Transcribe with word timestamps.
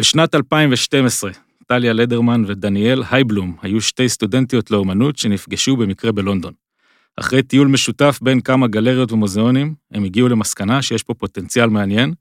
בשנת 0.00 0.34
2012, 0.34 1.30
טליה 1.66 1.92
לדרמן 1.92 2.42
ודניאל 2.46 3.02
הייבלום 3.10 3.56
היו 3.62 3.80
שתי 3.80 4.08
סטודנטיות 4.08 4.70
לאומנות 4.70 5.18
שנפגשו 5.18 5.76
במקרה 5.76 6.12
בלונדון. 6.12 6.52
אחרי 7.16 7.42
טיול 7.42 7.68
משותף 7.68 8.18
בין 8.22 8.40
כמה 8.40 8.66
גלריות 8.66 9.12
ומוזיאונים, 9.12 9.74
הם 9.92 10.04
הגיעו 10.04 10.28
למסקנה 10.28 10.82
שיש 10.82 11.02
פה 11.02 11.14
פוטנציאל 11.14 11.66
מעניין, 11.66 12.14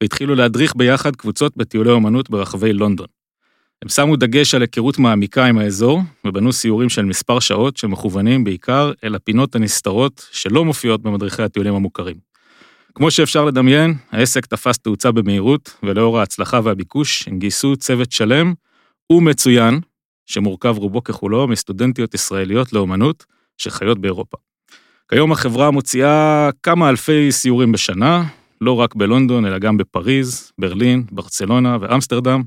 והתחילו 0.00 0.34
להדריך 0.34 0.76
ביחד 0.76 1.16
קבוצות 1.16 1.56
בטיולי 1.56 1.90
אומנות 1.90 2.30
ברחבי 2.30 2.72
לונדון. 2.72 3.06
הם 3.82 3.88
שמו 3.88 4.16
דגש 4.16 4.54
על 4.54 4.62
היכרות 4.62 4.98
מעמיקה 4.98 5.46
עם 5.46 5.58
האזור, 5.58 6.00
ובנו 6.24 6.52
סיורים 6.52 6.88
של 6.88 7.04
מספר 7.04 7.40
שעות 7.40 7.76
שמכוונים 7.76 8.44
בעיקר 8.44 8.92
אל 9.04 9.14
הפינות 9.14 9.54
הנסתרות 9.54 10.28
שלא 10.32 10.64
מופיעות 10.64 11.02
במדריכי 11.02 11.42
הטיולים 11.42 11.74
המוכרים. 11.74 12.29
כמו 12.94 13.10
שאפשר 13.10 13.44
לדמיין, 13.44 13.94
העסק 14.12 14.46
תפס 14.46 14.78
תאוצה 14.78 15.12
במהירות, 15.12 15.76
ולאור 15.82 16.18
ההצלחה 16.18 16.60
והביקוש, 16.64 17.28
הם 17.28 17.38
גייסו 17.38 17.76
צוות 17.76 18.12
שלם 18.12 18.54
ומצוין, 19.12 19.80
שמורכב 20.26 20.74
רובו 20.78 21.04
ככולו 21.04 21.48
מסטודנטיות 21.48 22.14
ישראליות 22.14 22.72
לאומנות 22.72 23.24
שחיות 23.58 23.98
באירופה. 23.98 24.36
כיום 25.10 25.32
החברה 25.32 25.70
מוציאה 25.70 26.50
כמה 26.62 26.88
אלפי 26.88 27.32
סיורים 27.32 27.72
בשנה, 27.72 28.24
לא 28.60 28.72
רק 28.72 28.94
בלונדון, 28.94 29.46
אלא 29.46 29.58
גם 29.58 29.76
בפריז, 29.76 30.52
ברלין, 30.58 31.04
ברצלונה 31.12 31.76
ואמסטרדם. 31.80 32.42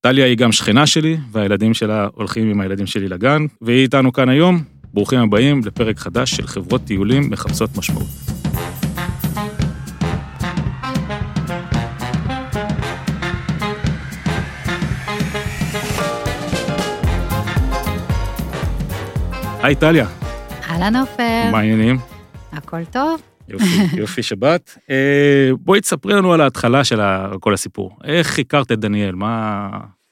טליה 0.00 0.26
היא 0.26 0.36
גם 0.36 0.52
שכנה 0.52 0.86
שלי, 0.86 1.16
והילדים 1.32 1.74
שלה 1.74 2.08
הולכים 2.14 2.50
עם 2.50 2.60
הילדים 2.60 2.86
שלי 2.86 3.08
לגן, 3.08 3.46
והיא 3.60 3.82
איתנו 3.82 4.12
כאן 4.12 4.28
היום. 4.28 4.62
ברוכים 4.94 5.20
הבאים 5.20 5.60
לפרק 5.64 5.98
חדש 5.98 6.30
של 6.30 6.46
חברות 6.46 6.80
טיולים 6.84 7.30
מחפשות 7.30 7.70
משמעות. 7.76 8.39
היי 19.62 19.74
טליה, 19.74 20.06
אהלן 20.62 20.96
עופר, 20.96 21.50
מה 21.52 21.58
העניינים? 21.58 21.98
הכל 22.52 22.84
טוב? 22.84 23.22
יופי, 23.48 23.64
יופי 24.00 24.22
שבת. 24.22 24.78
אה, 24.90 25.50
בואי 25.60 25.80
תספרי 25.80 26.14
לנו 26.14 26.32
על 26.32 26.40
ההתחלה 26.40 26.84
של 26.84 27.00
כל 27.40 27.54
הסיפור. 27.54 27.96
איך 28.04 28.38
הכרת 28.38 28.72
את 28.72 28.78
דניאל? 28.78 29.14
מה... 29.14 29.68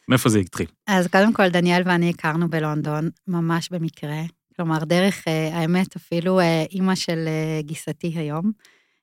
מאיפה 0.09 0.29
זה 0.29 0.39
התחיל? 0.39 0.67
אז 0.87 1.07
קודם 1.07 1.33
כל, 1.33 1.49
דניאל 1.49 1.83
ואני 1.87 2.11
הכרנו 2.11 2.49
בלונדון, 2.51 3.09
ממש 3.29 3.69
במקרה. 3.71 4.21
כלומר, 4.57 4.85
דרך, 4.85 5.29
אה, 5.29 5.59
האמת, 5.59 5.97
אפילו 5.97 6.41
אה, 6.41 6.65
אימא 6.73 6.95
של 6.95 7.29
גיסתי 7.61 8.13
היום, 8.17 8.53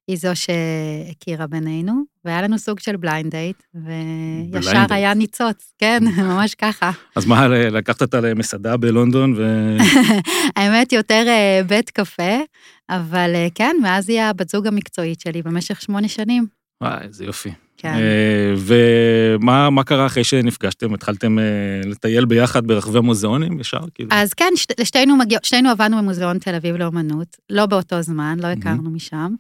היא 0.08 0.18
זו 0.18 0.30
שהכירה 0.34 1.48
בינינו, 1.48 2.04
והיה 2.26 2.42
לנו 2.42 2.60
סוג 2.60 2.80
של 2.80 2.98
blind 2.98 3.32
date, 3.32 3.64
וישר 3.76 4.86
היה 4.90 5.14
ניצוץ, 5.14 5.74
כן, 5.78 6.04
ממש 6.30 6.56
ככה. 6.56 6.92
אז 7.16 7.26
מה, 7.26 7.48
לקחת 7.48 8.02
אותה 8.02 8.22
למסעדה 8.22 8.78
בלונדון 8.78 9.34
ו... 9.38 9.78
האמת, 10.56 10.92
יותר 10.92 11.24
אה, 11.28 11.62
בית 11.68 11.90
קפה, 11.90 12.38
אבל 12.90 13.32
אה, 13.36 13.48
כן, 13.56 13.76
מאז 13.82 14.10
היא 14.10 14.22
הבת 14.22 14.50
זוג 14.50 14.68
המקצועית 14.68 15.20
שלי 15.20 15.42
במשך 15.42 15.82
שמונה 15.82 16.08
שנים. 16.08 16.46
וואי, 16.82 16.98
איזה 17.02 17.26
יופי. 17.26 17.52
כן. 17.78 17.94
אה, 17.94 18.54
ומה 18.58 19.70
מה 19.70 19.84
קרה 19.84 20.06
אחרי 20.06 20.24
שנפגשתם? 20.24 20.94
התחלתם 20.94 21.38
לטייל 21.86 22.26
ביחד 22.26 22.68
ברחבי 22.68 23.00
מוזיאונים 23.00 23.60
ישר? 23.60 23.82
כאילו? 23.94 24.10
אז 24.14 24.34
כן, 24.34 24.54
שת, 24.56 24.80
לשתינו 24.80 25.18
מגיע, 25.18 25.40
שתינו 25.44 25.70
עבדנו 25.70 25.98
במוזיאון 25.98 26.40
תל 26.40 26.56
אביב 26.56 26.76
לאומנות, 26.76 27.38
לא 27.50 27.66
באותו 27.66 28.02
זמן, 28.02 28.38
לא 28.42 28.48
הכרנו 28.48 28.92
משם, 28.92 29.36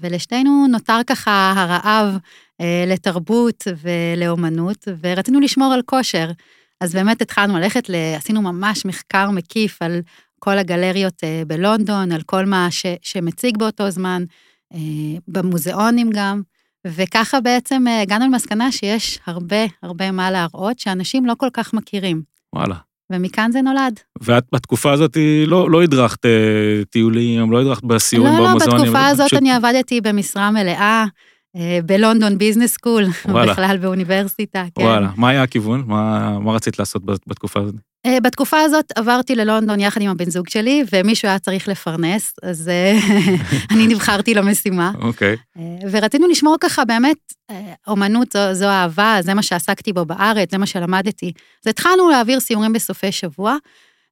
ולשתינו 0.00 0.66
נותר 0.66 1.00
ככה 1.06 1.52
הרעב 1.56 2.18
אה, 2.60 2.84
לתרבות 2.86 3.64
ולאומנות, 3.82 4.88
ורצינו 5.02 5.40
לשמור 5.40 5.72
על 5.72 5.82
כושר. 5.82 6.30
אז 6.80 6.94
באמת 6.94 7.22
התחלנו 7.22 7.58
ללכת, 7.58 7.88
ל, 7.88 7.94
עשינו 8.16 8.42
ממש 8.42 8.84
מחקר 8.84 9.30
מקיף 9.30 9.82
על 9.82 10.00
כל 10.38 10.58
הגלריות 10.58 11.24
אה, 11.24 11.42
בלונדון, 11.46 12.12
על 12.12 12.22
כל 12.22 12.44
מה 12.44 12.70
ש, 12.70 12.86
שמציג 13.02 13.58
באותו 13.58 13.90
זמן, 13.90 14.24
אה, 14.74 14.78
במוזיאונים 15.28 16.10
גם, 16.12 16.42
וככה 16.86 17.40
בעצם 17.40 17.84
אה, 17.88 18.00
הגענו 18.00 18.26
למסקנה 18.26 18.72
שיש 18.72 19.18
הרבה 19.26 19.64
הרבה 19.82 20.10
מה 20.10 20.30
להראות, 20.30 20.78
שאנשים 20.78 21.26
לא 21.26 21.34
כל 21.38 21.48
כך 21.52 21.74
מכירים, 21.74 22.22
וואלה. 22.54 22.76
ומכאן 23.12 23.52
זה 23.52 23.62
נולד. 23.62 24.00
ואת 24.22 24.44
בתקופה 24.54 24.92
הזאת 24.92 25.16
לא, 25.46 25.70
לא 25.70 25.82
הדרכת 25.82 26.26
אה, 26.26 26.30
טיולים, 26.90 27.50
לא 27.52 27.60
הדרכת 27.60 27.84
בסיורים 27.84 28.32
לא, 28.32 28.38
לא, 28.38 28.48
במוזיאונים. 28.50 28.82
בתקופה 28.84 29.06
הזאת 29.06 29.26
פשוט- 29.26 29.38
אני 29.38 29.52
עבדתי 29.52 30.00
במשרה 30.00 30.50
מלאה 30.50 30.74
אה, 30.80 31.04
בלונדון 31.86 32.38
ביזנס 32.38 32.72
סקול. 32.72 33.04
בכלל 33.48 33.76
באוניברסיטה, 33.80 34.64
כן. 34.78 34.82
וואלה, 34.84 35.10
מה 35.16 35.28
היה 35.28 35.42
הכיוון? 35.42 35.84
מה, 35.86 36.38
מה 36.38 36.52
רצית 36.52 36.78
לעשות 36.78 37.04
בת- 37.04 37.20
בתקופה 37.26 37.60
הזאת? 37.60 37.74
אה, 38.06 38.20
בתקופה 38.20 38.60
הזאת 38.60 38.84
עברתי 38.96 39.34
ללונדון 39.34 39.80
יחד 39.80 40.00
עם 40.00 40.10
הבן 40.10 40.30
זוג 40.30 40.48
שלי, 40.48 40.84
ומישהו 40.92 41.28
היה 41.28 41.38
צריך 41.38 41.68
לפרנס, 41.68 42.34
אז 42.42 42.68
אה, 42.68 42.98
אני 43.70 43.86
נבחרתי 43.86 44.34
למשימה. 44.34 44.92
אוקיי. 45.02 45.36
אה, 45.58 45.62
ורצינו 45.90 46.28
לשמור 46.28 46.56
ככה 46.60 46.84
באמת, 46.84 47.16
אה, 47.50 47.72
אומנות 47.86 48.32
זו, 48.32 48.54
זו 48.54 48.64
אהבה, 48.68 49.16
זה 49.20 49.34
מה 49.34 49.42
שעסקתי 49.42 49.92
בו 49.92 50.04
בארץ, 50.04 50.50
זה 50.50 50.58
מה 50.58 50.66
שלמדתי. 50.66 51.32
אז 51.64 51.70
התחלנו 51.70 52.10
להעביר 52.10 52.40
סיורים 52.40 52.72
בסופי 52.72 53.12
שבוע, 53.12 53.56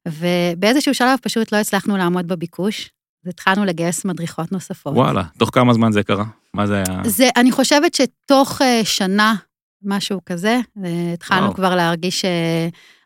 ובאיזשהו 0.07 0.93
שלב 0.93 1.19
פשוט 1.21 1.51
לא 1.51 1.57
הצלחנו 1.57 1.97
לעמוד 1.97 2.27
בביקוש, 2.27 2.89
אז 3.23 3.29
התחלנו 3.29 3.65
לגייס 3.65 4.05
מדריכות 4.05 4.51
נוספות. 4.51 4.93
וואלה, 4.93 5.23
תוך 5.37 5.49
כמה 5.53 5.73
זמן 5.73 5.91
זה 5.91 6.03
קרה? 6.03 6.25
מה 6.53 6.67
זה 6.67 6.75
היה? 6.75 7.01
זה, 7.05 7.29
אני 7.35 7.51
חושבת 7.51 7.93
שתוך 7.93 8.61
אה, 8.61 8.81
שנה, 8.83 9.35
משהו 9.83 10.19
כזה, 10.25 10.59
אה, 10.85 11.13
התחלנו 11.13 11.41
וואו. 11.41 11.53
כבר 11.53 11.75
להרגיש 11.75 12.25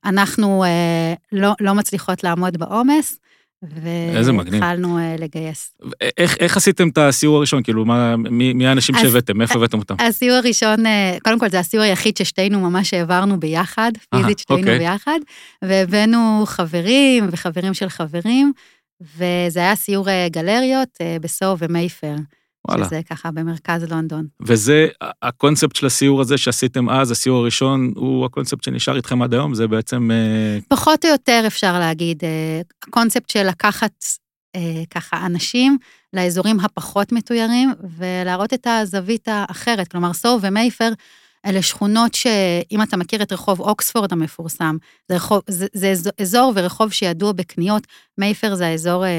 שאנחנו 0.06 0.64
אה, 0.64 1.14
לא, 1.32 1.54
לא 1.60 1.74
מצליחות 1.74 2.24
לעמוד 2.24 2.58
בעומס. 2.58 3.20
והתחלנו 3.62 5.00
לגייס. 5.20 5.74
איך, 6.18 6.38
איך 6.40 6.58
עשיתם 6.58 6.90
את 6.90 6.98
הסיור 6.98 7.38
הראשון? 7.38 7.64
כאילו, 7.64 7.86
מה, 7.86 8.16
מי, 8.18 8.54
מי 8.54 8.68
האנשים 8.68 8.96
שהבאתם? 8.96 9.38
מאיפה 9.38 9.54
הבאתם 9.56 9.80
אותם? 9.80 9.96
הסיור 10.00 10.38
הראשון, 10.38 10.78
קודם 11.24 11.40
כל 11.40 11.50
זה 11.50 11.60
הסיור 11.60 11.84
היחיד 11.84 12.18
ששתינו 12.18 12.60
ממש 12.60 12.94
העברנו 12.94 13.40
ביחד, 13.40 13.92
פיזית 14.10 14.40
שתינו 14.40 14.60
אוקיי. 14.60 14.80
ביחד, 14.80 15.20
והבאנו 15.62 16.44
חברים 16.46 17.28
וחברים 17.32 17.74
של 17.74 17.90
חברים, 17.90 18.54
וזה 19.02 19.60
היה 19.60 19.76
סיור 19.76 20.10
אה, 20.10 20.28
גלריות 20.30 20.90
אה, 21.02 21.18
בסו 21.22 21.56
ומייפר, 21.60 22.16
וואלה. 22.68 22.86
שזה 22.86 23.02
ככה 23.10 23.32
במרכז 23.32 23.84
לונדון. 23.84 24.28
וזה, 24.42 24.88
הקונספט 25.22 25.76
של 25.76 25.86
הסיור 25.86 26.22
הזה 26.22 26.38
שעשיתם 26.38 26.90
אז, 26.90 27.12
הסיור 27.12 27.38
הראשון, 27.38 27.94
הוא 27.96 28.26
הקונספט 28.26 28.64
שנשאר 28.64 28.96
איתכם 28.96 29.22
עד 29.22 29.34
היום? 29.34 29.54
זה 29.54 29.68
בעצם... 29.68 30.12
אה, 30.12 30.60
פחות 30.68 31.06
או 31.06 31.10
יותר 31.10 31.44
אפשר 31.48 31.80
להגיד, 31.80 32.24
הקונספט 32.88 33.30
של 33.30 33.44
לקחת 33.44 34.06
ככה 34.90 35.26
אנשים 35.26 35.78
לאזורים 36.14 36.60
הפחות 36.60 37.12
מתוירים 37.12 37.74
ולהראות 37.98 38.54
את 38.54 38.68
הזווית 38.70 39.28
האחרת. 39.28 39.88
כלומר, 39.88 40.14
סו 40.14 40.40
ומייפר 40.42 40.90
אלה 41.46 41.62
שכונות 41.62 42.14
שאם 42.14 42.82
אתה 42.84 42.98
מכיר 42.98 43.22
את 43.24 43.32
רחוב 43.32 43.60
אוקספורד 43.60 44.14
המפורסם, 44.14 44.78
זה, 45.10 45.16
רחוב, 45.16 45.42
זה, 45.50 45.66
זה 45.74 46.10
אזור- 46.22 46.52
ורחוב 46.56 46.92
שידוע 46.94 47.32
בקניות. 47.32 47.88
מייפר 48.18 48.56
זה 48.56 48.68
האזור 48.68 49.06
אה, 49.06 49.10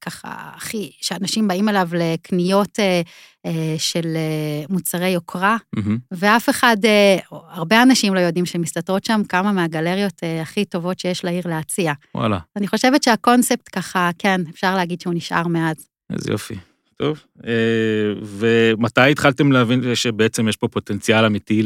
ככה 0.00 0.28
הכי, 0.56 0.92
שאנשים 1.00 1.48
באים 1.48 1.68
אליו 1.68 1.88
לקניות 1.92 2.78
אה, 2.80 3.00
אה, 3.46 3.74
של 3.78 4.06
אה, 4.16 4.64
מוצרי 4.68 5.08
יוקרה. 5.08 5.56
מהמם. 5.76 5.98
ואף 6.12 6.48
אחד, 6.50 6.76
אה, 6.84 7.16
הרבה 7.30 7.82
אנשים 7.82 8.14
לא 8.14 8.20
יודעים 8.20 8.46
שמסתתרות 8.46 9.04
שם 9.04 9.20
כמה 9.28 9.52
מהגלריות 9.52 10.20
אה, 10.22 10.42
הכי 10.42 10.64
טובות 10.64 10.98
שיש 10.98 11.24
לעיר 11.24 11.42
להציע. 11.48 11.92
וואלה, 12.14 12.38
אני 12.56 12.68
חושבת 12.68 13.02
שהקונספט 13.02 13.68
ככה, 13.72 14.10
כן, 14.18 14.40
אפשר 14.50 14.74
להגיד 14.76 15.00
שהוא 15.00 15.14
נשאר 15.14 15.46
מאז. 15.48 15.76
איזה 16.12 16.32
יופי. 16.32 16.54
טוב. 17.04 17.24
אה, 17.46 18.12
ומתי 18.22 19.10
התחלתם 19.10 19.52
להבין 19.52 19.94
שבעצם 19.94 20.48
יש 20.48 20.56
פה 20.56 20.68
פוטנציאל 20.68 21.24
אמיתי 21.24 21.62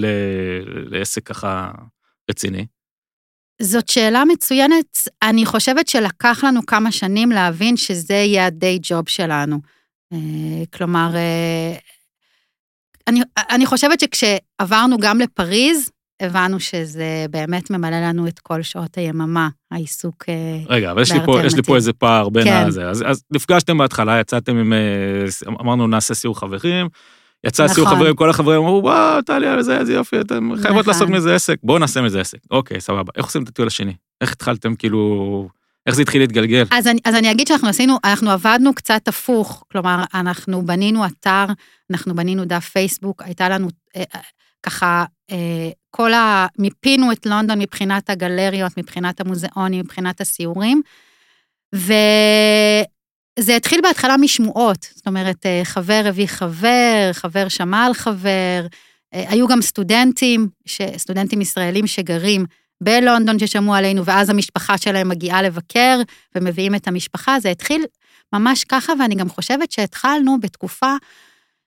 לעסק 0.91 1.26
ככה 1.26 1.71
רציני? 2.31 2.67
זאת 3.62 3.88
שאלה 3.88 4.25
מצוינת. 4.25 4.99
אני 5.23 5.46
חושבת 5.46 5.88
שלקח 5.88 6.44
לנו 6.44 6.67
כמה 6.67 6.93
שנים 6.93 7.31
להבין 7.31 7.76
שזה 7.76 8.14
יהיה 8.14 8.46
הדיי 8.46 8.79
ג'וב 8.82 9.08
שלנו. 9.08 9.58
אה, 10.12 10.19
כלומר, 10.75 11.11
אה, 11.14 11.76
אני, 13.08 13.20
אני 13.37 13.67
חושבת 13.67 14.00
שכשעברנו 14.00 14.99
גם 14.99 15.19
לפריז, 15.20 15.91
הבנו 16.20 16.61
שזה 16.61 17.26
באמת 17.31 17.70
ממלא 17.70 17.97
לנו 17.97 18.26
את 18.29 18.38
כל 18.38 18.62
שעות 18.62 18.99
היממה, 18.99 19.49
העיסוק. 19.70 20.25
אה, 20.29 20.35
רגע, 20.69 20.91
אבל 20.91 21.03
יש 21.03 21.12
לי, 21.12 21.19
פה, 21.25 21.41
יש 21.44 21.55
לי. 21.55 21.62
פה 21.62 21.76
איזה 21.76 21.93
פער 21.93 22.29
בין 22.29 22.44
כן. 22.44 22.65
הזה. 22.67 22.88
אז, 22.88 23.05
אז 23.06 23.23
נפגשתם 23.31 23.79
בהתחלה, 23.79 24.20
יצאתם 24.20 24.56
עם... 24.56 24.73
אה, 24.73 25.25
אמרנו, 25.61 25.87
נעשה 25.87 26.15
סיור 26.15 26.38
חברים. 26.38 26.88
יצא 27.47 27.69
סיור 27.69 27.87
נכון. 27.87 27.99
חברים, 27.99 28.17
כל 28.17 28.31
החברים 28.31 28.61
אמרו, 28.61 28.81
וואו, 28.82 29.23
טליה, 29.23 29.62
זה, 29.62 29.79
איזה 29.79 29.94
יופי, 29.94 30.20
אתם 30.20 30.50
חייבות 30.62 30.81
נכון. 30.81 30.93
לעשות 30.93 31.09
מזה 31.09 31.35
עסק, 31.35 31.56
בואו 31.62 31.79
נעשה 31.79 32.03
מזה 32.03 32.20
עסק. 32.20 32.38
אוקיי, 32.50 32.81
סבבה. 32.81 33.12
איך 33.17 33.26
עושים 33.26 33.43
את 33.43 33.49
הטיול 33.49 33.69
השני? 33.69 33.94
איך 34.20 34.32
התחלתם, 34.32 34.75
כאילו... 34.75 35.49
איך 35.87 35.97
זה 35.97 36.03
התחיל 36.03 36.23
להתגלגל? 36.23 36.65
אז 36.70 36.87
אני, 36.87 37.00
אז 37.05 37.15
אני 37.15 37.31
אגיד 37.31 37.47
שאנחנו 37.47 37.69
עשינו, 37.69 37.99
אנחנו 38.05 38.31
עבדנו 38.31 38.75
קצת 38.75 39.09
הפוך, 39.09 39.65
כלומר, 39.73 40.05
אנחנו 40.15 40.67
בנינו 40.67 41.06
אתר, 41.06 41.44
אנחנו 41.91 42.15
בנינו 42.15 42.44
דף 42.44 42.69
פייסבוק, 42.69 43.23
הייתה 43.23 43.49
לנו 43.49 43.69
אה, 43.97 44.03
אה, 44.15 44.20
ככה 44.62 45.05
אה, 45.31 45.70
כל 45.90 46.12
ה... 46.12 46.46
מיפינו 46.58 47.12
את 47.12 47.26
לונדון 47.26 47.58
מבחינת 47.58 48.11
הגלריות, 48.11 48.79
מבחינת 48.79 49.20
המוזיאונים, 49.20 49.81
מבחינת 49.81 50.20
הסיורים, 50.20 50.82
וזה 51.75 53.56
התחיל 53.56 53.81
בהתחלה 53.82 54.17
משמועות, 54.17 54.88
זאת 54.94 55.06
אומרת, 55.06 55.46
אה, 55.46 55.61
חבר 55.64 56.02
הביא 56.06 56.26
חבר, 56.26 57.11
חבר 57.12 57.49
שמע 57.49 57.87
על 57.87 57.94
חבר, 57.94 58.67
אה, 59.14 59.25
היו 59.29 59.49
גם 59.49 59.62
סטודנטים, 59.62 60.49
ש... 60.67 60.81
סטודנטים 60.96 61.40
ישראלים 61.40 61.87
שגרים 61.87 62.44
בלונדון 62.81 63.38
ששמעו 63.38 63.75
עלינו, 63.75 64.05
ואז 64.05 64.31
המשפחה 64.31 64.79
שלהם 64.79 65.08
מגיעה 65.08 65.43
לבקר, 65.43 66.00
ומביאים 66.34 66.75
את 66.75 66.88
המשפחה, 66.88 67.41
זה 67.41 67.50
התחיל 67.50 67.84
ממש 68.32 68.64
ככה, 68.64 68.93
ואני 69.00 69.14
גם 69.14 69.29
חושבת 69.29 69.73
שהתחלנו 69.73 70.41
בתקופה 70.41 70.94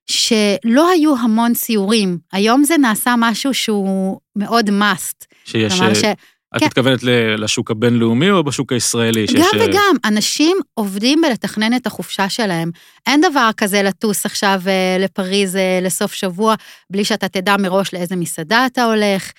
שלא 0.07 0.89
היו 0.89 1.15
המון 1.17 1.53
סיורים. 1.53 2.17
היום 2.31 2.63
זה 2.63 2.77
נעשה 2.77 3.15
משהו 3.17 3.53
שהוא 3.53 4.19
מאוד 4.35 4.69
must. 4.69 5.25
שיש... 5.45 5.73
כלומר 5.73 5.93
ש... 5.93 6.03
את 6.55 6.59
כן. 6.59 6.65
מתכוונת 6.65 7.03
לשוק 7.37 7.71
הבינלאומי 7.71 8.31
או 8.31 8.43
בשוק 8.43 8.73
הישראלי? 8.73 9.27
שיש, 9.27 9.39
גם 9.39 9.61
אה, 9.61 9.65
וגם, 9.65 9.95
אנשים 10.05 10.57
עובדים 10.73 11.21
בלתכנן 11.21 11.75
את 11.75 11.87
החופשה 11.87 12.29
שלהם. 12.29 12.71
אין 13.07 13.21
דבר 13.21 13.49
כזה 13.57 13.83
לטוס 13.83 14.25
עכשיו 14.25 14.61
אה, 14.67 14.97
לפריז 14.99 15.55
אה, 15.55 15.79
לסוף 15.81 16.13
שבוע, 16.13 16.55
בלי 16.89 17.05
שאתה 17.05 17.27
תדע 17.27 17.57
מראש 17.57 17.93
לאיזה 17.93 18.15
מסעדה 18.15 18.65
אתה 18.65 18.83
הולך, 18.83 19.23
אה, 19.23 19.31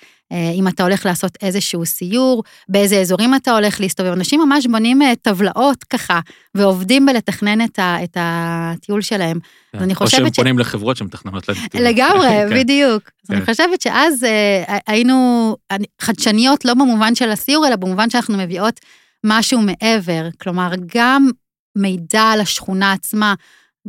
אם 0.55 0.69
אתה 0.69 0.82
הולך 0.82 1.06
לעשות 1.06 1.32
איזשהו 1.43 1.87
סיור, 1.87 2.43
באיזה 2.69 3.00
אזורים 3.00 3.34
אתה 3.34 3.50
הולך 3.55 3.81
להסתובב. 3.81 4.12
אנשים 4.12 4.40
ממש 4.40 4.67
בונים 4.67 5.02
אה, 5.02 5.12
טבלאות 5.23 5.84
ככה, 5.84 6.20
ועובדים 6.55 7.06
בלתכנן 7.06 7.64
את, 7.64 7.79
ה, 7.79 7.96
את 8.05 8.17
הטיול 8.20 9.00
שלהם. 9.02 9.38
כן. 9.73 9.79
אז 9.79 9.84
אני 9.84 9.93
או 9.93 9.99
שהם 9.99 10.06
חושבת 10.06 10.34
ש- 10.34 10.37
פונים 10.37 10.58
לחברות 10.58 10.96
שמתכננות 10.96 11.49
להם. 11.49 11.58
טיול. 11.70 11.84
לגמרי, 11.84 12.29
כן. 12.49 12.61
בדיוק. 12.61 13.02
אז 13.25 13.31
אני 13.31 13.40
כן. 13.40 13.46
חושבת 13.46 13.81
שאז 13.82 14.25
אה, 14.25 14.79
היינו 14.87 15.56
חדשניות 16.00 16.64
לא 16.64 16.75
במובן 16.75 17.14
של 17.14 17.31
הסיור, 17.31 17.67
אלא 17.67 17.76
במובן 17.76 18.11
שאנחנו 18.11 18.38
מביאות 18.38 18.81
משהו 19.26 19.61
מעבר. 19.61 20.28
כלומר, 20.40 20.73
גם 20.94 21.31
מידע 21.78 22.23
על 22.23 22.40
השכונה 22.40 22.93
עצמה, 22.93 23.35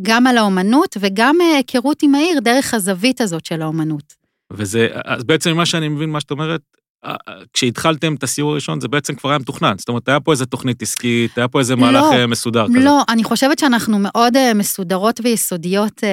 גם 0.01 0.27
על 0.27 0.37
האומנות 0.37 0.97
וגם 0.99 1.35
אה, 1.41 1.55
היכרות 1.57 2.03
עם 2.03 2.15
העיר 2.15 2.39
דרך 2.39 2.73
הזווית 2.73 3.21
הזאת 3.21 3.45
של 3.45 3.61
האומנות. 3.61 4.22
וזה, 4.51 4.87
אז 5.05 5.23
בעצם 5.23 5.51
ממה 5.51 5.65
שאני 5.65 5.87
מבין, 5.89 6.09
מה 6.09 6.19
שאת 6.21 6.31
אומרת, 6.31 6.61
אה, 7.05 7.15
אה, 7.27 7.33
כשהתחלתם 7.53 8.15
את 8.15 8.23
הסיור 8.23 8.51
הראשון, 8.51 8.81
זה 8.81 8.87
בעצם 8.87 9.15
כבר 9.15 9.29
היה 9.29 9.39
מתוכנן. 9.39 9.75
זאת 9.77 9.89
אומרת, 9.89 10.09
היה 10.09 10.19
פה 10.19 10.31
איזה 10.31 10.45
תוכנית 10.45 10.81
עסקית, 10.81 11.37
היה 11.37 11.47
פה 11.47 11.59
איזה 11.59 11.75
מהלך 11.75 12.05
לא, 12.11 12.27
מסודר 12.27 12.67
כזה. 12.67 12.79
לא, 12.79 13.01
אני 13.09 13.23
חושבת 13.23 13.59
שאנחנו 13.59 13.99
מאוד 13.99 14.53
מסודרות 14.55 15.19
ויסודיות 15.23 16.03
אה, 16.03 16.09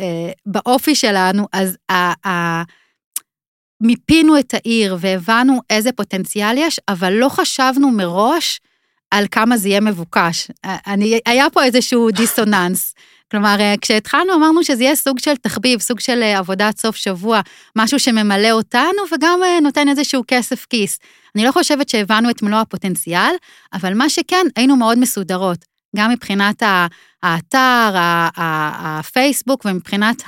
אה, 0.00 0.32
באופי 0.46 0.94
שלנו, 0.94 1.46
אז 1.52 1.76
ה- 1.90 2.28
ה- 2.28 2.62
מיפינו 3.82 4.38
את 4.38 4.54
העיר 4.54 4.96
והבנו 5.00 5.60
איזה 5.70 5.92
פוטנציאל 5.92 6.54
יש, 6.58 6.80
אבל 6.88 7.12
לא 7.12 7.28
חשבנו 7.28 7.90
מראש 7.90 8.60
על 9.10 9.24
כמה 9.30 9.56
זה 9.56 9.68
יהיה 9.68 9.80
מבוקש. 9.80 10.50
אני, 10.64 11.18
היה 11.26 11.50
פה 11.50 11.64
איזשהו 11.64 12.10
דיסוננס. 12.10 12.94
כלומר, 13.34 13.56
אה, 13.60 13.74
כשהתחלנו 13.80 14.34
אמרנו 14.34 14.64
שזה 14.64 14.84
יהיה 14.84 14.96
סוג 14.96 15.18
של 15.18 15.36
תחביב, 15.36 15.80
סוג 15.80 16.00
של 16.00 16.22
אה, 16.22 16.38
עבודת 16.38 16.78
סוף 16.78 16.96
שבוע, 16.96 17.40
משהו 17.76 17.98
שממלא 17.98 18.50
אותנו 18.50 19.02
וגם 19.12 19.40
אה, 19.44 19.60
נותן 19.60 19.88
איזשהו 19.88 20.22
כסף 20.28 20.66
כיס. 20.70 20.98
אני 21.36 21.44
לא 21.44 21.52
חושבת 21.52 21.88
שהבנו 21.88 22.30
את 22.30 22.42
מלוא 22.42 22.58
הפוטנציאל, 22.58 23.34
אבל 23.72 23.94
מה 23.94 24.08
שכן, 24.08 24.46
היינו 24.56 24.76
מאוד 24.76 24.98
מסודרות, 24.98 25.64
גם 25.96 26.10
מבחינת 26.10 26.62
האתר, 27.22 27.90
הפייסבוק 28.76 29.64
ומבחינת 29.64 30.22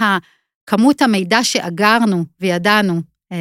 כמות 0.67 1.03
המידע 1.03 1.45
שאגרנו 1.45 2.25
וידענו 2.41 3.01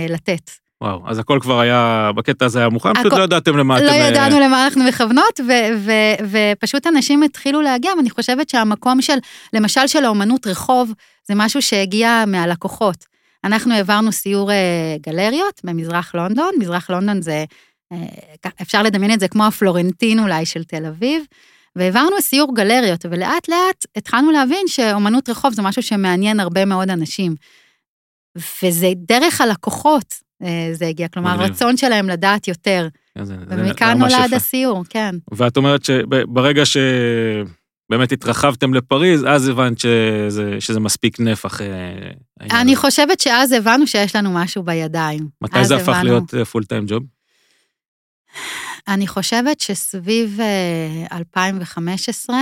לתת. 0.10 0.65
וואו, 0.82 1.02
אז 1.06 1.20
הכל 1.20 1.40
כבר 1.42 1.60
היה, 1.60 2.12
בקטע 2.16 2.46
הזה 2.46 2.60
היה 2.60 2.70
מוכן, 2.70 2.94
פשוט 2.94 3.06
הכל- 3.06 3.18
לא 3.20 3.24
ידעתם 3.24 3.58
למה 3.58 3.82
לא 3.82 3.86
אתם... 3.86 3.94
אה, 4.02 4.08
ידענו 4.08 4.40
למה 4.40 4.66
אנחנו 4.66 4.84
מכוונות, 4.84 5.40
ו- 5.48 5.78
ו- 5.86 6.26
ופשוט 6.54 6.88
אנשים 6.88 7.24
התחילו 7.24 7.62
להגיע, 7.62 7.92
ואני 7.98 8.10
חושבת 8.10 8.50
שהמקום 8.50 9.02
של, 9.02 9.18
למשל 9.54 9.88
של 9.88 10.06
האומנות 10.06 10.48
רחוב, 10.48 10.94
זה 11.28 11.34
משהו 11.36 11.62
שהגיע 11.62 12.24
מהלקוחות. 12.28 13.06
אנחנו 13.44 13.74
העברנו 13.74 14.12
סיור 14.12 14.52
אה, 14.52 14.96
גלריות 15.02 15.62
במזרח 15.64 16.16
לונדון, 16.16 16.52
מזרח 16.60 16.90
לונדון 16.90 17.22
זה, 17.22 17.46
אה, 17.92 17.98
אפשר 18.62 18.84
לדמיין 18.84 19.14
את 19.14 19.20
זה 19.20 19.28
כמו 19.28 19.46
הפלורנטין 19.46 20.20
אולי 20.20 20.46
של 20.46 20.64
תל 20.64 20.86
אביב, 20.86 21.24
והעברנו 21.76 22.22
סיור 22.22 22.56
גלריות, 22.56 23.06
ולאט 23.10 23.50
לאט 23.50 23.86
התחלנו 23.96 24.32
להבין 24.32 24.68
שאומנות 24.68 25.30
רחוב 25.30 25.54
זה 25.54 25.62
משהו 25.62 25.84
שמעניין 25.84 26.40
הרבה 26.40 26.66
מאוד 26.66 26.90
אנשים. 26.90 27.36
וזה 28.64 28.88
דרך 28.96 29.42
הלקוחות 29.42 30.25
זה 30.74 30.88
הגיע, 30.88 31.08
כלומר, 31.08 31.34
מגניב. 31.34 31.50
הרצון 31.52 31.78
שלהם 31.78 32.10
לדעת 32.10 32.48
יותר. 32.48 32.88
זה- 33.18 33.26
זה 33.26 33.36
ומכאן 33.50 33.98
נולד. 33.98 34.34
הסיור, 34.34 34.84
כן. 34.90 35.16
ואת 35.34 35.58
אומרת 35.58 35.86
שברגע 35.86 36.64
שבאמת 36.66 38.12
התרחבתם 38.12 38.74
לפריז, 38.74 39.26
אז 39.28 39.48
הבנת 39.48 39.80
שזה, 39.80 40.56
שזה 40.60 40.80
מספיק 40.80 41.20
נפח. 41.20 41.62
אה, 41.62 41.68
אני. 42.42 42.76
חושבת 42.76 43.20
שאז 43.20 43.52
הבנו 43.52 43.88
שיש 43.88 44.16
לנו 44.16 44.32
משהו 44.34 44.64
בידיים. 44.64 45.28
מתי 45.42 45.66
זה 45.66 45.76
הפך 45.76 45.90
הבנו- 45.90 46.04
להיות 46.04 46.48
פול 46.52 46.64
טיים 46.64 46.86
ג'וב? 46.88 47.04
אני 48.88 49.08
חושבת 49.08 49.60
שסביב 49.60 50.40
אה, 50.42 51.18
2015, 51.18 52.36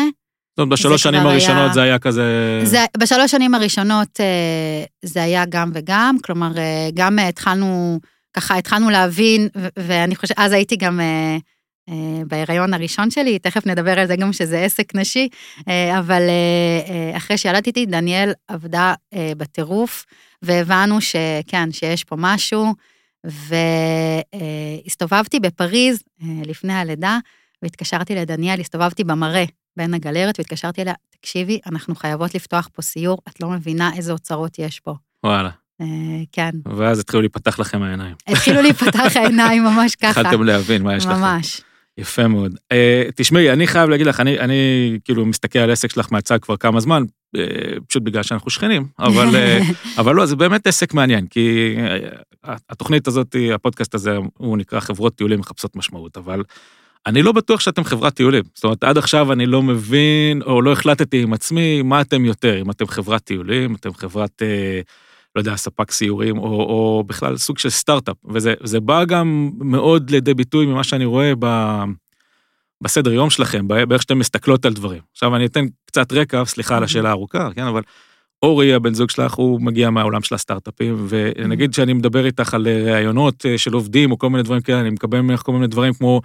זאת 0.53 0.59
אומרת, 0.59 0.69
בשלוש 0.79 1.03
שנים 1.03 1.21
הראשונות 1.21 1.57
היה- 1.63 1.73
זה 1.73 1.81
היה 1.81 1.99
כזה... 1.99 2.61
זה, 2.63 2.85
בשלוש 2.97 3.31
שנים 3.31 3.55
הראשונות 3.55 4.19
אה, 4.19 4.83
זה 5.05 5.23
היה 5.23 5.43
גם 5.49 5.71
וגם, 5.73 6.15
כלומר, 6.23 6.57
אה, 6.57 6.89
גם 6.93 7.19
אה, 7.19 7.27
התחלנו, 7.27 7.99
ככה 8.33 8.57
התחלנו 8.57 8.89
להבין, 8.89 9.47
ו- 9.57 9.67
ואני 9.77 10.15
חושבת, 10.15 10.39
אז 10.39 10.51
הייתי 10.51 10.75
גם 10.75 10.99
בהיריון 12.27 12.73
הראשון 12.73 13.11
שלי, 13.11 13.39
תכף 13.39 13.65
נדבר 13.67 13.99
על 13.99 14.07
זה 14.07 14.15
גם 14.15 14.33
שזה 14.33 14.59
עסק 14.59 14.95
נשי, 14.95 15.27
אבל 15.99 16.21
אחרי 17.17 17.37
שילדתי, 17.37 17.85
דניאל 17.85 18.31
עבדה 18.47 18.93
בטירוף, 19.37 20.05
והבנו 20.41 20.97
שכן, 21.01 21.71
שיש 21.71 22.03
פה 22.03 22.15
משהו, 22.19 22.73
והסתובבתי 24.85 25.39
בפריז 25.39 26.03
לפני 26.45 26.73
הלידה, 26.73 27.17
והתקשרתי 27.61 28.15
לדניאל, 28.15 28.59
הסתובבתי 28.59 29.03
במראה 29.03 29.43
בין 29.77 29.93
הגלריות, 29.93 30.39
והתקשרתי 30.39 30.81
אליה, 30.81 30.93
תקשיבי, 31.09 31.59
אנחנו 31.65 31.95
חייבות 31.95 32.35
לפתוח 32.35 32.69
פה 32.73 32.81
סיור, 32.81 33.17
את 33.29 33.41
לא 33.41 33.49
מבינה 33.49 33.91
איזה 33.97 34.11
אוצרות 34.11 34.59
יש 34.59 34.79
פה. 34.79 34.93
וואלה. 35.23 35.49
אה, 35.81 35.87
כן, 36.31 36.51
ואז 36.65 36.99
התחילו 36.99 37.21
להיפתח 37.21 37.59
לכם 37.59 37.83
העיניים. 37.83 38.15
התחילו 38.27 38.61
להיפתח 38.61 39.15
העיניים 39.15 39.63
ממש 39.69 39.95
ככה. 39.95 40.21
התחלתם 40.21 40.43
להבין 40.43 40.83
מה 40.83 40.95
יש 40.95 41.05
לכם. 41.05 41.15
ממש. 41.15 41.61
יפה 41.97 42.27
מאוד. 42.27 42.51
Uh, 42.55 43.11
תשמעי, 43.15 43.51
אני 43.51 43.67
חייב 43.67 43.89
להגיד 43.89 44.07
לך, 44.07 44.19
אני, 44.19 44.39
אני 44.39 44.53
כאילו 45.05 45.25
מסתכל 45.25 45.59
על 45.59 45.71
עסק 45.71 45.91
שלך 45.91 46.07
מהצד 46.11 46.39
כבר 46.41 46.57
כמה 46.57 46.79
זמן, 46.79 47.03
uh, 47.37 47.39
פשוט 47.87 48.03
בגלל 48.03 48.23
שאנחנו 48.23 48.49
שכנים, 48.49 48.87
אבל, 48.99 49.27
uh, 49.27 49.63
אבל 50.01 50.15
לא, 50.15 50.25
זה 50.25 50.35
באמת 50.35 50.67
עסק 50.67 50.93
מעניין, 50.93 51.27
כי 51.27 51.75
uh, 52.45 52.49
התוכנית 52.69 53.07
הזאת, 53.07 53.35
הפודקאסט 53.53 53.95
הזה, 53.95 54.17
הוא 54.37 54.57
נקרא 54.57 54.79
חברות 54.79 55.15
טיולים 55.15 55.39
מחפשות 55.39 55.75
משמעות, 55.75 56.17
אבל 56.17 56.43
אני 57.05 57.21
לא 57.21 57.31
בטוח 57.31 57.59
שאתם 57.59 57.83
חברת 57.83 58.13
טיולים. 58.13 58.43
זאת 58.55 58.63
אומרת, 58.63 58.83
עד 58.83 58.97
עכשיו 58.97 59.31
אני 59.31 59.45
לא 59.45 59.61
מבין, 59.61 60.41
או 60.41 60.61
לא 60.61 60.71
החלטתי 60.71 61.23
עם 61.23 61.33
עצמי, 61.33 61.81
מה 61.81 62.01
אתם 62.01 62.25
יותר, 62.25 62.61
אם 62.61 62.71
אתם 62.71 62.87
חברת 62.87 63.23
טיולים, 63.23 63.75
אתם 63.75 63.93
חברת... 63.93 64.41
Uh, 64.41 64.85
לא 65.35 65.41
יודע, 65.41 65.55
ספק 65.55 65.91
סיורים, 65.91 66.37
או, 66.37 66.43
או 66.45 67.03
בכלל 67.07 67.37
סוג 67.37 67.57
של 67.57 67.69
סטארט-אפ, 67.69 68.15
וזה 68.25 68.53
זה 68.63 68.79
בא 68.79 69.05
גם 69.05 69.51
מאוד 69.59 70.09
לידי 70.09 70.33
ביטוי 70.33 70.65
ממה 70.65 70.83
שאני 70.83 71.05
רואה 71.05 71.33
ב, 71.39 71.47
בסדר 72.81 73.13
יום 73.13 73.29
שלכם, 73.29 73.67
באיך 73.67 74.01
שאתם 74.01 74.19
מסתכלות 74.19 74.65
על 74.65 74.73
דברים. 74.73 75.01
עכשיו 75.11 75.35
אני 75.35 75.45
אתן 75.45 75.65
קצת 75.85 76.13
רקע, 76.13 76.45
סליחה 76.45 76.77
על 76.77 76.83
השאלה 76.83 77.09
הארוכה, 77.09 77.49
כן, 77.55 77.63
אבל 77.63 77.81
אורי, 78.43 78.73
הבן 78.73 78.93
זוג 78.93 79.09
שלך, 79.09 79.33
הוא 79.33 79.61
מגיע 79.61 79.89
מהעולם 79.89 80.21
של 80.21 80.35
הסטארט-אפים, 80.35 81.07
ונגיד 81.09 81.73
שאני 81.73 81.93
מדבר 81.93 82.25
איתך 82.25 82.53
על 82.53 82.67
ראיונות 82.67 83.45
אה, 83.45 83.57
של 83.57 83.73
עובדים 83.73 84.11
או 84.11 84.17
כל 84.17 84.29
מיני 84.29 84.43
דברים 84.43 84.61
כאלה, 84.61 84.81
אני 84.81 84.89
מקבל 84.89 85.21
ממך 85.21 85.41
כל 85.41 85.51
מיני 85.51 85.67
דברים 85.67 85.93
כמו, 85.93 86.21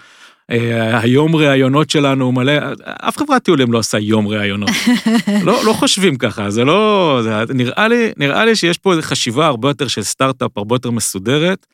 אה, 0.51 1.01
היום 1.01 1.37
ראיונות 1.37 1.91
שלנו 1.91 2.33
מלא, 2.33 2.53
אף 2.85 3.17
חברת 3.17 3.43
טיולים 3.45 3.73
לא 3.73 3.79
עושה 3.79 3.99
יום 3.99 4.29
ראיונות. 4.29 4.71
לא, 5.47 5.65
לא 5.65 5.73
חושבים 5.73 6.17
ככה, 6.17 6.51
זה 6.51 6.65
לא... 6.65 7.21
זה, 7.23 7.55
נראה, 7.55 7.89
לי, 7.89 8.13
נראה 8.17 8.45
לי 8.45 8.57
שיש 8.57 8.79
פה 8.79 8.93
חשיבה 9.01 9.47
הרבה 9.47 9.69
יותר 9.69 9.89
של 9.89 10.03
סטארט-אפ, 10.03 10.59
הרבה 10.59 10.75
יותר 10.75 10.91
מסודרת. 10.91 11.67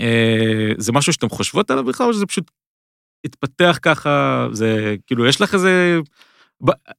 אה, 0.00 0.72
זה 0.78 0.92
משהו 0.92 1.12
שאתם 1.12 1.28
חושבות 1.28 1.70
עליו 1.70 1.84
בכלל, 1.84 2.06
או 2.06 2.12
שזה 2.12 2.26
פשוט 2.26 2.50
התפתח 3.24 3.78
ככה, 3.82 4.46
זה 4.52 4.96
כאילו, 5.06 5.26
יש 5.26 5.40
לך 5.40 5.54
איזה... 5.54 6.00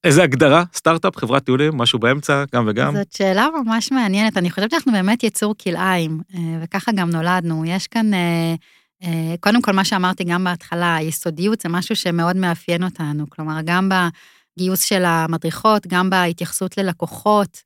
איזה 0.03 0.23
הגדרה, 0.23 0.63
סטארט-אפ, 0.73 1.17
חברת 1.17 1.45
טיולים, 1.45 1.77
משהו 1.77 1.99
באמצע, 1.99 2.43
גם 2.55 2.65
וגם? 2.67 2.95
זאת 2.95 3.11
שאלה 3.11 3.47
ממש 3.65 3.91
מעניינת. 3.91 4.37
אני 4.37 4.51
חושבת 4.51 4.71
שאנחנו 4.71 4.91
באמת 4.91 5.23
יצור 5.23 5.55
כלאיים, 5.63 6.21
אה, 6.35 6.39
וככה 6.61 6.91
גם 6.91 7.09
נולדנו. 7.09 7.65
יש 7.65 7.87
כאן, 7.87 8.13
אה, 8.13 8.55
אה, 9.03 9.35
קודם 9.39 9.61
כל, 9.61 9.71
מה 9.71 9.85
שאמרתי 9.85 10.23
גם 10.23 10.43
בהתחלה, 10.43 10.95
היסודיות 10.95 11.61
זה 11.61 11.69
משהו 11.69 11.95
שמאוד 11.95 12.35
מאפיין 12.35 12.83
אותנו. 12.83 13.29
כלומר, 13.29 13.59
גם 13.65 13.89
בגיוס 13.89 14.81
של 14.81 15.05
המדריכות, 15.05 15.87
גם 15.87 16.09
בהתייחסות 16.09 16.77
ללקוחות. 16.77 17.63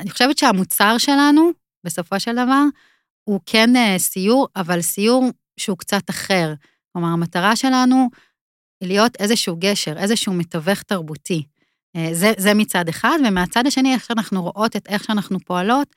אני 0.00 0.10
חושבת 0.10 0.38
שהמוצר 0.38 0.98
שלנו, 0.98 1.50
בסופו 1.84 2.20
של 2.20 2.32
דבר, 2.32 2.62
הוא 3.24 3.40
כן 3.46 3.98
סיור, 3.98 4.48
אבל 4.56 4.80
סיור 4.80 5.30
שהוא 5.56 5.78
קצת 5.78 6.10
אחר. 6.10 6.54
כלומר, 6.92 7.08
המטרה 7.08 7.56
שלנו 7.56 8.08
להיות 8.82 9.16
איזשהו 9.18 9.56
גשר, 9.58 9.98
איזשהו 9.98 10.32
מתווך 10.32 10.82
תרבותי. 10.82 11.42
אה, 11.96 12.08
זה, 12.12 12.32
זה 12.38 12.54
מצד 12.54 12.88
אחד, 12.88 13.18
ומהצד 13.28 13.66
השני, 13.66 13.94
איך 13.94 14.04
שאנחנו 14.04 14.42
רואות 14.42 14.76
את 14.76 14.86
איך 14.88 15.04
שאנחנו 15.04 15.40
פועלות, 15.40 15.88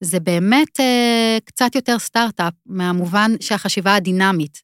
זה 0.00 0.20
באמת 0.20 0.80
אה, 0.80 1.38
קצת 1.44 1.74
יותר 1.74 1.98
סטארט-אפ, 1.98 2.52
מהמובן 2.66 3.30
שהחשיבה 3.40 3.94
הדינמית. 3.94 4.62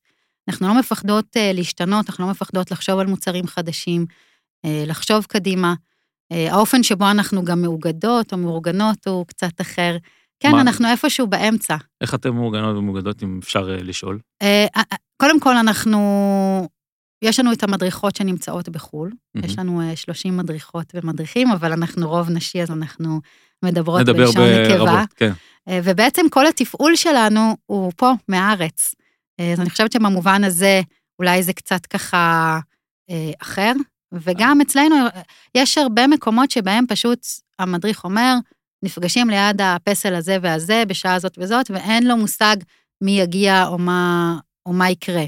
אנחנו 0.49 0.69
לא 0.69 0.79
מפחדות 0.79 1.37
אה, 1.37 1.53
להשתנות, 1.55 2.11
אנחנו 2.11 2.25
לא 2.25 2.31
מפחדות 2.31 2.71
לחשוב 2.71 2.99
על 2.99 3.07
מוצרים 3.07 3.47
חדשים, 3.47 4.07
אה, 4.65 4.85
לחשוב 4.87 5.25
קדימה. 5.25 5.75
אה, 6.33 6.53
האופן 6.53 6.83
שבו 6.83 7.11
אנחנו 7.11 7.45
גם 7.45 7.63
מאוגדות 7.63 8.33
או 8.33 8.39
מאורגנות 8.39 9.07
הוא 9.07 9.27
קצת 9.27 9.61
אחר. 9.61 9.97
כן, 10.41 10.51
מה? 10.51 10.61
אנחנו 10.61 10.89
איפשהו 10.89 11.27
באמצע. 11.27 11.77
איך 12.01 12.15
אתן 12.15 12.31
מאורגנות 12.31 12.77
ומאוגדות, 12.77 13.23
אם 13.23 13.41
אפשר 13.43 13.71
אה, 13.71 13.83
לשאול? 13.83 14.19
אה, 14.43 14.67
אה, 14.77 14.83
אה 14.93 14.97
קודם 15.17 15.41
כל, 15.41 15.57
אנחנו 15.57 15.99
יש 17.23 17.41
לנו 17.41 17.53
את 17.53 17.63
המדריכות 17.63 18.17
שנמצאות 18.17 18.69
בחו"ל, 18.69 19.11
mm-hmm. 19.11 19.47
יש 19.47 19.59
לנו 19.59 19.83
30 19.95 20.33
אה, 20.33 20.39
מדריכות 20.39 20.93
ומדריכים, 20.95 21.51
אבל 21.51 21.73
אנחנו 21.73 22.09
רוב 22.09 22.31
נשי, 22.31 22.63
אז 22.63 22.71
אנחנו 22.71 23.21
מדברות 23.65 24.07
בלשון 24.07 24.49
נקבה. 24.49 25.05
כן. 25.17 25.33
אה, 25.69 25.81
ובעצם 25.85 26.23
כל 26.31 26.47
התפעול 26.47 26.97
שלנו 26.97 27.57
הוא 27.67 27.93
פה, 27.97 28.13
מהארץ. 28.29 28.95
אה, 29.41 29.53
אז 29.53 29.61
אני 29.61 29.71
חושבת 29.71 29.93
שבמובן 29.93 30.45
הזה, 30.45 30.81
אולי 31.19 31.43
זה 31.43 31.53
קצת 31.53 31.87
ככה 31.87 32.59
אחר. 33.43 33.73
וגם 34.13 34.61
אצלנו 34.61 34.97
יש 35.55 35.79
הרבה 35.79 36.07
מקומות 36.07 36.51
שבהם 36.51 36.85
פשוט 36.89 37.27
המדריך 37.59 38.05
אומר, 38.05 38.35
נפגשים 38.83 39.31
ליד 39.31 39.61
הפסל 39.61 40.15
הזה 40.15 40.37
והזה 40.43 40.83
בשעה 40.89 41.15
הזאת 41.15 41.39
וזאת, 41.39 41.71
ואין 41.71 42.07
לו 42.07 42.17
מושג 42.17 42.57
מי 43.01 43.21
יגיע 43.21 43.67
או 43.67 43.79
מה, 43.79 44.37
או 44.67 44.73
מה 44.73 44.91
יקרה. 44.91 45.25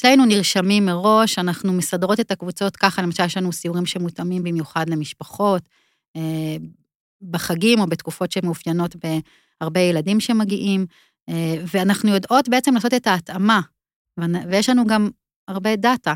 אצלנו 0.00 0.24
נרשמים 0.24 0.86
מראש, 0.86 1.38
אנחנו 1.38 1.72
מסדרות 1.72 2.20
את 2.20 2.30
הקבוצות 2.30 2.76
ככה, 2.76 3.02
למשל 3.02 3.24
יש 3.24 3.36
לנו 3.36 3.52
סיורים 3.52 3.86
שמותאמים 3.86 4.42
במיוחד 4.42 4.88
למשפחות, 4.88 5.68
אה, 6.16 6.56
בחגים 7.30 7.80
או 7.80 7.86
בתקופות 7.86 8.32
שמאופיינות 8.32 8.96
בהרבה 9.60 9.80
ילדים 9.80 10.20
שמגיעים, 10.20 10.86
אה, 11.28 11.54
ואנחנו 11.74 12.10
יודעות 12.10 12.48
בעצם 12.48 12.74
לעשות 12.74 12.94
את 12.94 13.06
ההתאמה, 13.06 13.60
ויש 14.50 14.68
לנו 14.68 14.86
גם 14.86 15.08
הרבה 15.48 15.76
דאטה 15.76 16.14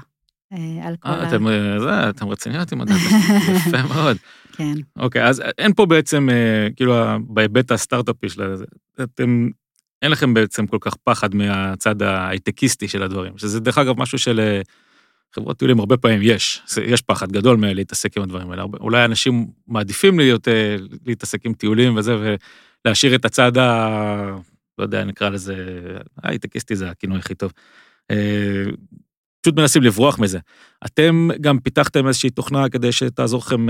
אה, 0.52 0.86
על 0.86 0.96
כל 0.96 1.08
아, 1.08 1.28
אתם, 1.28 1.46
זה, 1.78 2.08
אתם 2.10 2.28
רציניות 2.28 2.72
עם 2.72 2.80
הדאטה, 2.80 3.16
יפה 3.56 3.82
מאוד. 3.94 4.16
כן. 4.52 4.74
אוקיי, 4.96 5.28
אז 5.28 5.42
אין 5.58 5.74
פה 5.74 5.86
בעצם, 5.86 6.28
כאילו, 6.76 6.94
בהיבט 7.26 7.70
הסטארט-אפי 7.70 8.28
של 8.28 8.56
זה, 8.56 8.64
אתם 9.02 9.48
אין 10.04 10.12
לכם 10.12 10.34
בעצם 10.34 10.66
כל 10.66 10.78
כך 10.80 10.94
פחד 11.04 11.34
מהצד 11.34 12.02
ההייטקיסטי 12.02 12.88
של 12.88 13.02
הדברים, 13.02 13.38
שזה 13.38 13.61
דרך 13.61 13.78
אגב 13.78 14.00
משהו 14.00 14.18
של 14.18 14.40
אה, 14.40 14.61
חברות 15.34 15.58
טיולים 15.58 15.80
הרבה 15.80 15.96
פעמים 15.96 16.20
יש, 16.23 16.62
יש 16.87 17.02
פחד 17.02 17.32
גדול 17.32 17.56
מלהתעסק 17.56 18.16
עם 18.16 18.23
הדברים 18.23 18.50
האלה. 18.50 18.64
אולי 18.80 19.04
אנשים 19.04 19.46
מעדיפים 19.68 20.18
להיות, 20.18 20.49
אה, 20.49 20.76
להתעסק 21.06 21.46
עם 21.46 21.54
טיולים 21.54 21.96
וזה, 21.96 22.37
ולהשאיר 22.84 23.14
את 23.14 23.25
הצד 23.25 23.58
ה... 23.58 24.37
לא 24.78 24.84
יודע, 24.84 25.04
נקרא 25.04 25.28
לזה, 25.28 25.56
הייטקיסטי 26.23 26.76
זה 26.76 26.90
הכינוי 26.90 27.18
הכי 27.18 27.34
טוב. 27.34 27.52
אה, 28.11 28.64
פשוט 29.40 29.56
מנסים 29.56 29.82
לברוח 29.82 30.18
מזה. 30.18 30.38
אתם 30.87 31.28
גם 31.40 31.58
פיתחתם 31.58 32.06
איזושהי 32.06 32.30
תוכנה 32.30 32.68
כדי 32.68 32.92
שתעזור 32.92 33.40
לכם 33.46 33.66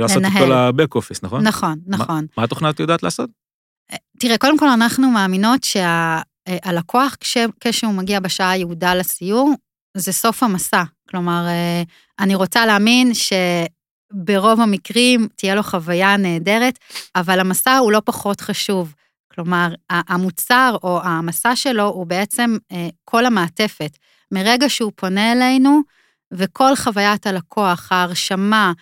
לעשות 0.00 0.16
לנהל. 0.16 0.32
את 0.32 0.38
כל 0.38 0.52
ה-back 0.52 0.98
office, 0.98 1.20
נכון? 1.22 1.42
נכון, 1.42 1.78
נכון. 1.86 2.26
מה, 2.36 2.36
מה 2.36 2.44
התוכנה 2.44 2.70
את 2.70 2.80
יודעת 2.80 3.02
לעשות? 3.02 3.30
תראה, 4.22 4.38
קודם 4.38 4.58
כל 4.58 4.68
אנחנו 4.68 5.10
מאמינות 5.10 5.64
שהלקוח, 5.64 7.16
שה, 7.24 7.44
כשהוא 7.60 7.94
מגיע 7.94 8.20
בשעה 8.20 8.50
היעודה 8.50 8.94
לסיור, 8.94 9.52
זה 9.96 10.12
סוף 10.12 10.42
המסע. 10.42 10.82
כלומר, 11.08 11.44
אה, 11.46 11.82
אני 12.18 12.34
רוצה 12.34 12.66
להאמין 12.66 13.12
שברוב 13.14 14.60
המקרים 14.60 15.28
תהיה 15.36 15.54
לו 15.54 15.62
חוויה 15.62 16.16
נהדרת, 16.16 16.78
אבל 17.16 17.40
המסע 17.40 17.76
הוא 17.76 17.92
לא 17.92 18.02
פחות 18.04 18.40
חשוב. 18.40 18.94
כלומר, 19.34 19.68
המוצר 19.90 20.76
או 20.82 21.02
המסע 21.02 21.56
שלו 21.56 21.84
הוא 21.84 22.06
בעצם 22.06 22.56
אה, 22.72 22.88
כל 23.04 23.26
המעטפת. 23.26 23.98
מרגע 24.32 24.68
שהוא 24.68 24.92
פונה 24.96 25.32
אלינו, 25.32 25.80
וכל 26.32 26.76
חוויית 26.76 27.26
הלקוח, 27.26 27.92
ההרשמה, 27.92 28.72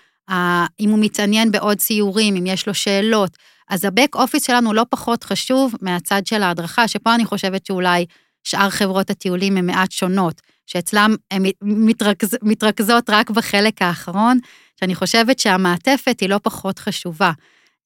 אם 0.80 0.90
הוא 0.90 0.98
מתעניין 1.00 1.50
בעוד 1.50 1.78
ציורים, 1.78 2.36
אם 2.36 2.46
יש 2.46 2.66
לו 2.66 2.74
שאלות, 2.74 3.36
אז 3.70 3.84
הבק 3.84 4.14
אופיס 4.14 4.46
שלנו 4.46 4.72
לא 4.72 4.86
פחות 4.90 5.24
חשוב 5.24 5.74
מהצד 5.82 6.26
של 6.26 6.42
ההדרכה, 6.42 6.88
שפה 6.88 7.14
אני 7.14 7.24
חושבת 7.24 7.66
שאולי 7.66 8.06
שאר 8.44 8.70
חברות 8.70 9.10
הטיולים 9.10 9.56
הן 9.56 9.66
מעט 9.66 9.92
שונות, 9.92 10.40
שאצלם 10.66 11.16
הן 11.30 11.42
מתרכז, 11.62 12.36
מתרכזות 12.42 13.10
רק 13.10 13.30
בחלק 13.30 13.82
האחרון, 13.82 14.38
שאני 14.80 14.94
חושבת 14.94 15.38
שהמעטפת 15.38 16.20
היא 16.20 16.28
לא 16.28 16.40
פחות 16.42 16.78
חשובה. 16.78 17.32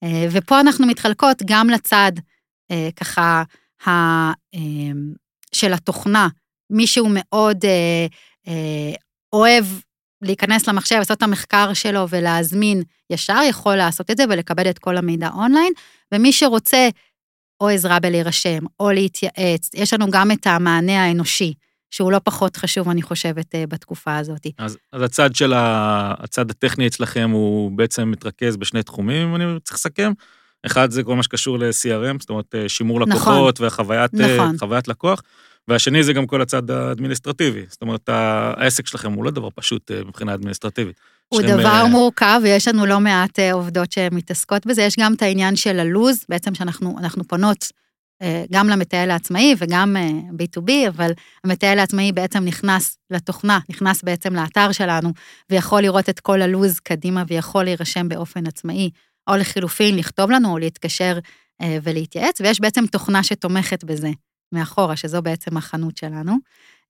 אה, 0.03 0.27
ופה 0.31 0.59
אנחנו 0.59 0.87
מתחלקות 0.87 1.41
גם 1.45 1.69
לצד, 1.69 2.11
אה, 2.71 2.89
ככה, 2.95 3.43
ה, 3.87 3.91
של 5.51 5.73
התוכנה, 5.73 6.27
מי 6.69 6.87
שהוא 6.87 7.11
מאוד 7.13 7.65
אוהב 9.33 9.65
להיכנס 10.21 10.67
למחשב, 10.67 10.95
לעשות 10.95 11.17
את 11.17 11.23
המחקר 11.23 11.73
שלו 11.73 12.09
ולהזמין 12.09 12.83
ישר, 13.09 13.39
יכול 13.49 13.75
לעשות 13.75 14.11
את 14.11 14.17
זה 14.17 14.23
ולקבל 14.29 14.69
את 14.69 14.79
כל 14.79 14.97
המידע 14.97 15.29
אונליין, 15.33 15.73
ומי 16.11 16.33
שרוצה 16.33 16.89
או 17.61 17.69
עזרה 17.69 17.99
בלהירשם, 17.99 18.59
או 18.79 18.91
להתייעץ, 18.91 19.69
יש 19.73 19.93
לנו 19.93 20.11
גם 20.11 20.31
את 20.31 20.47
המענה 20.47 21.03
האנושי, 21.03 21.53
שהוא 21.91 22.11
לא 22.11 22.21
פחות 22.23 22.57
חשוב, 22.57 22.89
אני 22.89 23.01
חושבת, 23.01 23.55
אה, 23.55 23.67
בתקופה 23.67 24.17
הזאת. 24.17 24.47
אז, 24.57 24.77
אז 24.93 25.01
הצד 25.01 25.35
של 25.35 25.53
ה... 25.53 26.13
הצד 26.19 26.51
הטכני 26.51 26.87
אצלכם 26.87 27.29
הוא 27.29 27.71
בעצם 27.71 28.11
מתרכז 28.11 28.57
בשני 28.57 28.83
תחומים, 28.83 29.27
אם 29.27 29.35
אני 29.35 29.59
צריך 29.63 29.75
לסכם. 29.75 30.11
אחד 30.65 30.91
זה 30.91 31.03
כל 31.03 31.15
מה 31.15 31.23
שקשור 31.23 31.59
ל-CRM, 31.59 32.17
זאת 32.19 32.29
אומרת, 32.29 32.55
אה, 32.55 32.69
שימור 32.69 32.99
נכון. 32.99 33.11
לקוחות 33.11 33.55
נכון, 33.61 33.67
וחוויית 33.67 34.13
נכון. 34.13 34.79
לקוח. 34.87 35.21
והשני 35.67 36.03
זה 36.03 36.13
גם 36.13 36.27
כל 36.27 36.41
הצד 36.41 36.71
האדמיניסטרטיבי. 36.71 37.65
זאת 37.69 37.81
אומרת, 37.81 38.09
העסק 38.09 38.87
שלכם 38.87 39.13
הוא 39.13 39.25
לא 39.25 39.31
דבר 39.31 39.49
פשוט 39.55 39.91
אה, 39.91 40.03
מבחינה 40.03 40.33
אדמיניסטרטיבית. 40.33 40.99
הוא 41.27 41.41
דבר 41.41 41.65
אה, 41.65 41.87
מורכב, 41.87 42.39
ויש 42.43 42.67
לנו 42.67 42.85
לא 42.85 42.99
מעט 42.99 43.39
אה, 43.39 43.53
עובדות 43.53 43.91
שמתעסקות 43.91 44.65
בזה. 44.65 44.81
יש 44.81 44.95
גם 44.99 45.13
את 45.13 45.21
העניין 45.21 45.55
של 45.55 45.79
הלוז, 45.79 46.25
בעצם 46.29 46.55
שאנחנו 46.55 47.23
פונות 47.27 47.85
גם 48.51 48.69
למטייל 48.69 49.11
העצמאי 49.11 49.55
וגם 49.57 49.95
B2B, 50.31 50.71
אבל 50.87 51.11
המטייל 51.43 51.79
העצמאי 51.79 52.11
בעצם 52.11 52.45
נכנס 52.45 52.97
לתוכנה, 53.11 53.59
נכנס 53.69 54.03
בעצם 54.03 54.35
לאתר 54.35 54.71
שלנו, 54.71 55.09
ויכול 55.49 55.81
לראות 55.81 56.09
את 56.09 56.19
כל 56.19 56.41
הלוז 56.41 56.79
קדימה 56.79 57.23
ויכול 57.27 57.63
להירשם 57.63 58.09
באופן 58.09 58.47
עצמאי, 58.47 58.89
או 59.29 59.35
לחילופין, 59.35 59.95
לכתוב 59.95 60.31
לנו 60.31 60.51
או 60.51 60.57
להתקשר 60.57 61.17
ולהתייעץ, 61.83 62.41
ויש 62.41 62.61
בעצם 62.61 62.85
תוכנה 62.87 63.23
שתומכת 63.23 63.83
בזה. 63.83 64.09
מאחורה, 64.55 64.95
שזו 64.95 65.21
בעצם 65.21 65.57
החנות 65.57 65.97
שלנו. 65.97 66.37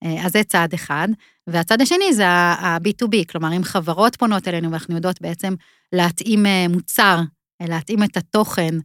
אה, 0.04 0.26
אז 0.26 0.32
זה 0.32 0.44
צעד 0.44 0.74
אחד. 0.74 1.08
והצד 1.48 1.82
השני 1.82 2.14
זה 2.14 2.28
ה-B2B, 2.28 3.16
כלומר, 3.32 3.58
אם 3.58 3.64
חברות 3.64 4.16
פונות 4.16 4.48
אלינו 4.48 4.72
ואנחנו 4.72 4.96
יודעות 4.96 5.22
בעצם 5.22 5.54
להתאים 5.94 6.46
אה, 6.46 6.66
מוצר, 6.70 7.20
אה, 7.62 7.66
להתאים 7.70 8.04
את 8.04 8.18
התוכן, 8.18 8.76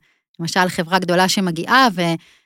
למשל 0.40 0.68
חברה 0.68 0.98
גדולה 0.98 1.28
שמגיעה 1.28 1.88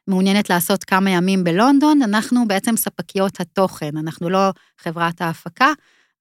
ומעוניינת 0.08 0.50
לעשות 0.50 0.84
כמה 0.84 1.10
ימים 1.10 1.44
בלונדון, 1.44 2.02
אנחנו 2.02 2.48
בעצם 2.48 2.76
ספקיות 2.76 3.40
התוכן, 3.40 3.96
אנחנו 3.96 4.30
לא 4.30 4.50
חברת 4.78 5.20
ההפקה, 5.20 5.72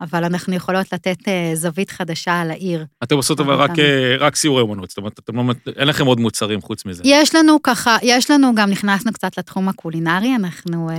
אבל 0.03 0.23
אנחנו 0.23 0.53
יכולות 0.53 0.93
לתת 0.93 1.27
אה, 1.27 1.51
זווית 1.53 1.91
חדשה 1.91 2.41
על 2.41 2.51
העיר. 2.51 2.85
אתם 3.03 3.15
עושות 3.15 3.39
אבל 3.39 3.53
רק, 3.53 3.79
אה, 3.79 4.15
רק 4.19 4.35
סיורי 4.35 4.61
אומנות, 4.61 4.89
זאת 4.89 4.97
אומרת, 4.97 5.19
לא, 5.33 5.43
אין 5.75 5.87
לכם 5.87 6.05
עוד 6.05 6.19
מוצרים 6.19 6.61
חוץ 6.61 6.85
מזה. 6.85 7.03
יש 7.05 7.35
לנו 7.35 7.61
ככה, 7.63 7.97
יש 8.01 8.31
לנו, 8.31 8.55
גם 8.55 8.69
נכנסנו 8.69 9.13
קצת 9.13 9.37
לתחום 9.37 9.69
הקולינרי, 9.69 10.35
אנחנו, 10.35 10.89
אה, 10.89 10.95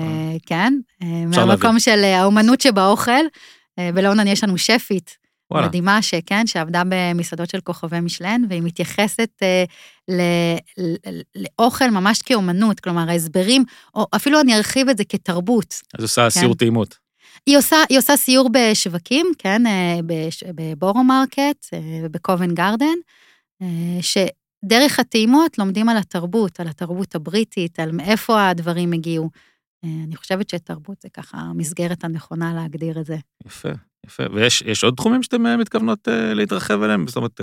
כן, 0.46 0.74
מהמקום 1.26 1.80
של 1.80 2.04
האומנות 2.04 2.60
שבאוכל. 2.60 3.24
בלונדון 3.94 4.26
יש 4.26 4.44
לנו 4.44 4.58
שפית 4.58 5.16
וואלה. 5.50 5.66
מדהימה, 5.66 6.02
שכן, 6.02 6.46
שעבדה 6.46 6.82
במסעדות 6.88 7.50
של 7.50 7.60
כוכבי 7.60 8.00
משלן, 8.00 8.42
והיא 8.48 8.62
מתייחסת 8.62 9.30
אה, 9.42 9.64
ל, 10.08 10.20
ל, 10.78 11.20
לאוכל 11.36 11.90
ממש 11.90 12.22
כאומנות, 12.22 12.80
כלומר, 12.80 13.10
ההסברים, 13.10 13.64
או 13.94 14.06
אפילו 14.16 14.40
אני 14.40 14.56
ארחיב 14.56 14.88
את 14.88 14.98
זה 14.98 15.04
כתרבות. 15.04 15.74
אז 15.98 16.04
עושה 16.04 16.22
כן? 16.22 16.40
סיור 16.40 16.54
טעימות. 16.54 17.03
היא 17.46 17.58
עושה, 17.58 17.76
היא 17.88 17.98
עושה 17.98 18.16
סיור 18.16 18.50
בשווקים, 18.52 19.26
כן, 19.38 19.66
אה, 19.66 20.00
ב 20.54 20.60
Borough 20.60 21.04
Market 21.04 21.66
וב 22.04 22.16
Covent 22.16 22.50
אה, 22.50 22.54
Garden, 22.54 22.98
אה, 23.62 23.98
שדרך 24.00 24.98
הטעימות 24.98 25.58
לומדים 25.58 25.88
על 25.88 25.96
התרבות, 25.96 26.60
על 26.60 26.68
התרבות 26.68 27.14
הבריטית, 27.14 27.80
על 27.80 27.92
מאיפה 27.92 28.48
הדברים 28.48 28.92
הגיעו. 28.92 29.30
אני 30.06 30.16
חושבת 30.16 30.50
שתרבות 30.50 31.00
זה 31.02 31.08
ככה 31.08 31.38
המסגרת 31.38 32.04
הנכונה 32.04 32.54
להגדיר 32.54 33.00
את 33.00 33.06
זה. 33.06 33.16
יפה, 33.46 33.68
יפה. 34.06 34.22
ויש 34.34 34.84
עוד 34.84 34.94
תחומים 34.94 35.22
שאתן 35.22 35.60
מתכוונות 35.60 36.08
להתרחב 36.08 36.82
אליהם? 36.82 37.06
זאת 37.06 37.16
אומרת, 37.16 37.40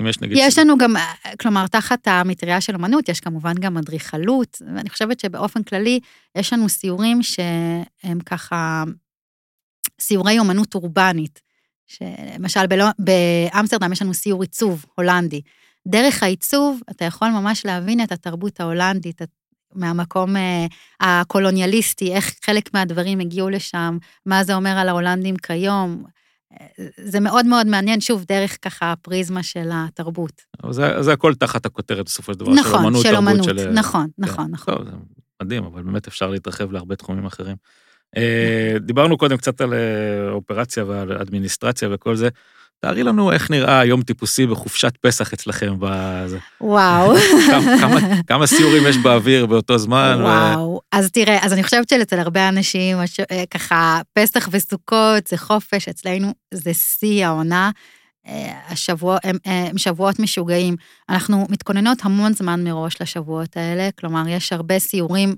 אם 0.00 0.06
יש 0.06 0.20
נגיד... 0.20 0.38
יש 0.40 0.58
לנו 0.58 0.78
גם, 0.78 0.94
כלומר, 1.40 1.66
תחת 1.66 2.08
המטריה 2.08 2.60
של 2.60 2.74
אמנות, 2.74 3.08
יש 3.08 3.20
כמובן 3.20 3.54
גם 3.60 3.78
אדריכלות, 3.78 4.62
ואני 4.74 4.90
חושבת 4.90 5.20
שבאופן 5.20 5.62
כללי, 5.62 6.00
יש 6.38 6.52
לנו 6.52 6.68
סיורים 6.68 7.22
שהם 7.22 8.20
ככה, 8.26 8.84
סיורי 10.00 10.40
אמנות 10.40 10.74
אורבנית. 10.74 11.40
שלמשל 11.86 12.66
בלא, 12.66 12.84
באמסטרדם 12.98 13.92
יש 13.92 14.02
לנו 14.02 14.14
סיור 14.14 14.42
עיצוב 14.42 14.84
הולנדי. 14.94 15.40
דרך 15.88 16.22
העיצוב 16.22 16.80
אתה 16.90 17.04
יכול 17.04 17.28
ממש 17.28 17.66
להבין 17.66 18.02
את 18.02 18.12
התרבות 18.12 18.60
ההולנדית, 18.60 19.22
מהמקום 19.74 20.36
אה, 20.36 20.66
הקולוניאליסטי, 21.00 22.12
איך 22.12 22.34
חלק 22.44 22.74
מהדברים 22.74 23.20
הגיעו 23.20 23.50
לשם, 23.50 23.98
מה 24.26 24.44
זה 24.44 24.54
אומר 24.54 24.78
על 24.78 24.88
ההולנדים 24.88 25.36
כיום. 25.36 26.04
זה 26.96 27.20
מאוד 27.20 27.46
מאוד 27.46 27.66
מעניין, 27.66 28.00
שוב, 28.00 28.24
דרך 28.28 28.58
ככה 28.62 28.92
הפריזמה 28.92 29.42
של 29.42 29.68
התרבות. 29.72 30.42
זה, 30.70 31.02
זה 31.02 31.12
הכל 31.12 31.34
תחת 31.34 31.66
הכותרת 31.66 32.04
בסופו 32.04 32.32
של 32.32 32.38
דבר, 32.38 32.52
נכון, 32.54 32.80
של 32.80 32.86
אמנות, 32.86 33.02
של 33.02 33.16
אמנות, 33.16 33.44
של... 33.44 33.70
נכון, 33.70 34.06
כן. 34.16 34.24
נכון, 34.24 34.50
נכון. 34.50 34.74
טוב, 34.74 34.84
זה 34.84 34.92
מדהים, 35.42 35.64
אבל 35.64 35.82
באמת 35.82 36.06
אפשר 36.06 36.30
להתרחב 36.30 36.72
להרבה 36.72 36.96
תחומים 36.96 37.26
אחרים. 37.26 37.56
אה, 38.16 38.74
דיברנו 38.80 39.18
קודם 39.18 39.36
קצת 39.36 39.60
על 39.60 39.74
אה, 39.74 40.30
אופרציה 40.30 40.84
ועל 40.84 41.12
אדמיניסטרציה 41.12 41.88
וכל 41.92 42.16
זה. 42.16 42.28
תארי 42.84 43.02
לנו 43.02 43.32
איך 43.32 43.50
נראה 43.50 43.84
יום 43.84 44.02
טיפוסי 44.02 44.46
בחופשת 44.46 44.96
פסח 44.96 45.32
אצלכם. 45.32 45.74
בזה. 45.78 46.38
וואו. 46.60 47.14
כמה, 47.46 47.78
כמה, 47.80 48.22
כמה 48.26 48.46
סיורים 48.46 48.82
יש 48.86 48.96
באוויר 48.96 49.46
באותו 49.46 49.78
זמן? 49.78 50.18
וואו. 50.20 50.68
ו... 50.68 50.78
אז 50.92 51.10
תראה, 51.10 51.38
אז 51.44 51.52
אני 51.52 51.62
חושבת 51.62 51.88
שאצל 51.88 52.18
הרבה 52.18 52.48
אנשים, 52.48 52.96
אה, 53.30 53.44
ככה, 53.50 54.00
פסח 54.12 54.48
וסוכות 54.52 55.26
זה 55.26 55.36
חופש, 55.36 55.88
אצלנו 55.88 56.34
זה 56.54 56.74
שיא 56.74 57.26
העונה. 57.26 57.70
השבוע, 58.68 59.18
הם, 59.24 59.36
הם 59.44 59.78
שבועות 59.78 60.18
משוגעים. 60.18 60.76
אנחנו 61.08 61.46
מתכוננות 61.50 61.98
המון 62.02 62.32
זמן 62.32 62.64
מראש 62.64 63.02
לשבועות 63.02 63.56
האלה, 63.56 63.88
כלומר, 64.00 64.22
יש 64.28 64.52
הרבה 64.52 64.78
סיורים 64.78 65.34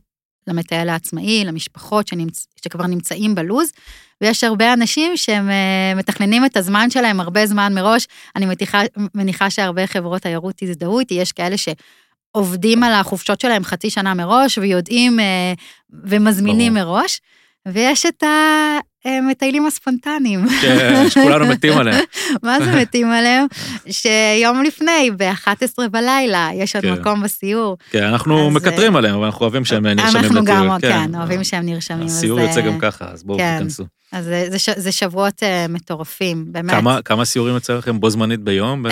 למטייל 0.46 0.88
העצמאי, 0.88 1.44
למשפחות 1.44 2.08
שנמצ... 2.08 2.46
שכבר 2.64 2.86
נמצאים 2.86 3.34
בלוז, 3.34 3.72
ויש 4.20 4.44
הרבה 4.44 4.72
אנשים 4.72 5.16
שהם 5.16 5.48
uh, 5.48 5.98
מתכננים 5.98 6.44
את 6.44 6.56
הזמן 6.56 6.90
שלהם 6.90 7.20
הרבה 7.20 7.46
זמן 7.46 7.74
מראש. 7.74 8.06
אני 8.36 8.46
מתיחה, 8.46 8.82
מניחה 9.14 9.50
שהרבה 9.50 9.86
חברות 9.86 10.22
תיירות 10.22 10.62
יזדהו 10.62 10.98
איתי, 10.98 11.14
יש 11.14 11.32
כאלה 11.32 11.56
שעובדים 11.56 12.82
על 12.82 12.92
החופשות 12.92 13.40
שלהם 13.40 13.64
חצי 13.64 13.90
שנה 13.90 14.14
מראש, 14.14 14.58
ויודעים 14.58 15.18
uh, 15.18 15.22
ומזמינים 16.04 16.74
ברור. 16.74 16.86
מראש, 16.86 17.20
ויש 17.68 18.06
את 18.06 18.22
המטיילים 19.04 19.66
הספונטניים. 19.66 20.46
כן, 20.62 21.04
שכולנו 21.08 21.46
מתים 21.46 21.78
עליהם. 21.78 22.04
מה 22.42 22.58
זה 22.64 22.73
מתים 22.73 23.11
עליהם? 23.11 23.46
שיום 23.90 24.62
לפני, 24.62 25.11
ב-11 25.16 25.88
בלילה, 25.90 26.50
יש 26.54 26.76
עוד 26.76 26.84
כן. 26.84 26.92
מקום 26.92 27.23
בסיור. 27.23 27.76
כן, 27.90 28.02
אנחנו 28.02 28.50
מקטרים 28.50 28.96
עליהם, 28.96 29.14
אבל 29.14 29.25
אנחנו 29.25 29.40
אוהבים 29.40 29.64
שהם 29.64 29.87
נרשמים 29.87 30.25
לטיול. 30.25 30.26
אנחנו 30.26 30.44
גם, 30.44 30.80
כן, 30.80 30.90
כן 30.90 31.14
אוהבים 31.14 31.44
שהם 31.44 31.66
נרשמים. 31.66 32.06
הסיור 32.06 32.40
יוצא 32.40 32.61
גם 32.61 32.78
ככה, 32.78 33.04
אז 33.12 33.23
בואו. 33.23 33.38
תיכנסו. 33.38 33.84
אז 34.12 34.25
זה, 34.25 34.73
זה 34.76 34.92
שבועות 34.92 35.42
uh, 35.42 35.73
מטורפים, 35.73 36.44
באמת. 36.49 36.70
כמה, 36.75 37.02
כמה 37.02 37.25
סיורים 37.25 37.54
יוצא 37.54 37.73
לכם 37.73 38.00
בו 38.00 38.11
זמנית 38.11 38.40
ביום? 38.40 38.87
Uh, 38.87 38.90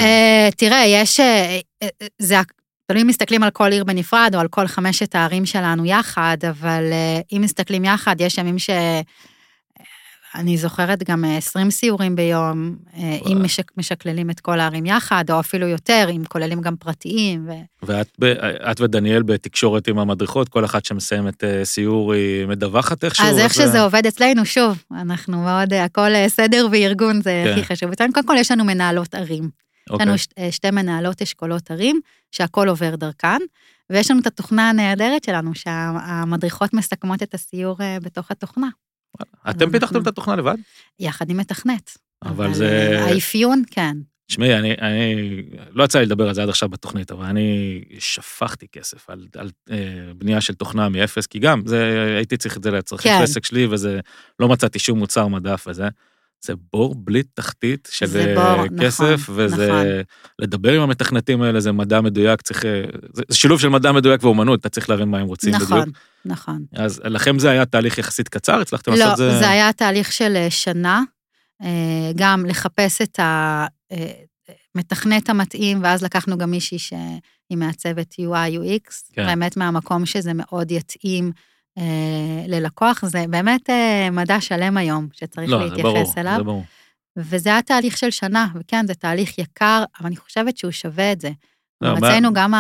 תראה, 0.57 0.85
יש, 0.87 1.21
uh, 1.21 1.87
זה 2.19 2.41
תלוי 2.87 3.03
אם 3.03 3.07
מסתכלים 3.07 3.43
על 3.43 3.51
כל 3.51 3.73
עיר 3.73 3.85
בנפרד 3.85 4.31
או 4.35 4.41
על 4.41 4.49
כל 4.49 4.67
חמשת 4.67 5.15
הערים 5.15 5.47
שלנו 5.47 5.85
יחד, 5.85 6.37
אבל 6.49 6.83
uh, 6.91 7.37
אם 7.37 7.41
מסתכלים 7.43 7.85
יחד, 7.85 8.17
יש 8.21 8.39
ימים 8.39 8.59
ש... 8.59 8.71
אני 10.35 10.57
זוכרת 10.57 11.03
גם 11.03 11.25
20 11.25 11.71
סיורים 11.71 12.17
ביום, 12.17 12.77
וואו. 12.97 13.33
אם 13.33 13.43
משק, 13.43 13.73
משקללים 13.77 14.31
את 14.31 14.41
כל 14.41 14.61
הערים 14.61 14.87
יחד, 14.87 15.25
או 15.31 15.41
אפילו 15.41 15.67
יותר, 15.67 16.09
אם 16.11 16.23
כוללים 16.29 16.61
גם 16.61 16.77
פרטיים. 16.77 17.49
ו... 17.49 17.53
ואת 17.83 18.19
את 18.71 18.81
ודניאל 18.81 19.23
בתקשורת 19.23 19.89
עם 19.89 19.99
המדריכות, 19.99 20.49
כל 20.49 20.65
אחת 20.65 20.85
שמסיימת 20.85 21.45
סיור 21.65 22.13
היא 22.13 22.47
מדווחת 22.47 23.05
איכשהו? 23.05 23.27
אז 23.27 23.39
איך 23.39 23.55
שזה 23.55 23.83
עובד 23.83 24.07
אצלנו, 24.07 24.45
שוב, 24.45 24.85
אנחנו 24.93 25.43
מאוד, 25.43 25.73
הכל 25.75 26.11
סדר 26.29 26.67
וארגון 26.73 27.23
זה 27.23 27.45
כן. 27.47 27.53
הכי 27.53 27.65
חשוב. 27.65 27.91
אצלנו 27.91 28.13
קודם 28.13 28.27
כל 28.27 28.37
יש 28.39 28.51
לנו 28.51 28.65
מנהלות 28.65 29.15
ערים. 29.15 29.51
יש 29.95 30.01
לנו 30.01 30.13
אוקיי. 30.13 30.53
שתי 30.53 30.71
מנהלות 30.71 31.23
אשכולות 31.23 31.71
ערים, 31.71 32.01
שהכל 32.31 32.69
עובר 32.69 32.97
דרכן, 32.97 33.39
ויש 33.91 34.11
לנו 34.11 34.21
את 34.21 34.27
התוכנה 34.27 34.71
הנהדרת 34.71 35.25
שלנו, 35.25 35.55
שהמדריכות 35.55 36.75
מסכמות 36.75 37.23
את 37.23 37.35
הסיור 37.35 37.77
בתוך 38.03 38.31
התוכנה. 38.31 38.69
אתם 39.51 39.71
פיתחתם 39.71 40.03
את 40.03 40.07
התוכנה 40.07 40.37
לבד? 40.37 40.57
יחד 41.01 41.31
עם 41.31 41.37
מתכנת. 41.37 41.99
אבל 42.25 42.55
זה... 42.55 43.01
האפיון, 43.05 43.63
כן. 43.71 43.97
תשמעי, 44.27 44.59
אני, 44.59 44.75
אני, 44.81 45.43
לא 45.71 45.85
יצא 45.85 45.99
לי 45.99 46.07
לדבר 46.07 46.29
על 46.29 46.35
זה 46.35 46.43
עד 46.43 46.49
עכשיו 46.49 46.69
בתוכנית, 46.69 47.11
אבל 47.11 47.25
אני 47.25 47.81
שפכתי 47.99 48.67
כסף 48.73 49.11
על, 49.11 49.27
על 49.37 49.51
אה, 49.71 49.77
בנייה 50.17 50.41
של 50.41 50.55
תוכנה 50.55 50.89
מאפס, 50.89 51.27
כי 51.27 51.39
גם, 51.39 51.63
זה, 51.67 52.05
הייתי 52.17 52.37
צריך 52.37 52.57
את 52.57 52.63
זה 52.63 52.71
לצרכי 52.71 53.09
כן. 53.09 53.21
עסק 53.23 53.45
שלי, 53.45 53.67
וזה, 53.67 54.01
לא 54.41 54.49
מצאתי 54.49 54.79
שום 54.79 54.99
מוצר 54.99 55.27
מדף 55.27 55.67
וזה. 55.69 55.89
זה 56.45 56.53
בור 56.73 56.95
בלי 56.95 57.23
תחתית 57.23 57.89
של 57.93 58.35
בור, 58.35 58.67
כסף, 58.81 59.21
נכון, 59.23 59.35
וזה, 59.39 59.67
נכון. 59.67 59.87
לדבר 60.39 60.73
עם 60.73 60.83
המתכנתים 60.83 61.43
האלה 61.43 61.61
זה 61.61 61.73
מדע 61.73 62.01
מדויק, 62.01 62.43
צריך, 62.43 62.65
זה 63.13 63.23
שילוב 63.33 63.61
של 63.61 63.69
מדע 63.69 63.93
מדויק 63.93 64.25
ואומנות, 64.25 64.61
אתה 64.61 64.69
צריך 64.69 64.91
להבין 64.91 65.09
מה 65.09 65.19
הם 65.19 65.27
רוצים 65.27 65.55
נכון, 65.55 65.81
בדיוק. 65.81 65.97
נכון, 66.25 66.65
נכון. 66.65 66.85
אז 66.85 67.01
לכם 67.05 67.39
זה 67.39 67.51
היה 67.51 67.65
תהליך 67.65 67.99
יחסית 67.99 68.29
קצר, 68.29 68.61
הצלחתם 68.61 68.93
לא, 68.93 68.99
לעשות 68.99 69.17
זה? 69.17 69.27
לא, 69.27 69.39
זה 69.39 69.49
היה 69.49 69.73
תהליך 69.73 70.13
של 70.13 70.37
אה, 70.37 70.51
שנה, 70.51 71.03
אה, 71.63 72.11
גם 72.15 72.47
לחפש 72.47 73.03
את 73.03 73.19
המתכנת 74.75 75.29
אה, 75.29 75.35
המתאים, 75.35 75.81
ואז 75.83 76.03
לקחנו 76.03 76.39
גם 76.39 76.51
מישהי 76.51 76.79
שהיא 76.79 77.59
מעצבת 77.59 78.13
UI 78.13 78.59
UX, 78.59 79.13
כן. 79.13 79.27
באמת 79.27 79.57
מהמקום 79.57 80.07
שזה 80.07 80.33
מאוד 80.35 80.71
יתאים. 80.71 81.33
אה, 81.79 82.45
ללקוח, 82.49 83.05
זה 83.05 83.25
באמת 83.31 83.71
אה, 83.71 84.09
מדע 84.11 84.41
שלם 84.41 84.77
היום 84.77 85.09
שצריך 85.13 85.51
לא, 85.51 85.65
להתייחס 85.65 85.83
ברור, 85.83 86.15
אליו. 86.19 86.37
זה 86.37 86.43
ברור. 86.43 86.65
וזה 87.17 87.51
היה 87.51 87.63
תהליך 87.63 87.97
של 87.99 88.11
שנה, 88.11 88.47
וכן, 88.55 88.87
זה 88.87 88.95
תהליך 88.95 89.39
יקר, 89.39 89.85
אבל 90.01 90.07
אני 90.07 90.17
חושבת 90.17 90.57
שהוא 90.57 90.71
שווה 90.71 91.13
את 91.13 91.21
זה. 91.21 91.31
לא, 91.81 91.99
אצלנו 91.99 92.33
גם 92.33 92.55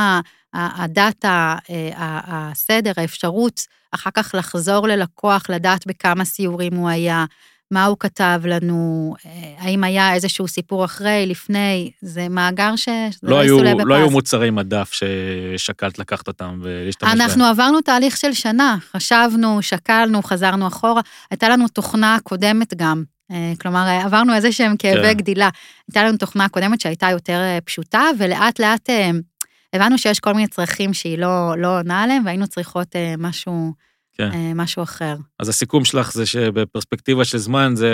הדאטה, 0.55 1.57
אה, 1.71 2.21
הסדר, 2.27 2.93
האפשרות 2.97 3.67
אחר 3.93 4.11
כך 4.11 4.35
לחזור 4.39 4.89
ללקוח, 4.89 5.51
לדעת 5.51 5.87
בכמה 5.87 6.25
סיורים 6.25 6.75
הוא 6.75 6.89
היה, 6.89 7.25
מה 7.73 7.85
הוא 7.85 7.97
כתב 8.01 8.41
לנו, 8.45 9.15
אה, 9.27 9.31
האם 9.59 9.85
היה 9.85 10.15
איזשהו 10.15 10.49
סיפור 10.49 10.85
אחרי, 10.85 11.25
לפני, 11.27 11.91
זה 12.01 12.29
מאגר 12.29 12.77
ש... 12.77 12.89
לא, 13.23 13.41
היו, 13.41 13.63
לא 13.63 13.95
היו 13.95 14.11
מוצרי 14.11 14.51
מדף 14.51 14.93
ששקלת 14.93 15.99
לקחת 15.99 16.29
אותם 16.29 16.61
ולהשתמש 16.63 17.11
בהם. 17.11 17.21
אנחנו 17.21 17.45
עברנו 17.45 17.81
תהליך 17.81 18.17
של 18.17 18.33
שנה, 18.33 18.77
חשבנו, 18.97 19.63
שקלנו, 19.63 20.23
חזרנו 20.23 20.67
אחורה, 20.67 21.01
הייתה 21.31 21.49
לנו 21.49 21.69
תוכנה 21.69 22.17
קודמת 22.23 22.75
גם. 22.75 23.05
אה, 23.31 23.53
כלומר, 23.61 23.89
עברנו 24.05 24.35
איזה 24.35 24.53
שהם 24.53 24.77
כאבי 24.77 25.03
כן. 25.03 25.13
גדילה. 25.13 25.49
הייתה 25.89 26.05
לנו 26.05 26.17
תוכנה 26.17 26.49
קודמת 26.49 26.81
שהייתה 26.81 27.11
יותר 27.11 27.41
אה, 27.41 27.59
פשוטה, 27.65 28.03
ולאט 28.19 28.61
לאט 28.61 28.91
הבנו 29.73 29.99
שיש 29.99 30.21
כל 30.21 30.35
מיני 30.35 30.49
צרכים 30.49 30.95
שהיא 30.95 31.19
לא, 31.19 31.55
לא 31.59 31.79
עונה 31.79 32.03
עליהם, 32.03 32.23
והיינו 32.27 32.47
צריכות 32.47 32.97
משהו... 33.19 33.73
כן. 34.13 34.31
אה, 34.33 34.53
משהו 34.55 34.83
אחר. 34.83 35.17
אז 35.39 35.49
הסיכום 35.49 35.85
שלך 35.85 36.13
זה 36.13 36.27
שבפרספקטיבה 36.27 37.25
של 37.25 37.39
זמן 37.39 37.73
זה, 37.77 37.93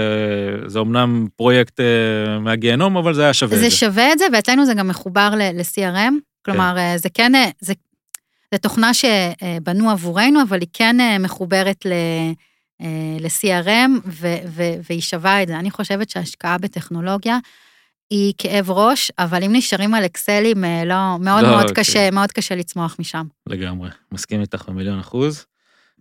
זה 0.67 0.79
אומנם 0.79 1.27
פרויקט 1.37 1.81
אה, 1.81 2.39
מהגיהנום, 2.39 2.97
אבל 2.97 3.15
זה 3.15 3.23
היה 3.23 3.35
שווה 3.35 3.59
זה 3.59 3.67
את 3.67 3.71
זה. 3.71 3.77
זה 3.77 3.77
שווה 3.77 4.13
את 4.13 4.19
זה, 4.19 4.25
ואצלנו 4.33 4.67
זה 4.67 4.75
גם 4.75 4.89
מחובר 4.89 5.31
ל-CRM, 5.37 6.13
כלומר, 6.45 6.75
כן. 6.77 6.97
זה 6.97 7.09
כן, 7.09 7.33
זה, 7.61 7.73
זה 8.55 8.59
תוכנה 8.59 8.91
שבנו 8.95 9.91
עבורנו, 9.91 10.43
אבל 10.43 10.61
היא 10.61 10.69
כן 10.73 11.23
מחוברת 11.23 11.87
ל... 11.87 11.93
ל-CRM, 13.21 13.91
ו- 14.07 14.37
ו- 14.47 14.75
והיא 14.89 15.01
שווה 15.01 15.43
את 15.43 15.49
זה. 15.49 15.59
אני 15.59 15.71
חושבת 15.71 16.11
שהשקעה 16.11 16.59
בטכנולוגיה 16.59 17.39
היא 18.11 18.35
כאב 18.39 18.71
ראש, 18.71 19.13
אבל 19.19 19.45
אם 19.45 19.51
נשארים 19.53 19.95
על 19.95 20.05
אקסלים, 20.05 20.65
לא, 20.87 21.19
מאוד 21.21 21.43
לא, 21.45 21.51
מאוד 21.51 21.71
קשה, 21.71 22.09
כן. 22.09 22.15
מאוד 22.15 22.33
קשה 22.33 22.55
לצמוח 22.55 22.97
משם. 22.99 23.27
לגמרי, 23.47 23.91
מסכים 24.13 24.41
איתך 24.41 24.69
במיליון 24.69 24.99
אחוז. 24.99 25.47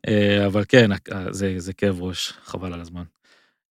אה, 0.08 0.46
אבל 0.46 0.64
כן, 0.68 0.90
זה, 1.32 1.54
זה 1.58 1.74
כאב 1.74 2.02
ראש, 2.02 2.32
חבל 2.44 2.74
על 2.74 2.82
הזמן. 2.82 3.04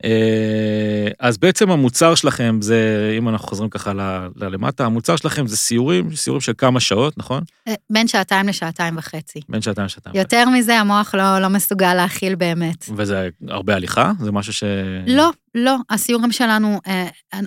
אה, 0.05 1.09
אז 1.21 1.39
בעצם 1.39 1.71
המוצר 1.71 2.15
שלכם 2.15 2.59
זה, 2.63 3.15
אם 3.19 3.29
אנחנו 3.29 3.49
חוזרים 3.49 3.71
ככה 3.71 3.93
ללמטה, 4.37 4.85
המוצר 4.85 5.17
שלכם 5.17 5.47
זה 5.47 5.57
סיורים, 5.57 6.17
סיורים 6.17 6.41
של 6.41 6.53
כמה 6.59 6.81
שעות, 6.81 7.19
נכון? 7.19 7.43
אה, 7.69 7.75
בין 7.91 8.09
שעתיים 8.09 8.49
לשעתיים 8.49 8.97
וחצי. 8.97 9.41
בין 9.49 9.63
שעתיים 9.63 9.85
לשעתיים. 9.85 10.17
יותר 10.17 10.49
מזה 10.49 10.79
המוח 10.79 11.15
לא, 11.15 11.39
לא 11.39 11.49
מסוגל 11.49 11.95
להכיל 11.95 12.35
באמת. 12.35 12.85
וזה 12.97 13.29
הרבה 13.49 13.75
הליכה? 13.75 14.13
זה 14.21 14.33
משהו 14.33 14.53
ש... 14.53 14.65
לא, 15.07 15.31
לא. 15.55 15.77
הסיורים 15.91 16.33
שלנו, 16.33 16.81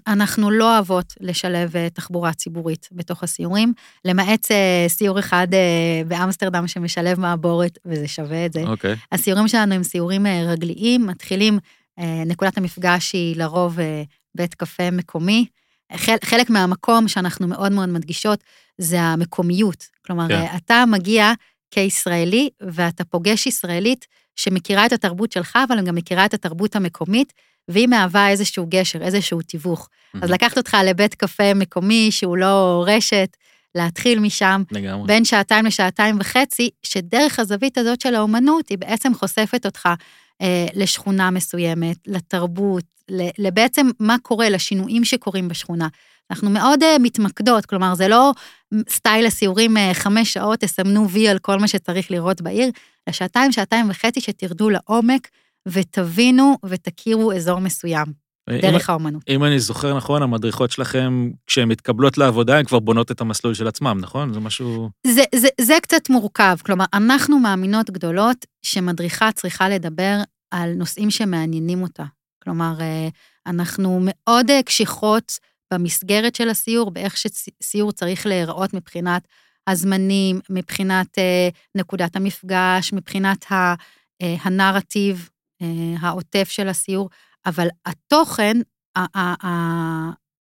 אנחנו 0.08 0.52
לא 0.52 0.76
אוהבות 0.76 1.14
לשלב 1.20 1.74
תחבורה 1.94 2.34
ציבורית 2.34 2.90
בתוך 2.92 3.24
הסיורים, 3.24 3.74
למעט 4.06 4.48
סיור 4.88 5.20
אחד 5.20 5.48
באמסטרדם 6.08 6.68
שמשלב 6.68 7.20
מעבורת, 7.20 7.78
וזה 7.86 8.08
שווה 8.08 8.46
את 8.46 8.54
זה. 8.54 8.64
אוקיי. 8.64 8.96
הסיורים 9.12 9.48
שלנו 9.48 9.76
הם 9.76 9.84
סיורים 9.84 10.26
רגליים, 10.48 11.08
מתחילים... 11.08 11.60
אה, 12.00 12.24
נקודת 12.26 12.58
המפגש 12.58 13.14
היא 13.14 13.36
לרוב 13.36 13.80
אה, 13.80 14.04
בית 14.36 14.54
קפה 14.54 14.92
מקומי, 14.92 15.46
חלק 16.24 16.50
מהמקום 16.50 17.08
שאנחנו 17.08 17.48
מאוד 17.48 17.72
מאוד 17.72 17.90
מדגישות 17.90 18.44
זה 18.78 19.02
המקומיות. 19.02 19.88
כלומר, 20.06 20.28
כן. 20.28 20.48
כן. 20.48 20.58
אתה 20.58 20.84
מגיע 20.88 21.34
כישראלי 21.72 22.50
ואתה 22.62 23.06
פוגש 23.06 23.46
ישראלית 23.48 24.08
שמכירה 24.36 24.86
את 24.86 24.94
התרבות 24.94 25.32
שלך, 25.32 25.60
אבל 25.68 25.86
גם 25.86 25.96
מכירה 25.96 26.26
את 26.26 26.34
התרבות 26.34 26.76
המקומית, 26.76 27.34
והיא 27.68 27.88
מהווה 27.88 28.30
איזשהו 28.30 28.66
גשר, 28.70 29.02
איזשהו 29.02 29.42
תיווך. 29.42 29.90
אז 30.22 30.30
לקחת 30.32 30.58
אותך 30.58 30.78
לבית 30.86 31.16
קפה 31.16 31.54
מקומי 31.54 32.08
שהוא 32.12 32.38
לא 32.38 32.84
רשת, 32.88 33.38
להתחיל 33.76 34.20
משם, 34.20 34.64
לגמרי. 34.72 35.08
בין 35.08 35.26
שעתיים 35.26 35.66
לשעתיים 35.66 36.20
וחצי, 36.20 36.70
שדרך 36.84 37.40
הזווית 37.40 37.78
הזאת 37.78 38.02
של 38.02 38.16
האומנות, 38.16 38.70
היא 38.70 38.78
בעצם 38.78 39.14
חושפת 39.14 39.66
אותך 39.66 39.86
אה, 39.86 39.94
לשכונה 40.76 41.32
מסוימת, 41.32 41.98
לתרבות, 42.08 42.84
לבעצם 43.38 43.90
מה 44.00 44.16
קורה, 44.22 44.50
לשינויים 44.50 45.06
שקורים 45.06 45.48
בשכונה. 45.48 45.88
אנחנו 46.32 46.50
מאוד 46.50 46.84
אה, 46.84 47.00
מתמקדות, 47.00 47.66
כלומר, 47.66 47.96
זה 47.96 48.08
לא 48.08 48.32
סטייל 48.90 49.26
הסיורים 49.26 49.78
אה, 49.78 49.94
חמש 49.94 50.34
שעות, 50.34 50.60
תסמנו 50.60 51.10
וי 51.10 51.28
על 51.30 51.40
כל 51.40 51.60
מה 51.60 51.68
שצריך 51.68 52.12
לראות 52.12 52.42
בעיר, 52.42 52.70
אלא 53.08 53.14
שעתיים, 53.14 53.52
שעתיים 53.52 53.90
וחצי 53.90 54.22
שתרדו 54.22 54.70
לעומק 54.70 55.28
ותבינו 55.68 56.56
ותכירו 56.66 57.34
אזור 57.34 57.60
מסוים, 57.60 58.06
דרך 58.62 58.90
האומנות. 58.90 59.24
אם 59.30 59.44
אני 59.44 59.60
זוכר 59.60 59.98
נכון, 59.98 60.22
המדריכות 60.22 60.72
שלכם, 60.72 61.30
כשהן 61.48 61.68
מתקבלות 61.68 62.18
לעבודה, 62.18 62.58
הן 62.58 62.66
כבר 62.66 62.80
בונות 62.80 63.12
את 63.12 63.22
המסלול 63.22 63.54
של 63.54 63.68
עצמם, 63.68 63.98
נכון? 64.02 64.34
זה 64.34 64.40
משהו... 64.40 64.90
זה, 65.08 65.24
זה, 65.36 65.48
זה 65.62 65.74
קצת 65.82 66.10
מורכב, 66.10 66.58
כלומר, 66.66 66.86
אנחנו 66.94 67.40
מאמינות 67.40 67.90
גדולות 67.90 68.46
שמדריכה 68.62 69.32
צריכה 69.32 69.70
לדבר 69.70 70.18
על 70.52 70.74
נושאים 70.74 71.12
שמעניינים 71.12 71.82
אותה. 71.82 72.04
כלומר, 72.44 72.74
אה, 72.82 73.08
אנחנו 73.46 74.00
מאוד 74.02 74.50
אה, 74.50 74.64
קשיחות 74.64 75.40
במסגרת 75.74 76.36
של 76.36 76.50
הסיור, 76.50 76.92
באיך 76.92 77.18
שסיור 77.18 77.92
צריך 77.92 78.26
להיראות 78.26 78.74
מבחינת 78.74 79.28
הזמנים, 79.68 80.40
מבחינת 80.50 81.18
אה, 81.18 81.50
נקודת 81.76 82.16
המפגש, 82.16 82.94
מבחינת 82.94 83.46
הנרטיב 84.22 85.30
העוטף 86.02 86.50
של 86.50 86.68
הסיור, 86.68 87.10
אבל 87.46 87.68
התוכן, 87.86 88.58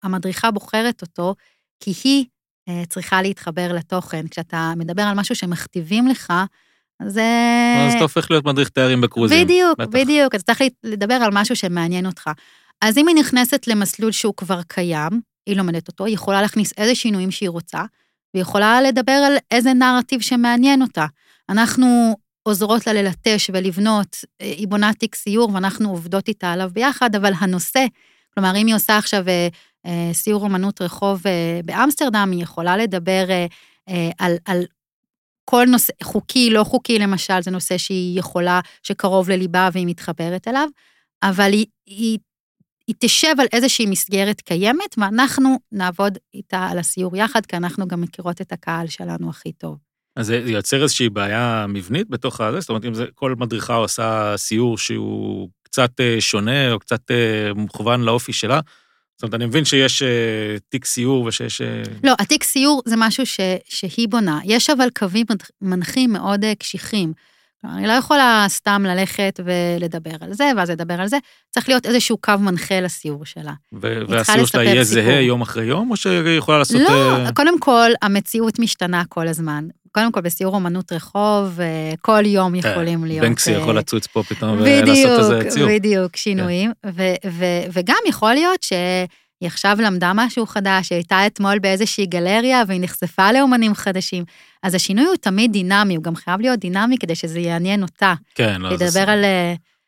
המדריכה 0.03 0.51
בוחרת 0.51 1.01
אותו, 1.01 1.35
כי 1.79 1.93
היא 2.03 2.25
צריכה 2.89 3.21
להתחבר 3.21 3.73
לתוכן. 3.73 4.27
כשאתה 4.27 4.73
מדבר 4.77 5.01
על 5.01 5.15
משהו 5.15 5.35
שמכתיבים 5.35 6.07
לך, 6.07 6.33
זה... 7.05 7.25
אז 7.87 7.93
אתה 7.93 8.03
הופך 8.03 8.31
להיות 8.31 8.45
מדריך 8.45 8.69
תיירים 8.69 9.01
בקרוזים. 9.01 9.43
בדיוק, 9.43 9.79
בטח. 9.79 9.89
בדיוק, 9.91 10.35
אז 10.35 10.43
צריך 10.43 10.61
לדבר 10.83 11.13
על 11.13 11.29
משהו 11.33 11.55
שמעניין 11.55 12.05
אותך. 12.05 12.29
אז 12.81 12.97
אם 12.97 13.07
היא 13.07 13.15
נכנסת 13.15 13.67
למסלול 13.67 14.11
שהוא 14.11 14.33
כבר 14.37 14.61
קיים, 14.67 15.21
היא 15.45 15.55
לומדת 15.55 15.87
אותו, 15.87 16.05
היא 16.05 16.13
יכולה 16.13 16.41
להכניס 16.41 16.73
איזה 16.77 16.95
שינויים 16.95 17.31
שהיא 17.31 17.49
רוצה, 17.49 17.83
והיא 18.33 18.41
יכולה 18.41 18.81
לדבר 18.81 19.11
על 19.11 19.33
איזה 19.51 19.73
נרטיב 19.73 20.21
שמעניין 20.21 20.81
אותה. 20.81 21.05
אנחנו 21.49 22.17
עוזרות 22.49 22.87
לה 22.87 22.93
ללטש 22.93 23.49
ולבנות, 23.53 24.17
היא 24.39 24.67
בונה 24.67 24.93
תיק 24.93 25.15
סיור 25.15 25.49
ואנחנו 25.53 25.89
עובדות 25.89 26.27
איתה 26.27 26.51
עליו 26.51 26.69
ביחד, 26.73 27.15
אבל 27.15 27.31
הנושא, 27.39 27.85
כלומר, 28.33 28.55
אם 28.57 28.67
היא 28.67 28.75
עושה 28.75 28.97
עכשיו 28.97 29.23
אה, 29.85 30.09
סיור 30.13 30.45
אמנות 30.45 30.81
רחוב 30.81 31.21
אה, 31.27 31.59
באמסטרדם, 31.65 32.29
היא 32.31 32.43
יכולה 32.43 32.77
לדבר 32.77 33.25
אה, 33.89 34.09
על, 34.19 34.35
על 34.45 34.65
כל 35.45 35.65
נושא, 35.67 35.93
חוקי, 36.03 36.49
לא 36.49 36.63
חוקי 36.63 36.99
למשל, 36.99 37.41
זה 37.41 37.51
נושא 37.51 37.77
שהיא 37.77 38.19
יכולה, 38.19 38.59
שקרוב 38.83 39.29
לליבה 39.29 39.69
והיא 39.73 39.87
מתחברת 39.87 40.47
אליו, 40.47 40.67
אבל 41.23 41.51
היא, 41.51 41.65
היא, 41.85 42.19
היא 42.87 42.95
תשב 42.99 43.35
על 43.39 43.47
איזושהי 43.53 43.85
מסגרת 43.85 44.41
קיימת, 44.41 44.95
ואנחנו 44.97 45.59
נעבוד 45.71 46.17
איתה 46.33 46.67
על 46.71 46.79
הסיור 46.79 47.17
יחד, 47.17 47.45
כי 47.45 47.57
אנחנו 47.57 47.87
גם 47.87 48.01
מכירות 48.01 48.41
את 48.41 48.51
הקהל 48.51 48.87
שלנו 48.87 49.29
הכי 49.29 49.51
טוב. 49.51 49.88
אז 50.19 50.25
זה 50.25 50.41
יוצר 50.45 50.83
איזושהי 50.83 51.09
בעיה 51.09 51.65
מבנית 51.69 52.09
בתוך 52.09 52.41
הזה? 52.41 52.59
זאת 52.59 52.69
אומרת, 52.69 52.85
אם 52.85 52.93
זה, 52.93 53.05
כל 53.15 53.35
מדריכה 53.37 53.73
עושה 53.73 54.33
סיור 54.37 54.77
שהוא 54.77 55.49
קצת 55.63 55.91
שונה, 56.19 56.71
או 56.71 56.79
קצת 56.79 57.11
מוכוון 57.55 58.01
לאופי 58.01 58.33
שלה, 58.33 58.59
זאת 59.19 59.23
אומרת, 59.23 59.33
אני 59.33 59.45
מבין 59.45 59.65
שיש 59.65 60.01
uh, 60.01 60.05
תיק 60.69 60.85
סיור 60.85 61.25
ושיש... 61.25 61.61
לא, 62.03 62.13
התיק 62.19 62.43
סיור 62.43 62.81
זה 62.85 62.95
משהו 62.97 63.25
ש, 63.25 63.39
שהיא 63.65 64.07
בונה. 64.07 64.39
יש 64.45 64.69
אבל 64.69 64.87
קווים 64.99 65.25
מנחים 65.61 66.13
מאוד 66.13 66.45
קשיחים. 66.59 67.13
אני 67.65 67.87
לא 67.87 67.91
יכולה 67.91 68.45
סתם 68.47 68.83
ללכת 68.87 69.39
ולדבר 69.45 70.15
על 70.21 70.33
זה, 70.33 70.51
ואז 70.57 70.69
לדבר 70.69 71.01
על 71.01 71.07
זה. 71.07 71.17
צריך 71.49 71.69
להיות 71.69 71.85
איזשהו 71.85 72.17
קו 72.17 72.33
מנחה 72.39 72.79
לסיור 72.79 73.25
שלה. 73.25 73.53
ו- 73.81 74.01
והסיור 74.07 74.45
שלה 74.45 74.63
יהיה 74.63 74.83
זהה 74.83 75.21
יום 75.21 75.41
אחרי 75.41 75.65
יום, 75.65 75.91
או 75.91 75.97
שהיא 75.97 76.37
יכולה 76.37 76.57
לעשות... 76.57 76.81
לא. 76.81 77.17
קודם 77.35 77.59
כל, 77.59 77.91
המציאות 78.01 78.59
משתנה 78.59 79.03
כל 79.09 79.27
הזמן. 79.27 79.67
קודם 79.91 80.11
כל, 80.11 80.21
בסיור 80.21 80.55
אומנות 80.55 80.91
רחוב, 80.91 81.59
כל 82.01 82.25
יום 82.25 82.55
יכולים 82.55 83.05
להיות... 83.05 83.25
בנקסי 83.27 83.51
יכול 83.51 83.77
לצוץ 83.77 84.07
פה 84.07 84.23
פתאום 84.23 84.57
ולעשות 84.57 85.19
איזה 85.19 85.49
ציור. 85.49 85.69
בדיוק, 85.69 86.15
שינויים. 86.15 86.71
וגם 87.71 87.97
יכול 88.07 88.33
להיות 88.33 88.63
שהיא 88.63 89.07
עכשיו 89.47 89.77
למדה 89.81 90.11
משהו 90.15 90.45
חדש, 90.45 90.89
היא 90.89 90.95
הייתה 90.97 91.27
אתמול 91.27 91.59
באיזושהי 91.59 92.05
גלריה 92.05 92.63
והיא 92.67 92.81
נחשפה 92.81 93.31
לאומנים 93.31 93.75
חדשים. 93.75 94.23
אז 94.63 94.75
השינוי 94.75 95.05
הוא 95.05 95.15
תמיד 95.15 95.51
דינמי, 95.51 95.95
הוא 95.95 96.03
גם 96.03 96.15
חייב 96.15 96.41
להיות 96.41 96.59
דינמי 96.59 96.97
כדי 96.97 97.15
שזה 97.15 97.39
יעניין 97.39 97.83
אותה. 97.83 98.13
כן, 98.35 98.61
לא, 98.61 98.77
זה... 98.77 98.85
לדבר 98.85 99.09
על... 99.09 99.25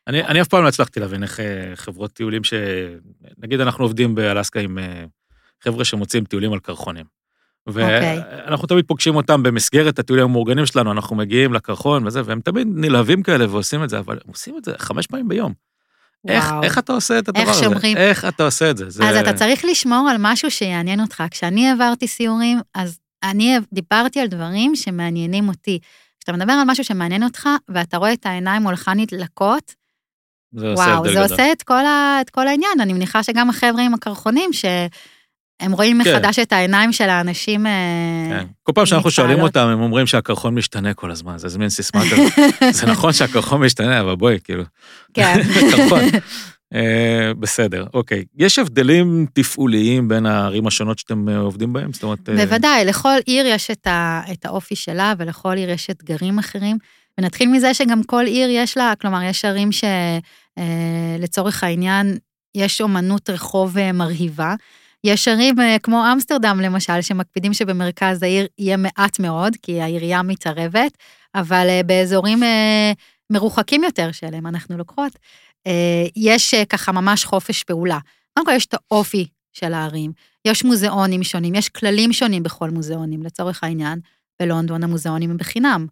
אני, 0.08 0.24
אני 0.24 0.40
אף 0.40 0.48
פעם 0.48 0.62
לא 0.62 0.68
הצלחתי 0.68 1.00
להבין 1.00 1.22
איך 1.22 1.40
חברות 1.74 2.12
טיולים 2.12 2.44
ש... 2.44 2.54
נגיד 3.38 3.60
אנחנו 3.60 3.84
עובדים 3.84 4.14
באלסקה 4.14 4.60
עם 4.60 4.78
חבר'ה 5.64 5.84
שמוצאים 5.84 6.24
טיולים 6.24 6.52
על 6.52 6.58
קרחונים. 6.58 7.21
ואנחנו 7.66 8.64
okay. 8.64 8.68
תמיד 8.68 8.84
פוגשים 8.86 9.16
אותם 9.16 9.42
במסגרת 9.42 9.98
הטיולים 9.98 10.24
המאורגנים 10.24 10.66
שלנו, 10.66 10.92
אנחנו 10.92 11.16
מגיעים 11.16 11.52
לקרחון 11.52 12.06
וזה, 12.06 12.22
והם 12.24 12.40
תמיד 12.40 12.68
נלהבים 12.70 13.22
כאלה 13.22 13.50
ועושים 13.50 13.84
את 13.84 13.90
זה, 13.90 13.98
אבל 13.98 14.14
הם 14.14 14.30
עושים 14.30 14.56
את 14.58 14.64
זה 14.64 14.72
חמש 14.78 15.06
פעמים 15.06 15.28
ביום. 15.28 15.52
איך, 16.28 16.44
איך 16.62 16.78
אתה 16.78 16.92
עושה 16.92 17.18
את 17.18 17.28
הדבר 17.28 17.40
איך 17.40 17.50
הזה? 17.50 17.64
שומרים? 17.64 17.96
איך 17.96 18.24
אתה 18.24 18.44
עושה 18.44 18.70
את 18.70 18.76
זה? 18.76 18.90
זה? 18.90 19.08
אז 19.08 19.16
אתה 19.16 19.32
צריך 19.32 19.64
לשמור 19.64 20.08
על 20.10 20.16
משהו 20.18 20.50
שיעניין 20.50 21.00
אותך. 21.00 21.22
כשאני 21.30 21.68
העברתי 21.68 22.08
סיורים, 22.08 22.60
אז 22.74 22.98
אני 23.22 23.58
דיברתי 23.72 24.20
על 24.20 24.26
דברים 24.26 24.76
שמעניינים 24.76 25.48
אותי. 25.48 25.78
כשאתה 26.18 26.32
מדבר 26.32 26.52
על 26.52 26.64
משהו 26.66 26.84
שמעניין 26.84 27.22
אותך, 27.22 27.48
ואתה 27.68 27.96
רואה 27.96 28.12
את 28.12 28.26
העיניים 28.26 28.62
מולך 28.62 28.90
נדלקות, 28.96 29.74
זה 30.54 30.74
וואו, 30.74 31.12
זה 31.12 31.22
עושה 31.22 31.52
את 31.52 31.62
כל, 31.62 31.86
ה, 31.86 32.18
את 32.20 32.30
כל 32.30 32.48
העניין. 32.48 32.80
אני 32.80 32.92
מניחה 32.92 33.22
שגם 33.22 33.50
החבר'ה 33.50 33.82
עם 33.82 33.94
הקרחונים, 33.94 34.52
ש... 34.52 34.64
הם 35.62 35.72
רואים 35.72 36.04
כן. 36.04 36.10
מחדש 36.10 36.38
את 36.38 36.52
העיניים 36.52 36.92
של 36.92 37.08
האנשים 37.08 37.66
כן. 38.30 38.46
כל 38.62 38.72
פעם 38.74 38.86
שאנחנו 38.86 39.10
שואלים 39.10 39.40
אותם, 39.40 39.68
הם 39.68 39.80
אומרים 39.80 40.06
שהקרחון 40.06 40.54
משתנה 40.54 40.94
כל 40.94 41.10
הזמן, 41.10 41.38
זה 41.38 41.58
מין 41.58 41.68
סיסמה 41.68 42.02
כזאת. 42.10 42.32
זה 42.76 42.86
נכון 42.86 43.12
שהקרחון 43.12 43.64
משתנה, 43.64 44.00
אבל 44.00 44.16
בואי, 44.16 44.38
כאילו. 44.44 44.64
כן. 45.14 45.40
קרחון. 45.70 46.00
Uh, 46.74 47.34
בסדר, 47.38 47.86
אוקיי. 47.94 48.24
יש 48.36 48.58
הבדלים 48.58 49.26
תפעוליים 49.32 50.08
בין 50.08 50.26
הערים 50.26 50.66
השונות 50.66 50.98
שאתם 50.98 51.28
uh, 51.28 51.32
עובדים 51.32 51.72
בהם? 51.72 51.92
זאת 51.92 52.02
אומרת... 52.02 52.28
בוודאי, 52.28 52.84
לכל 52.84 53.18
עיר 53.26 53.46
יש 53.46 53.70
את, 53.70 53.86
ה, 53.86 54.22
את 54.32 54.44
האופי 54.44 54.76
שלה, 54.76 55.14
ולכל 55.18 55.52
עיר 55.56 55.70
יש 55.70 55.90
אתגרים 55.90 56.38
אחרים. 56.38 56.76
ונתחיל 57.18 57.48
מזה 57.48 57.74
שגם 57.74 58.02
כל 58.02 58.24
עיר 58.26 58.48
יש 58.50 58.76
לה, 58.76 58.92
כלומר, 59.00 59.22
יש 59.22 59.44
ערים 59.44 59.70
שלצורך 61.18 61.64
העניין, 61.64 62.18
יש 62.54 62.80
אומנות 62.80 63.30
רחוב 63.30 63.76
מרהיבה. 63.94 64.54
יש 65.04 65.28
ערים 65.28 65.54
כמו 65.82 66.12
אמסטרדם 66.12 66.60
למשל, 66.62 67.00
שמקפידים 67.00 67.54
שבמרכז 67.54 68.22
העיר 68.22 68.46
יהיה 68.58 68.76
מעט 68.76 69.20
מאוד, 69.20 69.56
כי 69.62 69.80
העירייה 69.80 70.22
מתערבת, 70.22 70.98
אבל 71.34 71.68
באזורים 71.86 72.42
מרוחקים 73.32 73.84
יותר 73.84 74.12
שאליהם 74.12 74.46
אנחנו 74.46 74.78
לוקחות, 74.78 75.12
יש 76.16 76.54
ככה 76.54 76.92
ממש 76.92 77.24
חופש 77.24 77.62
פעולה. 77.62 77.98
קודם 78.34 78.46
כל 78.46 78.52
יש 78.52 78.66
את 78.66 78.74
האופי 78.74 79.26
של 79.52 79.74
הערים, 79.74 80.12
יש 80.44 80.64
מוזיאונים 80.64 81.22
שונים, 81.22 81.54
יש 81.54 81.68
כללים 81.68 82.12
שונים 82.12 82.42
בכל 82.42 82.70
מוזיאונים, 82.70 83.22
לצורך 83.22 83.64
העניין, 83.64 84.00
בלונדון 84.42 84.82
המוזיאונים 84.82 85.30
הם 85.30 85.36
בחינם. 85.36 85.86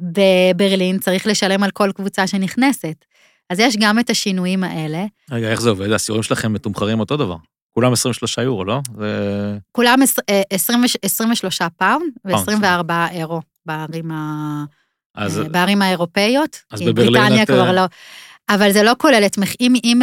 בברלין 0.00 0.98
צריך 0.98 1.26
לשלם 1.26 1.62
על 1.62 1.70
כל 1.70 1.90
קבוצה 1.94 2.26
שנכנסת. 2.26 3.04
אז 3.50 3.60
יש 3.60 3.76
גם 3.80 3.98
את 3.98 4.10
השינויים 4.10 4.64
האלה. 4.64 5.04
רגע, 5.30 5.50
איך 5.50 5.60
זה 5.60 5.70
עובד? 5.70 5.90
הסיורים 5.90 6.22
שלכם 6.22 6.52
מתומחרים 6.52 7.00
אותו 7.00 7.16
דבר. 7.16 7.36
כולם 7.76 7.92
23 7.92 8.38
יורו, 8.38 8.64
לא? 8.64 8.80
זה... 8.98 9.58
כולם 9.72 9.98
20, 10.50 10.84
23 11.02 11.62
פאונד 11.76 12.12
ו-24 12.24 12.92
אירו 13.10 13.40
בערים, 13.66 14.10
ה... 14.10 14.64
אז... 15.14 15.40
בערים 15.50 15.82
האירופאיות. 15.82 16.62
אז 16.72 16.82
בברלין 16.82 17.42
את... 17.42 17.46
כבר 17.46 17.72
לא... 17.72 17.82
אבל 18.48 18.72
זה 18.72 18.82
לא 18.82 18.92
כולל 18.98 19.22
את, 19.26 19.36
אם, 19.60 19.74
אם, 19.84 20.02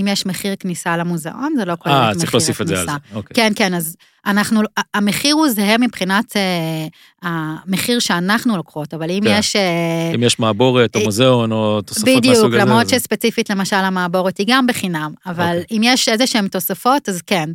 אם 0.00 0.08
יש 0.08 0.26
מחיר 0.26 0.54
כניסה 0.58 0.96
למוזיאון, 0.96 1.54
זה 1.56 1.64
לא 1.64 1.74
כולל 1.78 1.94
אה, 1.94 1.96
את 1.96 2.00
מחיר 2.00 2.10
הכניסה. 2.10 2.14
אה, 2.14 2.20
צריך 2.20 2.34
להוסיף 2.34 2.60
את 2.60 2.66
זה 2.66 2.80
על 2.80 2.86
זה, 2.86 2.92
אוקיי. 3.14 3.34
כן, 3.34 3.52
כן, 3.56 3.74
אז 3.74 3.96
אנחנו, 4.26 4.60
המחיר 4.94 5.34
הוא 5.34 5.48
זהה 5.48 5.78
מבחינת 5.78 6.36
אה, 6.36 6.86
המחיר 7.22 7.98
שאנחנו 7.98 8.56
לוקחות, 8.56 8.94
אבל 8.94 9.10
אם 9.10 9.20
כן. 9.24 9.36
יש... 9.38 9.56
אה, 9.56 10.12
אם 10.14 10.22
יש 10.22 10.38
מעבורת 10.38 10.96
או 10.96 11.00
מוזיאון 11.04 11.52
או 11.52 11.82
תוספות 11.82 12.04
בדיוק, 12.04 12.26
מהסוג 12.26 12.44
הזה. 12.44 12.48
בדיוק, 12.48 12.68
למרות 12.68 12.88
שספציפית 12.88 13.50
למשל 13.50 13.76
המעבורת 13.76 14.38
היא 14.38 14.46
גם 14.50 14.66
בחינם, 14.66 15.14
אבל 15.26 15.58
אוקיי. 15.62 15.76
אם 15.76 15.82
יש 15.84 16.08
איזה 16.08 16.26
שהן 16.26 16.48
תוספות, 16.48 17.08
אז 17.08 17.22
כן. 17.22 17.50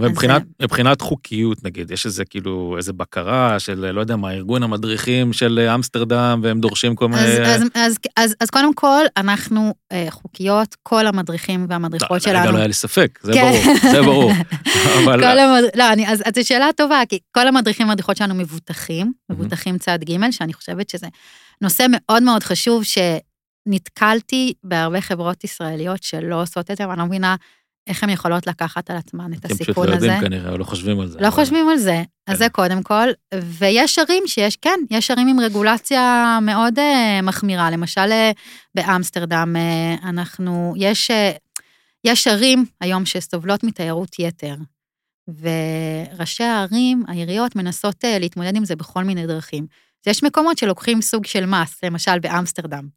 ומבחינת 0.00 1.00
חוקיות, 1.00 1.64
נגיד, 1.64 1.90
יש 1.90 2.06
איזה 2.06 2.24
כאילו, 2.24 2.74
איזה 2.76 2.92
בקרה 2.92 3.60
של, 3.60 3.90
לא 3.90 4.00
יודע 4.00 4.16
מה, 4.16 4.32
ארגון 4.32 4.62
המדריכים 4.62 5.32
של 5.32 5.68
אמסטרדם, 5.74 6.40
והם 6.42 6.60
דורשים 6.60 6.94
כל 6.94 7.08
מיני... 7.08 7.22
אז, 7.22 7.62
אז, 7.62 7.68
אז, 7.74 7.98
אז, 8.16 8.34
אז 8.40 8.50
קודם 8.50 8.74
כל, 8.74 9.04
אנחנו 9.16 9.74
אה, 9.92 10.06
חוקיות, 10.10 10.76
כל 10.82 11.06
המדריכים 11.06 11.66
והמדריכות 11.68 12.10
לא, 12.10 12.18
שלנו. 12.18 12.42
רגע, 12.42 12.50
לא 12.50 12.56
היה 12.56 12.66
לי 12.66 12.72
ספק, 12.72 13.18
זה 13.22 13.32
כן. 13.32 13.50
ברור, 13.50 13.74
זה 13.92 14.02
ברור. 14.02 14.32
לא, 15.76 15.92
אני, 15.92 16.08
אז, 16.08 16.22
זו 16.34 16.46
שאלה 16.48 16.68
טובה, 16.76 17.02
כי 17.08 17.18
כל 17.32 17.48
המדריכים 17.48 17.86
והמדריכות 17.86 18.16
שלנו 18.16 18.34
מבוטחים, 18.34 19.12
מבוטחים 19.30 19.78
צד 19.78 19.98
ג', 20.04 20.30
שאני 20.30 20.52
חושבת 20.52 20.90
שזה 20.90 21.06
נושא 21.60 21.86
מאוד 21.90 22.22
מאוד 22.22 22.42
חשוב, 22.42 22.82
שנתקלתי 22.84 24.52
בהרבה 24.64 25.00
חברות 25.00 25.44
ישראליות 25.44 26.02
שלא 26.02 26.42
עושות 26.42 26.70
את 26.70 26.76
זה, 26.76 26.88
ואני 26.88 26.98
לא 26.98 27.06
מבינה 27.06 27.36
איך 27.86 28.02
הן 28.02 28.10
יכולות 28.10 28.46
לקחת 28.46 28.90
על 28.90 28.96
עצמן 28.96 29.32
את 29.32 29.44
הסיכון 29.44 29.88
הזה. 29.88 29.94
הם 29.94 30.00
פשוט 30.00 30.08
לא 30.08 30.12
יודעים 30.12 30.20
כנראה, 30.20 30.52
או 30.52 30.58
לא 30.58 30.64
חושבים 30.64 31.00
על 31.00 31.08
זה. 31.08 31.18
לא 31.20 31.30
חושבים 31.30 31.68
על 31.68 31.76
זה, 31.76 32.02
אז 32.26 32.38
זה 32.38 32.44
כן. 32.44 32.48
קודם 32.48 32.82
כל. 32.82 33.08
ויש 33.34 33.98
ערים 33.98 34.22
שיש, 34.26 34.56
כן, 34.56 34.80
יש 34.90 35.10
ערים 35.10 35.28
עם 35.28 35.40
רגולציה 35.40 36.38
מאוד 36.42 36.78
uh, 36.78 37.22
מחמירה. 37.22 37.70
למשל, 37.70 38.10
uh, 38.10 38.38
באמסטרדם 38.74 39.56
uh, 39.56 40.04
אנחנו, 40.08 40.74
יש, 40.76 41.10
uh, 41.10 41.14
יש 42.04 42.26
ערים 42.26 42.64
היום 42.80 43.06
שסובלות 43.06 43.64
מתיירות 43.64 44.18
יתר, 44.18 44.54
וראשי 45.40 46.44
הערים, 46.44 47.02
העיריות, 47.08 47.56
מנסות 47.56 48.04
uh, 48.04 48.18
להתמודד 48.18 48.56
עם 48.56 48.64
זה 48.64 48.76
בכל 48.76 49.04
מיני 49.04 49.26
דרכים. 49.26 49.66
יש 50.06 50.22
מקומות 50.22 50.58
שלוקחים 50.58 51.02
סוג 51.02 51.26
של 51.26 51.46
מס, 51.46 51.84
למשל 51.84 52.18
באמסטרדם. 52.18 52.88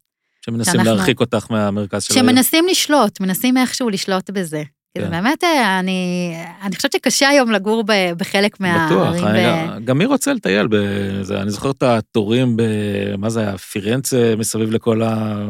שמנסים 0.44 0.72
שאנחנו, 0.72 0.94
להרחיק 0.94 1.20
אותך 1.20 1.50
מהמרכז 1.50 2.02
של... 2.02 2.14
שמנסים 2.14 2.66
לשלוט, 2.66 3.20
מנסים 3.20 3.56
איכשהו 3.56 3.88
לשלוט 3.90 4.30
בזה. 4.30 4.62
כן. 4.98 5.04
זה 5.04 5.10
באמת, 5.10 5.44
אה, 5.44 5.78
אני, 5.78 6.32
אני 6.62 6.76
חושבת 6.76 6.92
שקשה 6.92 7.28
היום 7.28 7.50
לגור 7.50 7.84
בחלק 8.16 8.60
מהערים. 8.60 8.98
בטוח, 8.98 9.24
ב... 9.24 9.84
גם 9.84 9.98
מי 9.98 10.04
רוצה 10.04 10.32
לטייל 10.32 10.66
בזה? 10.70 11.40
אני 11.40 11.50
זוכר 11.50 11.70
את 11.70 11.82
התורים 11.82 12.56
ב... 12.56 12.62
מה 13.18 13.30
זה 13.30 13.40
היה? 13.40 13.58
פירנצה 13.58 14.34
מסביב 14.38 14.70
לכל 14.70 15.02
ה... 15.02 15.44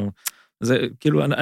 זה 0.60 0.78
כאילו, 1.00 1.24
אני, 1.24 1.34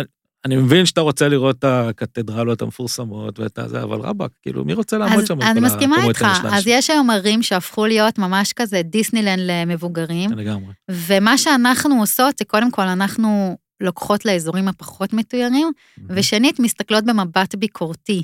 אני 0.45 0.57
מבין 0.57 0.87
שאתה 0.87 1.01
רוצה 1.01 1.29
לראות 1.29 1.57
את 1.59 1.65
הקתדרלות 1.65 2.63
המפורסמות 2.63 3.41
ואת 3.41 3.59
הזה, 3.59 3.83
אבל 3.83 4.01
רבאק, 4.01 4.31
כאילו, 4.43 4.65
מי 4.65 4.75
רוצה 4.75 4.99
לעמוד 4.99 5.19
אז, 5.19 5.29
שם? 5.29 5.43
אני 5.43 5.61
מסכימה 5.61 6.05
איתך, 6.05 6.27
אז 6.53 6.67
יש 6.67 6.91
היום 6.91 7.11
ערים 7.11 7.43
שהפכו 7.43 7.87
להיות 7.87 8.19
ממש 8.19 8.53
כזה 8.53 8.83
דיסנילנד 8.83 9.41
למבוגרים. 9.43 10.33
לגמרי. 10.33 10.73
ומה 10.91 11.39
שאנחנו 11.39 12.01
עושות, 12.01 12.39
זה 12.39 12.45
קודם 12.45 12.71
כל, 12.71 12.83
אנחנו 12.83 13.57
לוקחות 13.81 14.25
לאזורים 14.25 14.69
הפחות 14.69 15.13
מתוירים, 15.13 15.69
mm-hmm. 15.69 16.03
ושנית, 16.09 16.61
מסתכלות 16.61 17.05
במבט 17.05 17.55
ביקורתי 17.55 18.23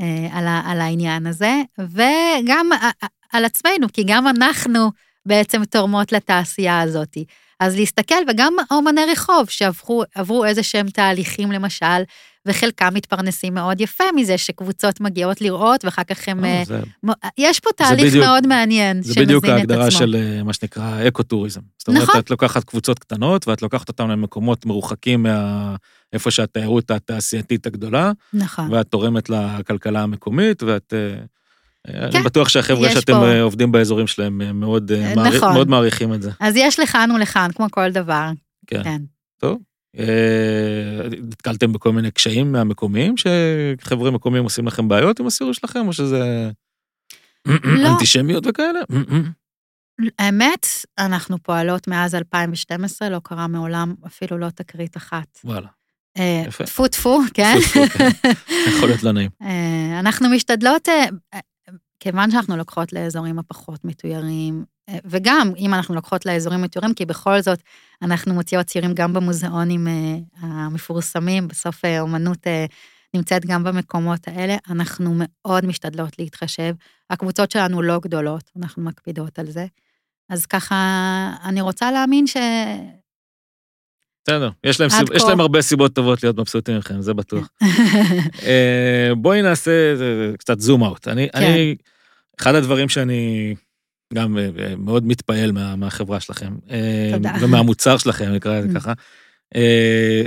אה, 0.00 0.28
על, 0.32 0.46
ה, 0.46 0.62
על 0.64 0.80
העניין 0.80 1.26
הזה, 1.26 1.62
וגם 1.78 2.70
על 3.32 3.44
עצמנו, 3.44 3.86
כי 3.92 4.02
גם 4.06 4.28
אנחנו 4.28 4.90
בעצם 5.26 5.64
תורמות 5.64 6.12
לתעשייה 6.12 6.80
הזאת. 6.80 7.16
אז 7.62 7.76
להסתכל, 7.76 8.14
וגם 8.28 8.52
אומני 8.70 9.00
רחוב 9.12 9.46
שעברו 9.48 10.44
איזה 10.44 10.62
שהם 10.62 10.90
תהליכים, 10.90 11.52
למשל, 11.52 12.02
וחלקם 12.46 12.94
מתפרנסים 12.94 13.54
מאוד 13.54 13.80
יפה 13.80 14.04
מזה 14.16 14.38
שקבוצות 14.38 15.00
מגיעות 15.00 15.40
לראות, 15.40 15.84
ואחר 15.84 16.04
כך 16.04 16.28
הם... 16.28 16.44
אה, 16.44 16.62
זה... 16.66 16.80
יש 17.38 17.60
פה 17.60 17.70
תהליך 17.76 18.06
בדיוק, 18.06 18.24
מאוד 18.24 18.46
מעניין 18.46 19.02
שמזין 19.02 19.12
את 19.12 19.18
עצמו. 19.18 19.20
זה 19.20 19.26
בדיוק 19.26 19.44
ההגדרה 19.44 19.90
של 19.90 20.16
אה, 20.18 20.42
מה 20.42 20.52
שנקרא 20.52 21.08
אקו-טוריזם. 21.08 21.60
זאת 21.78 21.88
אומרת, 21.88 22.02
נכון. 22.02 22.20
את 22.20 22.30
לוקחת 22.30 22.64
קבוצות 22.64 22.98
קטנות, 22.98 23.48
ואת 23.48 23.62
לוקחת 23.62 23.88
אותן 23.88 24.10
למקומות 24.10 24.66
מרוחקים 24.66 25.22
מה... 25.22 25.76
איפה 26.12 26.30
שהתיירות 26.30 26.90
התעשייתית 26.90 27.66
הגדולה. 27.66 28.12
נכון. 28.32 28.72
ואת 28.72 28.86
תורמת 28.86 29.30
לכלכלה 29.30 30.02
המקומית, 30.02 30.62
ואת... 30.62 30.94
אה, 31.88 31.92
כן. 32.10 32.16
אני 32.16 32.24
בטוח 32.24 32.48
שהחבר'ה 32.48 32.90
שאתם 32.90 33.12
פה... 33.12 33.40
עובדים 33.40 33.72
באזורים 33.72 34.06
שלהם 34.06 34.60
מאוד, 34.60 34.92
נכון. 35.16 35.52
מאוד 35.54 35.68
מעריכים 35.68 36.14
את 36.14 36.22
זה. 36.22 36.30
אז 36.40 36.56
יש 36.56 36.78
לכאן 36.78 37.10
ולכאן, 37.10 37.48
כמו 37.54 37.66
כל 37.70 37.90
דבר. 37.90 38.30
כן. 38.66 38.84
כן. 38.84 39.02
טוב. 39.40 39.58
אה, 39.98 41.08
נתקלתם 41.22 41.72
בכל 41.72 41.92
מיני 41.92 42.10
קשיים 42.10 42.52
מהמקומיים, 42.52 43.14
שחברי 43.16 44.10
מקומיים 44.10 44.44
עושים 44.44 44.66
לכם 44.66 44.88
בעיות 44.88 45.20
עם 45.20 45.26
הסיור 45.26 45.54
שלכם, 45.54 45.88
או 45.88 45.92
שזה 45.92 46.50
לא. 47.64 47.88
אנטישמיות 47.92 48.46
וכאלה? 48.46 48.80
האמת, 50.18 50.66
אנחנו 50.98 51.38
פועלות 51.42 51.88
מאז 51.88 52.14
2012, 52.14 53.08
לא 53.08 53.20
קרה 53.24 53.46
מעולם 53.46 53.94
אפילו 54.06 54.38
לא 54.38 54.50
תקרית 54.50 54.96
אחת. 54.96 55.38
וואלה. 55.44 55.68
אה, 56.18 56.42
טפו 56.64 56.88
טפו, 56.88 57.20
כן? 57.34 57.56
כן. 57.72 58.08
יכול 58.68 58.88
להיות 58.88 59.02
לא 59.02 59.12
נעים. 59.12 59.30
אה, 59.42 60.00
אנחנו 60.00 60.28
משתדלות, 60.28 60.88
כיוון 62.02 62.30
שאנחנו 62.30 62.56
לוקחות 62.56 62.92
לאזורים 62.92 63.38
הפחות 63.38 63.84
מתוירים, 63.84 64.64
אה, 64.88 64.98
וגם 65.04 65.52
אם 65.58 65.74
אנחנו 65.74 65.94
לוקחות 65.94 66.26
לאזורים 66.26 66.62
מתוירים, 66.62 66.94
כי 66.94 67.06
בכל 67.06 67.40
זאת 67.40 67.58
אנחנו 68.02 68.34
מוציאות 68.34 68.66
ציורים 68.66 68.94
גם 68.94 69.12
במוזיאונים 69.12 69.88
אה, 69.88 70.16
המפורסמים, 70.40 71.48
בסוף 71.48 71.84
אה, 71.84 72.00
אומנות 72.00 72.46
נמצאת 73.14 73.46
גם 73.46 73.64
במקומות 73.64 74.28
האלה, 74.28 74.56
אנחנו 74.70 75.14
מאוד 75.16 75.66
משתדלות 75.66 76.18
להתחשב. 76.18 76.74
הקבוצות 77.10 77.50
שלנו 77.50 77.82
לא 77.82 77.98
גדולות, 77.98 78.50
אנחנו 78.56 78.82
מקפידות 78.82 79.38
על 79.38 79.50
זה. 79.50 79.66
אז 80.28 80.46
ככה, 80.46 80.76
אני 81.44 81.60
רוצה 81.60 81.90
להאמין 81.90 82.26
ש... 82.26 82.36
בסדר, 84.24 84.50
יש 84.64 84.80
להם, 84.80 84.90
סיב... 84.90 85.12
יש 85.12 85.22
להם 85.22 85.40
הרבה 85.40 85.62
סיבות 85.62 85.94
טובות 85.94 86.22
להיות 86.22 86.38
מבסוטים 86.38 86.78
מכם, 86.78 87.00
זה 87.00 87.14
בטוח. 87.14 87.48
בואי 89.16 89.42
נעשה 89.42 89.94
קצת 90.38 90.60
zoom 90.60 90.84
out. 90.84 91.08
אני, 91.08 91.28
כן. 91.32 91.38
אני, 91.42 91.76
אחד 92.40 92.54
הדברים 92.54 92.88
שאני 92.88 93.54
גם 94.14 94.38
אה, 94.38 94.48
אה, 94.58 94.76
מאוד 94.76 95.06
מתפעל 95.06 95.52
מה, 95.52 95.76
מהחברה 95.76 96.20
שלכם. 96.20 96.54
אה, 96.70 97.10
תודה. 97.12 97.32
ומהמוצר 97.40 97.98
שלכם, 97.98 98.32
נקרא 98.32 98.58
לזה 98.58 98.68
אממ. 98.68 98.80
ככה. 98.80 98.92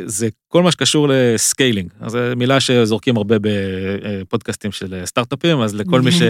זה 0.05 0.27
כל 0.47 0.63
מה 0.63 0.71
שקשור 0.71 1.07
ל 1.09 1.18
scaling. 1.18 1.89
אז 1.99 2.11
זו 2.11 2.19
מילה 2.35 2.59
שזורקים 2.59 3.17
הרבה 3.17 3.35
בפודקאסטים 3.41 4.71
של 4.71 5.01
סטארט-אפים, 5.05 5.61
אז 5.61 5.75
לכל 5.75 6.01
מי 6.01 6.11
ש... 6.19 6.21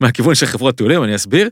מהכיוון 0.00 0.34
של 0.34 0.46
חברות 0.46 0.76
טיולים, 0.76 1.04
אני 1.04 1.14
אסביר. 1.14 1.48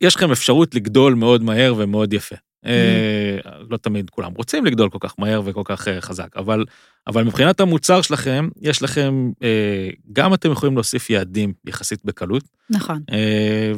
יש 0.00 0.16
לכם 0.16 0.32
אפשרות 0.32 0.74
לגדול 0.74 1.14
מאוד 1.14 1.42
מהר 1.42 1.74
ומאוד 1.78 2.12
יפה. 2.12 2.36
Mm-hmm. 2.64 3.48
לא 3.70 3.76
תמיד 3.76 4.10
כולם 4.10 4.32
רוצים 4.36 4.66
לגדול 4.66 4.90
כל 4.90 4.98
כך 5.00 5.14
מהר 5.18 5.42
וכל 5.44 5.62
כך 5.64 5.88
חזק, 6.00 6.28
אבל, 6.36 6.64
אבל 7.06 7.24
מבחינת 7.24 7.60
המוצר 7.60 8.02
שלכם, 8.02 8.48
יש 8.60 8.82
לכם, 8.82 9.30
גם 10.12 10.34
אתם 10.34 10.52
יכולים 10.52 10.74
להוסיף 10.74 11.10
יעדים 11.10 11.52
יחסית 11.66 12.04
בקלות. 12.04 12.42
נכון. 12.70 13.02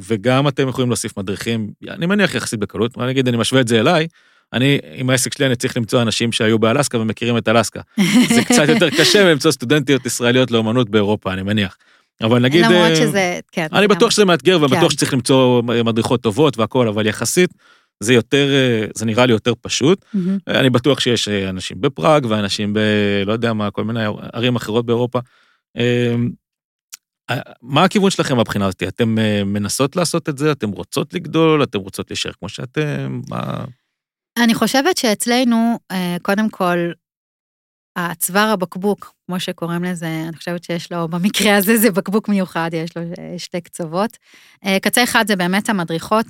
וגם 0.01 0.49
אתם 0.49 0.69
יכולים 0.69 0.91
להוסיף 0.91 1.19
מדריכים, 1.19 1.71
אני 1.89 2.07
מניח 2.07 2.35
יחסית 2.35 2.61
בקלות, 2.61 2.99
אני 2.99 3.11
אגיד, 3.11 3.29
אני 3.29 3.37
משווה 3.37 3.61
את 3.61 3.69
זה 3.69 3.81
אליי, 3.81 4.07
אני, 4.53 4.79
עם 4.95 5.11
העסק 5.11 5.33
שלי 5.33 5.47
אני 5.47 5.57
צריך 5.57 5.77
למצוא 5.77 6.03
אנשים 6.03 6.33
שהיו 6.33 6.59
באלסקה 6.59 6.99
ומכירים 6.99 7.37
את 7.37 7.49
אלסקה. 7.49 7.81
זה 8.29 8.45
קצת 8.45 8.69
יותר 8.69 8.91
קשה 9.01 9.33
למצוא 9.33 9.51
סטודנטיות 9.51 10.07
ישראליות 10.07 10.51
לאומנות 10.51 10.91
באירופה, 10.91 11.33
אני 11.33 11.43
מניח. 11.43 11.77
אבל 12.23 12.39
נגיד... 12.39 12.65
למרות 12.65 12.97
שזה, 12.97 13.41
כן. 13.53 13.67
אני 13.73 13.89
בטוח 13.89 14.11
שזה 14.11 14.25
מאתגר 14.25 14.59
ובטוח 14.63 14.81
כן. 14.81 14.91
שצריך 14.91 15.13
למצוא 15.13 15.63
מדריכות 15.63 16.21
טובות 16.21 16.59
והכול, 16.59 16.89
אבל 16.89 17.07
יחסית, 17.07 17.51
זה 18.01 18.15
יותר, 18.15 18.49
זה 18.95 19.05
נראה 19.05 19.27
לי 19.27 19.33
יותר 19.33 19.53
פשוט. 19.61 20.05
Mm-hmm. 20.05 20.51
אני 20.51 20.71
בטוח 20.71 21.01
שיש 21.01 21.29
אנשים 21.29 21.81
בפראג 21.81 22.27
ואנשים 22.27 22.75
ב... 22.75 22.79
לא 23.27 23.33
יודע 23.33 23.53
מה, 23.53 23.71
כל 23.71 23.85
מיני 23.85 24.05
ערים 24.33 24.57
אחרות 24.57 24.87
באירופה. 24.87 25.19
אמ, 25.77 26.31
מה 27.63 27.85
הכיוון 27.85 28.11
שלכם 28.11 28.41
מבחינה 28.41 28.67
הזאת? 28.67 28.83
אתם 28.83 29.15
מנסות 29.47 29.97
לעשות 29.97 30.29
את 30.29 30.39
זה? 30.39 30.53
אתם 30.53 30.71
רוצות 30.71 31.15
לגדול? 31.15 31.63
אתם 31.63 31.79
רוצות 31.79 32.11
להישאר 32.11 32.33
כמו 32.33 32.49
שאתם? 32.49 33.21
מה... 33.29 33.65
אני 34.39 34.55
חושבת 34.55 34.97
שאצלנו, 34.97 35.79
קודם 36.23 36.51
כל, 36.51 36.79
הצוואר 37.97 38.49
הבקבוק, 38.49 39.13
כמו 39.27 39.41
שקוראים 39.41 39.85
לזה, 39.85 40.25
אני 40.29 40.37
חושבת 40.37 40.65
שיש 40.65 40.93
לו, 40.93 41.09
במקרה 41.09 41.57
הזה 41.57 41.77
זה 41.77 41.91
בקבוק 41.91 42.29
מיוחד, 42.29 42.71
יש 42.73 42.97
לו 42.97 43.03
שתי 43.39 43.61
קצוות. 43.61 44.17
קצה 44.83 45.05
אחד 45.05 45.25
זה 45.27 45.37
באמת 45.37 45.69
המדריכות. 45.69 46.27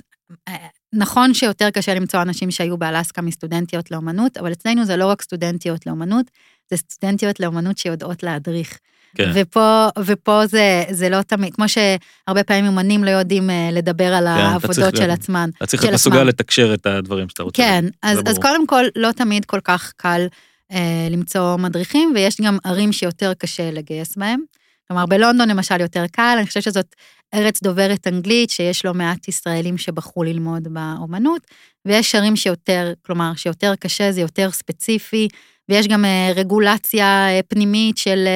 נכון 0.93 1.35
שיותר 1.35 1.71
קשה 1.71 1.95
למצוא 1.95 2.23
אנשים 2.23 2.51
שהיו 2.51 2.77
באלסקה 2.77 3.23
מסטודנטיות 3.23 3.91
לאומנות, 3.91 4.37
אבל 4.37 4.53
אצלנו 4.53 4.85
זה 4.85 4.97
לא 4.97 5.07
רק 5.07 5.23
סטודנטיות 5.23 5.87
לאומנות, 5.87 6.27
זה 6.71 6.77
סטודנטיות 6.77 7.41
לאומנות 7.41 7.79
שיודעות 7.79 8.23
להדריך. 8.23 8.79
כן. 9.17 9.31
ופה, 9.35 9.89
ופה 10.05 10.47
זה, 10.47 10.85
זה 10.91 11.09
לא 11.09 11.23
תמיד, 11.23 11.55
כמו 11.55 11.65
שהרבה 11.69 12.45
פעמים 12.45 12.67
אומנים 12.67 13.05
לא 13.05 13.11
יודעים 13.11 13.51
אה, 13.51 13.69
לדבר 13.73 14.15
על 14.15 14.25
כן, 14.25 14.31
העבודות 14.31 14.97
של 14.97 15.11
עצמן. 15.11 15.51
אתה 15.57 15.67
צריך 15.67 15.83
להיות 15.83 15.95
מסוגל 15.95 16.23
לתקשר 16.23 16.75
את 16.75 16.87
הדברים 16.87 17.29
שאתה 17.29 17.43
רוצה. 17.43 17.57
כן, 17.57 17.85
אז, 18.03 18.19
אז 18.27 18.39
קודם 18.39 18.67
כל, 18.67 18.85
לא 18.97 19.13
תמיד 19.13 19.45
כל 19.45 19.61
כך 19.65 19.93
קל 19.97 20.27
אה, 20.73 21.09
למצוא 21.11 21.57
מדריכים, 21.57 22.13
ויש 22.15 22.41
גם 22.41 22.59
ערים 22.65 22.93
שיותר 22.93 23.33
קשה 23.35 23.71
לגייס 23.71 24.17
בהם. 24.17 24.41
כלומר, 24.89 25.07
בלונדון 25.07 25.49
למשל 25.49 25.81
יותר 25.81 26.05
קל, 26.13 26.35
אני 26.39 26.47
חושבת 26.47 26.63
שזאת 26.63 26.95
ארץ 27.35 27.63
דוברת 27.63 28.07
אנגלית, 28.07 28.51
שיש 28.51 28.85
לא 28.85 28.95
מעט 28.95 29.29
ישראלים 29.29 29.79
שבחרו 29.79 30.25
ללמוד 30.25 30.69
באומנות, 30.69 31.47
ויש 31.85 32.15
ערים 32.15 32.37
שיותר, 32.37 32.93
כלומר, 33.03 33.33
שיותר 33.37 33.75
קשה, 33.81 34.13
זה 34.13 34.21
יותר 34.21 34.51
ספציפי, 34.51 35.29
ויש 35.69 35.89
גם 35.89 36.05
אה, 36.05 36.31
רגולציה 36.35 37.29
אה, 37.29 37.41
פנימית 37.49 37.99
של 37.99 38.29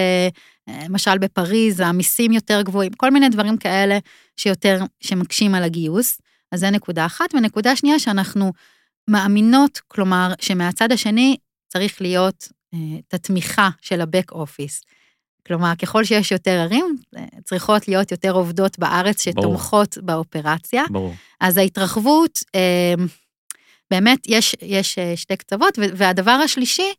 למשל 0.85 1.19
בפריז 1.19 1.81
המיסים 1.81 2.33
יותר 2.33 2.63
גבוהים, 2.63 2.93
כל 2.93 3.11
מיני 3.11 3.29
דברים 3.29 3.57
כאלה 3.57 3.99
שיותר, 4.37 4.81
שמקשים 5.01 5.55
על 5.55 5.63
הגיוס. 5.63 6.21
אז 6.53 6.61
זה 6.61 6.71
נקודה 6.71 7.07
אחת. 7.07 7.35
ונקודה 7.35 7.77
שנייה, 7.77 7.99
שאנחנו 7.99 8.53
מאמינות, 9.09 9.81
כלומר, 9.89 10.33
שמהצד 10.41 10.93
השני 10.93 11.37
צריך 11.69 12.01
להיות 12.01 12.49
אה, 12.75 12.79
את 13.09 13.15
התמיכה 13.15 13.69
של 13.81 14.01
ה-back 14.01 14.35
office. 14.35 14.85
כלומר, 15.51 15.73
ככל 15.79 16.05
שיש 16.05 16.33
יותר 16.33 16.51
ערים, 16.51 16.97
אה, 17.17 17.25
צריכות 17.45 17.89
להיות 17.89 18.11
יותר 18.11 18.31
עובדות 18.31 18.79
בארץ 18.79 19.23
שתומכות 19.23 19.99
ברור. 19.99 20.07
באופרציה. 20.07 20.83
ברור. 20.91 21.15
אז 21.41 21.57
ההתרחבות, 21.57 22.39
אה, 22.55 22.95
באמת, 23.91 24.19
יש, 24.27 24.57
יש 24.63 24.99
שתי 25.17 25.37
קצוות, 25.37 25.79
והדבר 25.97 26.31
השלישי, 26.31 26.93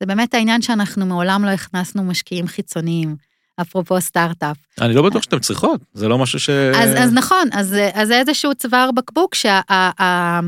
זה 0.00 0.06
באמת 0.06 0.34
העניין 0.34 0.62
שאנחנו 0.62 1.06
מעולם 1.06 1.44
לא 1.44 1.50
הכנסנו 1.50 2.04
משקיעים 2.04 2.46
חיצוניים. 2.46 3.16
אפרופו 3.60 4.00
סטארט-אפ. 4.00 4.56
אני 4.80 4.94
לא 4.94 5.02
בטוח 5.02 5.22
שאתן 5.22 5.38
צריכות, 5.38 5.80
זה 5.94 6.08
לא 6.08 6.18
משהו 6.18 6.40
ש... 6.40 6.50
אז, 6.50 6.90
אז 6.96 7.12
נכון, 7.12 7.48
אז, 7.52 7.76
אז 7.92 8.08
זה 8.08 8.18
איזשהו 8.18 8.54
צוואר 8.54 8.90
בקבוק 8.90 9.34
שככה 9.34 10.42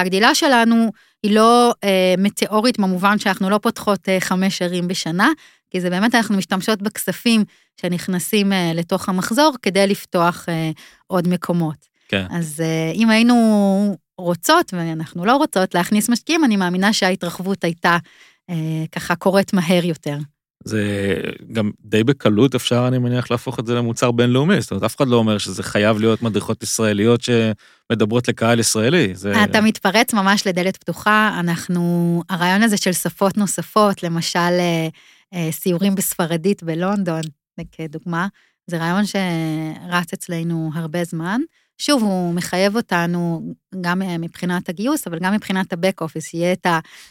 הגדילה 0.00 0.34
שלנו 0.34 0.90
היא 1.22 1.34
לא 1.34 1.74
אה, 1.84 2.14
מטאורית 2.18 2.80
במובן 2.80 3.18
שאנחנו 3.18 3.50
לא 3.50 3.58
פותחות 3.58 4.08
אה, 4.08 4.20
חמש 4.20 4.62
ערים 4.62 4.88
בשנה, 4.88 5.28
כי 5.70 5.80
זה 5.80 5.90
באמת 5.90 6.14
אנחנו 6.14 6.36
משתמשות 6.36 6.82
בכספים 6.82 7.44
שנכנסים 7.80 8.52
אה, 8.52 8.72
לתוך 8.74 9.08
המחזור 9.08 9.54
כדי 9.62 9.86
לפתוח 9.86 10.48
אה, 10.48 10.70
עוד 11.06 11.28
מקומות. 11.28 11.86
כן. 12.08 12.26
אז 12.30 12.60
אה, 12.60 12.92
אם 12.94 13.10
היינו 13.10 13.96
רוצות, 14.18 14.74
ואנחנו 14.74 15.24
לא 15.24 15.36
רוצות, 15.36 15.74
להכניס 15.74 16.08
משקיעים, 16.08 16.44
אני 16.44 16.56
מאמינה 16.56 16.92
שההתרחבות 16.92 17.64
הייתה 17.64 17.98
ככה 18.92 19.16
קורית 19.16 19.52
מהר 19.52 19.84
יותר. 19.84 20.16
זה 20.64 21.14
גם 21.52 21.70
די 21.84 22.04
בקלות 22.04 22.54
אפשר, 22.54 22.84
אני 22.88 22.98
מניח, 22.98 23.30
להפוך 23.30 23.58
את 23.58 23.66
זה 23.66 23.74
למוצר 23.74 24.10
בינלאומי. 24.10 24.60
זאת 24.60 24.70
אומרת, 24.70 24.84
אף 24.84 24.96
אחד 24.96 25.08
לא 25.08 25.16
אומר 25.16 25.38
שזה 25.38 25.62
חייב 25.62 25.98
להיות 25.98 26.22
מדריכות 26.22 26.62
ישראליות 26.62 27.20
שמדברות 27.22 28.28
לקהל 28.28 28.60
ישראלי. 28.60 29.14
זה... 29.14 29.44
אתה 29.44 29.60
מתפרץ 29.60 30.14
ממש 30.14 30.46
לדלת 30.46 30.76
פתוחה. 30.76 31.36
אנחנו, 31.40 32.22
הרעיון 32.28 32.62
הזה 32.62 32.76
של 32.76 32.92
שפות 32.92 33.36
נוספות, 33.36 34.02
למשל 34.02 34.50
סיורים 35.50 35.94
בספרדית 35.94 36.62
בלונדון, 36.62 37.22
כדוגמה, 37.72 38.26
זה 38.66 38.78
רעיון 38.78 39.06
שרץ 39.06 40.12
אצלנו 40.12 40.70
הרבה 40.74 41.04
זמן. 41.04 41.40
שוב, 41.80 42.02
הוא 42.02 42.34
מחייב 42.34 42.76
אותנו 42.76 43.52
גם 43.80 44.02
אה, 44.02 44.18
מבחינת 44.18 44.68
הגיוס, 44.68 45.06
אבל 45.06 45.18
גם 45.18 45.32
מבחינת 45.32 45.72
ה-back 45.72 46.04
office, 46.04 46.30
יהיה 46.34 46.52
את 46.52 46.66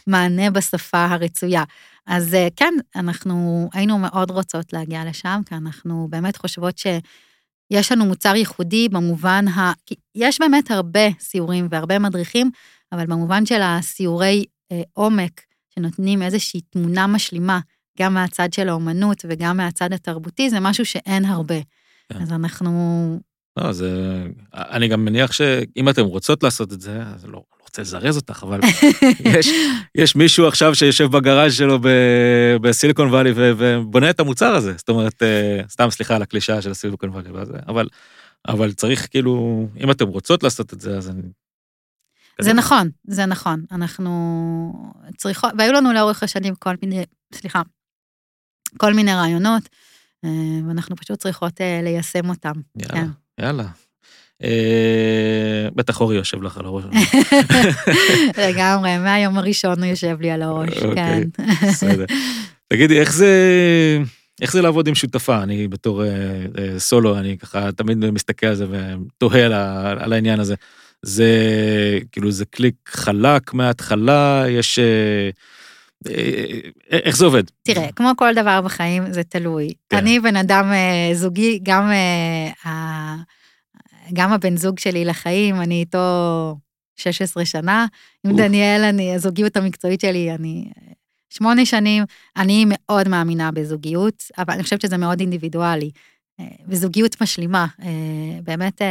המענה 0.06 0.50
בשפה 0.50 1.04
הרצויה. 1.04 1.64
אז 2.06 2.34
אה, 2.34 2.48
כן, 2.56 2.74
אנחנו 2.96 3.68
היינו 3.72 3.98
מאוד 3.98 4.30
רוצות 4.30 4.72
להגיע 4.72 5.04
לשם, 5.04 5.40
כי 5.46 5.54
אנחנו 5.54 6.06
באמת 6.10 6.36
חושבות 6.36 6.78
שיש 6.78 7.92
לנו 7.92 8.04
מוצר 8.04 8.36
ייחודי 8.36 8.88
במובן 8.88 9.48
ה... 9.48 9.72
יש 10.14 10.40
באמת 10.40 10.70
הרבה 10.70 11.10
סיורים 11.20 11.68
והרבה 11.70 11.98
מדריכים, 11.98 12.50
אבל 12.92 13.06
במובן 13.06 13.46
של 13.46 13.60
הסיורי 13.62 14.44
אה, 14.72 14.82
עומק, 14.92 15.40
שנותנים 15.74 16.22
איזושהי 16.22 16.60
תמונה 16.60 17.06
משלימה, 17.06 17.60
גם 17.98 18.14
מהצד 18.14 18.52
של 18.52 18.68
האומנות 18.68 19.24
וגם 19.28 19.56
מהצד 19.56 19.92
התרבותי, 19.92 20.50
זה 20.50 20.60
משהו 20.60 20.84
שאין 20.84 21.24
הרבה. 21.24 21.60
כן. 22.12 22.22
אז 22.22 22.32
אנחנו 22.32 23.18
לא, 23.56 23.72
זה... 23.72 24.22
אני 24.54 24.88
גם 24.88 25.04
מניח 25.04 25.32
שאם 25.32 25.88
אתם 25.88 26.02
רוצות 26.02 26.42
לעשות 26.42 26.72
את 26.72 26.80
זה, 26.80 27.02
אז 27.02 27.24
לא, 27.24 27.32
לא 27.32 27.42
רוצה 27.62 27.82
לזרז 27.82 28.16
אותך, 28.16 28.42
אבל 28.42 28.60
יש, 29.38 29.48
יש 29.94 30.16
מישהו 30.16 30.48
עכשיו 30.48 30.74
שיושב 30.74 31.04
בגראז' 31.04 31.54
שלו 31.54 31.78
ב, 31.78 31.88
בסיליקון 32.60 33.08
וואלי 33.08 33.32
ובונה 33.34 34.10
את 34.10 34.20
המוצר 34.20 34.54
הזה. 34.54 34.74
זאת 34.76 34.88
אומרת, 34.88 35.22
אה, 35.22 35.60
סתם 35.68 35.90
סליחה 35.90 36.16
על 36.16 36.22
הקלישאה 36.22 36.62
של 36.62 36.70
הסיליקון 36.70 37.10
וואלי, 37.10 37.28
אבל, 37.68 37.88
אבל 38.48 38.72
צריך 38.72 39.08
כאילו, 39.10 39.66
אם 39.80 39.90
אתם 39.90 40.08
רוצות 40.08 40.42
לעשות 40.42 40.72
את 40.72 40.80
זה, 40.80 40.96
אז 40.96 41.10
אני... 41.10 41.22
זה 42.40 42.52
נכון, 42.52 42.88
זה 43.04 43.26
נכון. 43.26 43.64
אנחנו 43.72 44.92
צריכות, 45.16 45.50
והיו 45.58 45.72
לנו 45.72 45.92
לאורך 45.92 46.22
השנים 46.22 46.54
כל 46.54 46.74
מיני, 46.82 47.04
סליחה, 47.34 47.62
כל 48.76 48.94
מיני 48.94 49.14
רעיונות, 49.14 49.68
אה, 50.24 50.30
ואנחנו 50.68 50.96
פשוט 50.96 51.18
צריכות 51.18 51.60
אה, 51.60 51.80
ליישם 51.82 52.28
אותם. 52.28 52.52
יאללה. 52.76 52.94
כן. 52.94 53.06
יאללה. 53.40 53.64
אה, 54.42 55.68
בטח 55.74 56.00
אורי 56.00 56.16
יושב 56.16 56.42
לך 56.42 56.58
על 56.58 56.66
הראש. 56.66 56.84
לגמרי, 58.42 58.98
מהיום 58.98 59.38
הראשון 59.38 59.78
הוא 59.78 59.90
יושב 59.90 60.20
לי 60.20 60.30
על 60.30 60.42
הראש, 60.42 60.68
אוקיי, 60.68 60.94
כן. 60.94 61.68
בסדר. 61.68 62.04
תגידי, 62.68 63.00
איך 63.00 63.12
זה... 63.12 63.34
איך 64.40 64.52
זה 64.52 64.62
לעבוד 64.62 64.88
עם 64.88 64.94
שותפה? 64.94 65.42
אני 65.42 65.68
בתור 65.68 66.04
אה, 66.04 66.08
אה, 66.58 66.78
סולו, 66.78 67.18
אני 67.18 67.38
ככה 67.38 67.72
תמיד 67.72 68.10
מסתכל 68.10 68.46
על 68.46 68.54
זה 68.54 68.66
ותוהה 68.70 69.44
על, 69.46 69.52
על 69.98 70.12
העניין 70.12 70.40
הזה. 70.40 70.54
זה 71.02 71.28
כאילו 72.12 72.30
זה 72.30 72.44
קליק 72.44 72.74
חלק 72.88 73.54
מההתחלה, 73.54 74.44
יש... 74.48 74.78
אה, 74.78 74.84
אה, 74.84 75.30
איך 76.90 77.16
זה 77.16 77.24
עובד? 77.24 77.42
תראה, 77.62 77.92
כמו 77.92 78.10
כל 78.16 78.34
דבר 78.34 78.60
בחיים, 78.60 79.12
זה 79.12 79.22
תלוי. 79.22 79.72
כן. 79.88 79.96
אני 79.96 80.20
בן 80.20 80.36
אדם 80.36 80.72
אה, 80.72 81.10
זוגי, 81.14 81.60
גם, 81.62 81.90
אה, 81.90 83.16
גם 84.12 84.32
הבן 84.32 84.56
זוג 84.56 84.78
שלי 84.78 85.04
לחיים, 85.04 85.60
אני 85.60 85.80
איתו 85.80 86.56
16 86.96 87.44
שנה. 87.44 87.86
עם 88.26 88.36
דניאל, 88.36 88.84
אני, 88.84 89.14
הזוגיות 89.14 89.56
המקצועית 89.56 90.00
שלי, 90.00 90.34
אני 90.34 90.70
שמונה 91.30 91.66
שנים. 91.66 92.04
אני 92.36 92.64
מאוד 92.68 93.08
מאמינה 93.08 93.52
בזוגיות, 93.52 94.24
אבל 94.38 94.54
אני 94.54 94.62
חושבת 94.62 94.80
שזה 94.80 94.96
מאוד 94.96 95.20
אינדיבידואלי. 95.20 95.90
וזוגיות 96.68 97.22
משלימה. 97.22 97.66
באמת, 98.44 98.82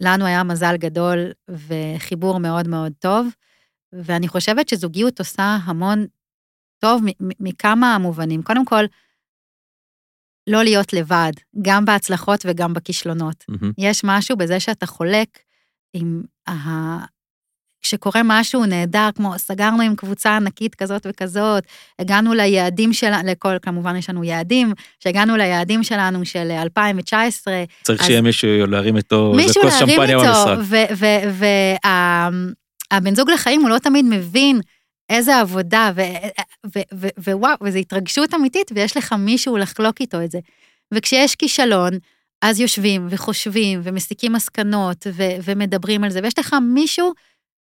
לנו 0.00 0.26
היה 0.26 0.42
מזל 0.42 0.76
גדול 0.76 1.32
וחיבור 1.48 2.40
מאוד 2.40 2.68
מאוד 2.68 2.92
טוב. 2.98 3.28
ואני 3.92 4.28
חושבת 4.28 4.68
שזוגיות 4.68 5.18
עושה 5.18 5.58
המון 5.64 6.06
טוב 6.78 7.02
מכמה 7.20 7.98
מובנים. 7.98 8.42
קודם 8.42 8.64
כל, 8.64 8.84
לא 10.46 10.62
להיות 10.62 10.92
לבד, 10.92 11.32
גם 11.62 11.84
בהצלחות 11.84 12.40
וגם 12.44 12.74
בכישלונות. 12.74 13.44
Mm-hmm. 13.50 13.66
יש 13.78 14.00
משהו 14.04 14.36
בזה 14.36 14.60
שאתה 14.60 14.86
חולק 14.86 15.38
עם 15.94 16.22
ה... 16.48 16.52
כשקורה 17.82 18.20
משהו 18.24 18.66
נהדר, 18.66 19.08
כמו 19.14 19.38
סגרנו 19.38 19.82
עם 19.82 19.96
קבוצה 19.96 20.36
ענקית 20.36 20.74
כזאת 20.74 21.06
וכזאת, 21.10 21.64
הגענו 21.98 22.34
ליעדים 22.34 22.92
שלנו, 22.92 23.28
לכל, 23.28 23.56
כמובן 23.62 23.96
יש 23.96 24.10
לנו 24.10 24.24
יעדים, 24.24 24.72
שהגענו 24.98 25.36
ליעדים 25.36 25.82
שלנו 25.82 26.24
של 26.24 26.50
2019. 26.50 27.64
צריך 27.82 28.04
שיהיה 28.04 28.22
מישהו 28.22 28.66
להרים 28.66 28.96
איתו 28.96 29.38
איזה 29.38 29.60
כוס 29.62 29.78
שמפניה 29.78 30.18
במשרד. 30.18 30.58
הבן 32.90 33.14
זוג 33.14 33.30
לחיים 33.30 33.60
הוא 33.60 33.70
לא 33.70 33.78
תמיד 33.78 34.04
מבין 34.04 34.60
איזה 35.10 35.40
עבודה, 35.40 35.92
ווואו, 37.18 37.54
וזו 37.62 37.78
התרגשות 37.78 38.34
אמיתית, 38.34 38.70
ויש 38.74 38.96
לך 38.96 39.12
מישהו 39.12 39.56
לחלוק 39.56 40.00
איתו 40.00 40.22
את 40.24 40.30
זה. 40.30 40.38
וכשיש 40.94 41.34
כישלון, 41.34 41.92
אז 42.42 42.60
יושבים 42.60 43.06
וחושבים 43.10 43.80
ומסיקים 43.82 44.32
מסקנות 44.32 45.06
ו- 45.12 45.36
ומדברים 45.44 46.04
על 46.04 46.10
זה, 46.10 46.20
ויש 46.22 46.38
לך 46.38 46.56
מישהו 46.62 47.12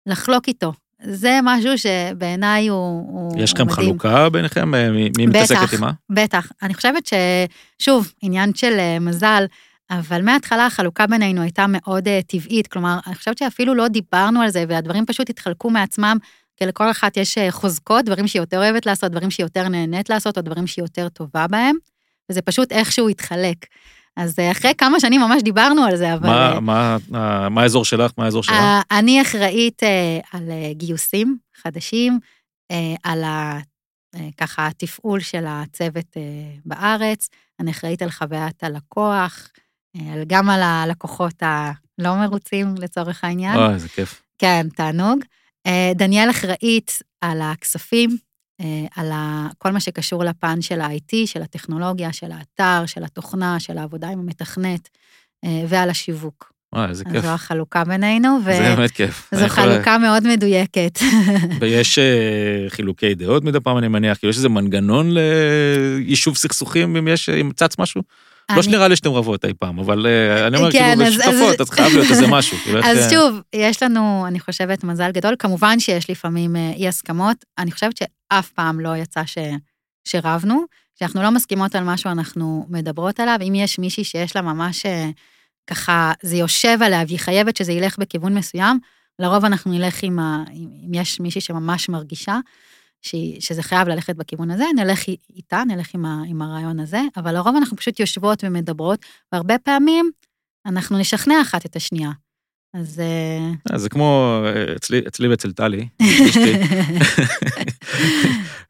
לחלוק 0.05 0.47
איתו. 0.47 0.73
זה 1.03 1.39
משהו 1.43 1.71
שבעיניי 1.77 2.67
הוא, 2.67 2.77
הוא 3.11 3.43
יש 3.43 3.53
לכם 3.53 3.69
חלוקה 3.69 4.29
ביניכם? 4.29 4.71
מי 5.17 5.25
מתעסקת 5.27 5.73
עם 5.73 5.81
מה? 5.81 5.91
בטח. 6.09 6.51
אני 6.61 6.73
חושבת 6.73 7.09
ששוב, 7.79 8.13
עניין 8.21 8.55
של 8.55 8.73
אה, 8.79 8.99
מזל, 8.99 9.45
אבל 9.91 10.21
מההתחלה 10.21 10.65
החלוקה 10.65 11.07
בינינו 11.07 11.41
הייתה 11.41 11.65
מאוד 11.67 12.07
uh, 12.07 12.11
טבעית, 12.27 12.67
כלומר, 12.67 12.99
אני 13.07 13.15
חושבת 13.15 13.37
שאפילו 13.37 13.75
לא 13.75 13.87
דיברנו 13.87 14.41
על 14.41 14.49
זה, 14.49 14.65
והדברים 14.69 15.05
פשוט 15.05 15.29
התחלקו 15.29 15.69
מעצמם, 15.69 16.17
כי 16.57 16.65
לכל 16.65 16.91
אחת 16.91 17.17
יש 17.17 17.37
uh, 17.37 17.41
חוזקות, 17.51 18.05
דברים 18.05 18.27
שהיא 18.27 18.41
יותר 18.41 18.57
אוהבת 18.57 18.85
לעשות, 18.85 19.11
דברים 19.11 19.31
שהיא 19.31 19.45
יותר 19.45 19.67
נהנית 19.67 20.09
לעשות, 20.09 20.37
או 20.37 20.41
דברים 20.41 20.67
שהיא 20.67 20.83
יותר 20.83 21.09
טובה 21.09 21.47
בהם, 21.47 21.75
וזה 22.29 22.41
פשוט 22.41 22.71
איכשהו 22.71 23.09
התחלק. 23.09 23.65
אז 24.17 24.39
uh, 24.39 24.51
אחרי 24.51 24.71
כמה 24.77 24.99
שנים 24.99 25.21
ממש 25.21 25.43
דיברנו 25.43 25.83
על 25.83 25.95
זה, 25.95 26.13
אבל... 26.13 26.29
מה, 26.29 26.59
מה, 26.59 26.97
uh, 27.11 27.49
מה 27.49 27.61
האזור 27.61 27.85
שלך? 27.85 28.11
מה 28.17 28.25
האזור 28.25 28.43
שלך? 28.43 28.55
Uh, 28.55 28.97
אני 28.97 29.21
אחראית 29.21 29.83
uh, 29.83 30.27
על 30.31 30.43
uh, 30.47 30.73
גיוסים 30.73 31.37
חדשים, 31.63 32.19
uh, 32.71 32.75
על 33.03 33.23
ה... 33.23 33.59
ככה 34.37 34.67
התפעול 34.67 35.19
של 35.19 35.45
הצוות 35.47 36.17
בארץ, 36.65 37.29
אני 37.59 37.71
אחראית 37.71 38.01
על 38.01 38.09
חוויית 38.09 38.63
הלקוח, 38.63 39.49
גם 40.27 40.49
על 40.49 40.61
הלקוחות 40.63 41.33
הלא 41.41 42.15
מרוצים 42.15 42.75
לצורך 42.77 43.23
העניין. 43.23 43.55
אוי, 43.57 43.73
איזה 43.73 43.89
כיף. 43.89 44.21
כן, 44.37 44.67
תענוג. 44.75 45.19
אה, 45.67 45.91
דניאל 45.95 46.29
אחראית 46.29 46.91
על 47.21 47.41
הכספים, 47.41 48.17
אה, 48.61 48.65
על 48.95 49.11
כל 49.57 49.71
מה 49.71 49.79
שקשור 49.79 50.23
לפן 50.23 50.61
של 50.61 50.81
ה-IT, 50.81 51.15
של 51.25 51.41
הטכנולוגיה, 51.41 52.13
של 52.13 52.31
האתר, 52.31 52.85
של 52.85 53.03
התוכנה, 53.03 53.59
של 53.59 53.77
העבודה 53.77 54.09
עם 54.09 54.19
המתכנת, 54.19 54.89
ועל 55.67 55.89
השיווק. 55.89 56.51
וואי, 56.75 56.89
איזה 56.89 57.03
כיף. 57.05 57.21
זו 57.21 57.27
החלוקה 57.27 57.83
בינינו, 57.83 58.39
זה 58.43 58.75
באמת 58.75 58.91
כיף. 58.91 59.29
וזו 59.31 59.41
אני 59.41 59.51
יכול- 59.51 59.63
חלוקה 59.63 59.97
מאוד 59.97 60.27
מדויקת. 60.27 60.99
ויש 61.61 61.99
אה, 61.99 62.05
חילוקי 62.69 63.15
דעות 63.15 63.43
מדי 63.43 63.59
פעם, 63.59 63.77
אני 63.77 63.87
מניח, 63.87 64.17
כאילו 64.17 64.29
יש 64.29 64.37
איזה 64.37 64.49
מנגנון 64.49 65.11
ליישוב 65.13 66.37
סכסוכים, 66.37 66.95
אם 66.95 67.07
יש, 67.07 67.29
אם 67.29 67.51
צץ 67.55 67.79
משהו? 67.79 68.01
לא 68.49 68.55
אני- 68.55 68.63
שנראה 68.63 68.87
לי 68.87 68.95
שאתם 68.95 69.09
רבות 69.11 69.45
אי 69.45 69.53
פעם, 69.59 69.79
אבל 69.79 70.05
אה, 70.07 70.47
אני 70.47 70.57
אומר, 70.57 70.71
כן, 70.71 70.95
כאילו, 70.99 71.11
בשותפות, 71.11 71.61
אז- 71.61 71.69
חייב 71.69 71.93
להיות 71.93 72.11
איזה 72.11 72.27
משהו. 72.27 72.57
כאילו, 72.63 72.79
אז 72.83 72.97
אה, 72.97 73.09
שוב, 73.09 73.41
יש 73.55 73.83
לנו, 73.83 74.23
אני 74.27 74.39
חושבת, 74.39 74.83
מזל 74.83 75.11
גדול. 75.11 75.35
כמובן 75.39 75.79
שיש 75.79 76.09
לפעמים 76.09 76.55
אה, 76.55 76.71
אי 76.75 76.87
הסכמות. 76.87 77.45
אני 77.57 77.71
חושבת 77.71 77.97
שאף 77.97 78.49
פעם 78.49 78.79
לא 78.79 78.97
יצא 78.97 79.21
ש... 79.25 79.37
שרבנו. 80.07 80.63
כשאנחנו 80.95 81.21
לא 81.23 81.29
מסכימות 81.31 81.75
על 81.75 81.83
משהו, 81.83 82.11
אנחנו 82.11 82.65
מדברות 82.69 83.19
עליו. 83.19 83.37
אם 83.47 83.55
יש 83.55 83.79
מישהי 83.79 84.03
שיש 84.03 84.35
לה 84.35 84.41
ממש 84.41 84.85
ככה, 85.69 86.11
זה 86.23 86.35
יושב 86.35 86.77
עליה 86.81 87.03
והיא 87.07 87.19
חייבת 87.19 87.57
שזה 87.57 87.71
ילך 87.71 87.97
בכיוון 87.97 88.33
מסוים, 88.37 88.79
לרוב 89.19 89.45
אנחנו 89.45 89.71
נלך 89.71 90.03
עם 90.03 90.19
ה... 90.19 90.43
אם 90.53 90.93
יש 90.93 91.19
מישהי 91.19 91.41
שממש 91.41 91.89
מרגישה 91.89 92.37
שהיא- 93.01 93.41
שזה 93.41 93.63
חייב 93.63 93.87
ללכת 93.87 94.15
בכיוון 94.15 94.51
הזה, 94.51 94.65
נלך 94.75 95.07
אי- 95.07 95.17
איתה, 95.35 95.63
נלך 95.67 95.95
עם, 95.95 96.05
ה... 96.05 96.21
עם 96.27 96.41
הרעיון 96.41 96.79
הזה, 96.79 97.01
אבל 97.17 97.33
לרוב 97.33 97.55
אנחנו 97.55 97.77
פשוט 97.77 97.99
יושבות 97.99 98.43
ומדברות, 98.43 98.99
והרבה 99.31 99.57
פעמים 99.57 100.11
אנחנו 100.65 100.97
נשכנע 100.97 101.41
אחת 101.41 101.65
את 101.65 101.75
השנייה. 101.75 102.11
אז... 102.73 102.99
אה, 102.99 103.73
אה, 103.73 103.77
זה 103.77 103.89
כמו 103.89 104.41
אה, 104.45 104.75
אצלי 104.75 105.01
אצלי 105.07 105.27
ואצל 105.27 105.51
טלי, 105.51 105.87
אשתי, 106.29 106.53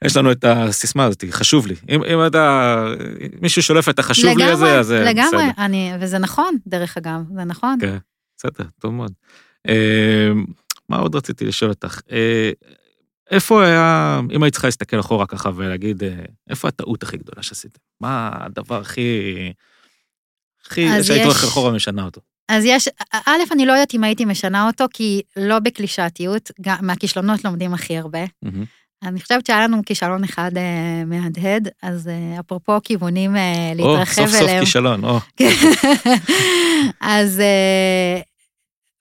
יש 0.05 0.17
לנו 0.17 0.31
את 0.31 0.43
הסיסמה 0.47 1.05
הזאת, 1.05 1.23
חשוב 1.31 1.67
לי. 1.67 1.75
אם 1.89 2.03
אם 2.03 2.27
אתה, 2.27 2.85
מישהו 3.41 3.63
שולף 3.63 3.89
את 3.89 3.99
החשוב 3.99 4.37
לי 4.37 4.43
הזה, 4.43 4.79
אז 4.79 4.91
לגמרי, 4.91 5.27
בסדר. 5.27 5.63
אני, 5.65 5.91
וזה 5.99 6.17
נכון, 6.17 6.55
דרך 6.67 6.97
אגב, 6.97 7.21
זה 7.35 7.43
נכון. 7.43 7.77
כן, 7.81 7.97
בסדר, 8.37 8.63
טוב 8.81 8.93
מאוד. 8.93 9.11
מה 10.89 10.97
עוד 10.97 11.15
רציתי 11.15 11.45
לשאול 11.45 11.71
אותך? 11.71 11.99
איפה 13.31 13.65
היה, 13.65 14.19
אם 14.35 14.43
היית 14.43 14.53
צריכה 14.53 14.67
להסתכל 14.67 14.99
אחורה 14.99 15.27
ככה 15.27 15.49
ולהגיד, 15.55 16.03
אה, 16.03 16.09
איפה 16.49 16.67
הטעות 16.67 17.03
הכי 17.03 17.17
גדולה 17.17 17.43
שעשיתם? 17.43 17.79
מה 18.01 18.29
הדבר 18.33 18.81
הכי... 18.81 19.01
הכי, 20.65 20.87
שהיית 21.03 21.19
יש- 21.21 21.25
הולכת 21.25 21.47
אחורה 21.47 21.71
ומשנה 21.71 22.03
אותו? 22.05 22.21
אז 22.49 22.63
יש, 22.65 22.87
א', 23.13 23.31
אני 23.51 23.65
לא 23.65 23.71
יודעת 23.73 23.93
אם 23.93 24.03
הייתי 24.03 24.25
משנה 24.25 24.67
אותו, 24.67 24.85
כי 24.93 25.21
לא 25.37 25.59
בקלישאתיות, 25.59 26.51
גם 26.61 26.77
מהכישלונות 26.81 27.43
לומדים 27.45 27.73
הכי 27.73 27.97
הרבה. 27.97 28.19
מהמם. 28.41 28.63
אני 29.03 29.21
חושבת 29.21 29.45
שהיה 29.45 29.63
לנו 29.63 29.81
כישלון 29.85 30.23
אחד 30.23 30.51
אה, 30.57 31.03
מהדהד, 31.05 31.67
אז 31.83 32.07
אה, 32.07 32.39
אפרופו 32.39 32.77
כיוונים 32.83 33.35
אה, 33.35 33.71
או, 33.79 33.93
להתרחב 33.95 34.13
סוף 34.13 34.29
סוף 34.29 34.41
אליהם. 34.41 34.65
כישלון, 34.65 35.03
או. 35.03 35.19
אז 37.01 37.39
אה, 37.39 38.19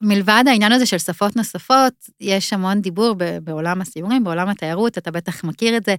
מלבד 0.00 0.44
העניין 0.46 0.72
הזה 0.72 0.86
של 0.86 0.98
שפות 0.98 1.36
נוספות, 1.36 1.92
יש 2.20 2.52
המון 2.52 2.80
דיבור 2.80 3.14
בעולם 3.42 3.80
הסיורים, 3.80 4.24
בעולם 4.24 4.48
התיירות, 4.48 4.98
אתה 4.98 5.10
בטח 5.10 5.44
מכיר 5.44 5.76
את 5.76 5.84
זה, 5.84 5.94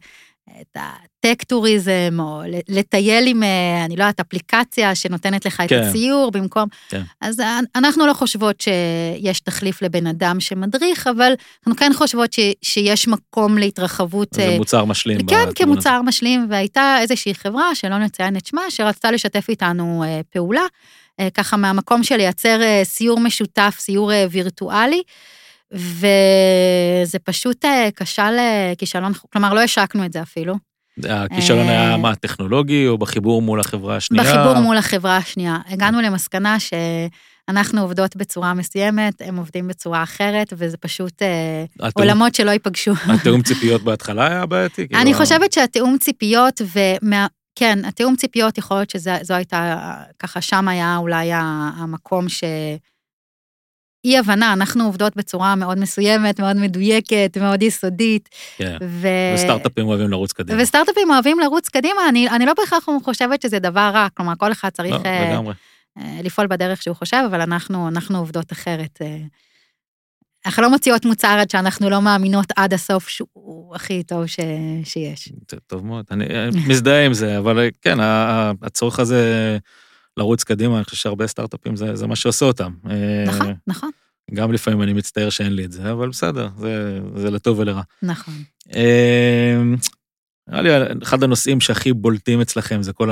את 0.62 0.78
הטק 0.78 1.43
טוריזם, 1.43 2.18
או 2.20 2.41
לטייל 2.70 3.28
עם, 3.28 3.43
אה, 3.43 3.86
אני 3.86 3.95
לא 3.95 4.04
יודעת, 4.04 4.20
אפליקציה 4.20 4.95
שנותנת 4.95 5.45
לך 5.45 5.62
את 5.62 5.70
כן. 5.70 5.84
הציור 5.84 6.32
במקום... 6.32 6.68
כן. 6.89 7.02
אז 7.22 7.39
אנ- 7.39 7.66
אנחנו 7.76 8.08
לא 8.08 8.14
חושבות 8.14 8.62
שיש 8.62 9.39
תחליף 9.39 9.82
לבן 9.82 10.08
אדם 10.08 10.39
שמדריך, 10.39 11.08
אבל 11.08 11.34
אנחנו 11.68 11.80
כן 11.80 11.91
חושבות 11.95 12.34
ש, 12.34 12.39
שיש 12.62 13.08
מקום 13.08 13.58
להתרחבות. 13.58 14.28
זה 14.34 14.41
אה, 14.41 14.58
מוצר 14.58 14.86
משלים. 14.86 15.28
כן, 15.28 15.36
הזה. 15.36 15.56
כמוצר 15.56 16.02
משלים, 16.02 16.47
והייתה 16.50 16.97
איזושהי 17.02 17.34
חברה, 17.36 17.76
שלא 17.76 17.97
נציין 17.97 18.38
את 18.38 18.45
שמה, 18.45 18.62
שרצתה 18.70 19.12
לשתף 19.12 19.50
איתנו 19.50 20.04
אה, 20.04 20.22
פעולה, 20.30 20.64
אה, 21.20 21.28
ככה 21.34 21.58
מהמקום 21.58 22.04
של 22.04 22.16
לייצר 22.18 22.62
אה, 22.62 22.82
סיור 22.84 23.20
משותף, 23.20 23.76
סיור 23.80 24.14
אה, 24.14 24.26
וירטואלי, 24.32 25.02
וזה 25.74 27.20
פשוט 27.24 27.65
אה, 27.65 27.89
כשל, 27.95 28.22
אה, 28.22 28.74
כישלון, 28.78 29.11
כלומר, 29.34 29.53
לא 29.53 29.59
השקנו 29.59 30.05
את 30.05 30.13
זה 30.13 30.22
אפילו. 30.22 30.55
הכישלון 31.09 31.67
אה, 31.67 31.88
היה 31.88 31.97
מה, 31.97 32.15
טכנולוגי, 32.15 32.88
או 32.88 32.97
בחיבור 32.97 33.41
מול 33.41 33.59
החברה 33.59 33.95
השנייה? 33.95 34.24
בחיבור 34.24 34.61
מול 34.61 34.78
החברה 34.78 35.17
השנייה. 35.17 35.57
הגענו 35.70 36.01
למסקנה 36.01 36.57
שאנחנו 36.59 37.82
עובדות 37.82 38.15
בצורה 38.15 38.53
מסוימת, 38.53 39.22
הם 39.22 39.38
עובדים 39.38 39.67
בצורה 39.67 40.03
אחרת, 40.03 40.53
וזה 40.57 40.78
פשוט 40.78 41.22
התיאום- 41.80 41.91
עולמות 41.93 42.36
שלא 42.36 42.51
ייפגשו. 42.51 42.93
התיאום 43.07 43.41
ציפיות 43.47 43.84
בהתחלה 43.84 44.28
היה 44.28 44.45
בעייתי? 44.45 44.88
כאילו, 44.88 45.01
אני 45.01 45.13
חושבת 45.13 45.53
שהתיאום 45.53 45.97
ציפיות, 45.99 46.61
ומה... 46.76 47.28
כן, 47.55 47.80
התיאום 47.86 48.15
ציפיות 48.15 48.57
יכול 48.57 48.78
להיות 48.78 48.89
שזו 48.89 49.34
הייתה, 49.34 49.78
ככה 50.20 50.41
שם 50.41 50.67
היה 50.67 50.97
אולי 50.97 51.30
המקום 51.34 52.30
ש... 52.30 52.43
אי 54.06 54.18
הבנה, 54.18 54.54
אנחנו 54.54 54.84
עובדות 54.84 55.16
בצורה 55.16 55.56
מאוד 55.56 55.80
מסוימת, 55.80 56.39
מאוד 56.39 56.58
מדויקת, 56.58 57.38
מאוד 57.41 57.64
יסודית. 57.64 58.30
כן. 58.58 58.78
ו... 58.82 59.08
וסטארט-אפים 59.36 59.88
אוהבים 59.88 60.10
לרוץ 60.10 60.34
קדימה. 60.34 60.64
וסטארט-אפים 60.64 61.12
אוהבים 61.12 61.39
לרוץ 61.39 61.70
קדימה, 61.70 62.10
אני, 62.10 62.30
אני 62.30 62.45
לא 62.45 62.54
בהכרח 62.58 62.86
חושבת 63.04 63.41
שזה 63.41 63.60
דבר 63.60 63.91
רע, 63.93 64.08
כלומר, 64.14 64.34
כל 64.38 64.52
אחד 64.52 64.70
צריך 64.70 64.95
לא, 64.95 65.30
לגמרי. 65.30 65.54
אה, 65.97 66.20
לפעול 66.24 66.47
בדרך 66.47 66.82
שהוא 66.82 66.95
חושב, 66.95 67.24
אבל 67.28 67.41
אנחנו, 67.41 67.88
אנחנו 67.88 68.18
עובדות 68.18 68.52
אחרת. 68.52 69.00
אה. 69.02 69.18
אנחנו 70.45 70.64
לא 70.64 70.70
מוציאות 70.70 71.06
מוצר 71.06 71.38
עד 71.41 71.50
שאנחנו 71.50 71.89
לא 71.89 72.02
מאמינות 72.02 72.45
עד 72.56 72.74
הסוף 72.74 73.10
שהוא 73.10 73.76
הכי 73.76 74.04
טוב 74.04 74.26
ש... 74.26 74.39
שיש. 74.84 75.30
טוב 75.68 75.86
מאוד, 75.86 76.06
אני 76.12 76.26
מזדהה 76.68 77.06
עם 77.06 77.14
זה, 77.14 77.38
אבל 77.38 77.70
כן, 77.82 77.97
הצורך 78.62 79.00
הזה 79.00 79.58
לרוץ 80.20 80.43
קדימה, 80.43 80.76
אני 80.76 80.84
חושב 80.84 80.97
שהרבה 80.97 81.28
סטארט-אפים 81.28 81.76
זה 81.76 81.95
זה 81.95 82.07
מה 82.07 82.15
שעושה 82.15 82.45
אותם. 82.45 82.74
אה, 82.89 83.24
נכון, 83.28 83.53
נכון, 83.67 83.89
גם 84.34 84.51
לפעמים 84.51 84.82
אני 84.82 84.93
מצטער 84.93 85.30
שאין 85.30 85.53
לי 85.55 85.65
את 85.65 85.72
זה, 85.72 85.91
אבל 85.91 86.09
בסדר, 86.09 86.49
זה- 86.57 86.99
זה 87.15 87.32
לטוב 87.32 87.59
ולרע. 87.59 87.82
נכון. 88.03 88.34
אה, 88.76 89.61
נראה 90.47 90.61
לי 90.61 90.70
אחד 91.03 91.24
הנושאים 91.24 91.61
שהכי 91.61 91.93
בולטים 91.93 92.41
אצלכם 92.41 92.82
זה 92.84 92.93
כל 92.93 93.09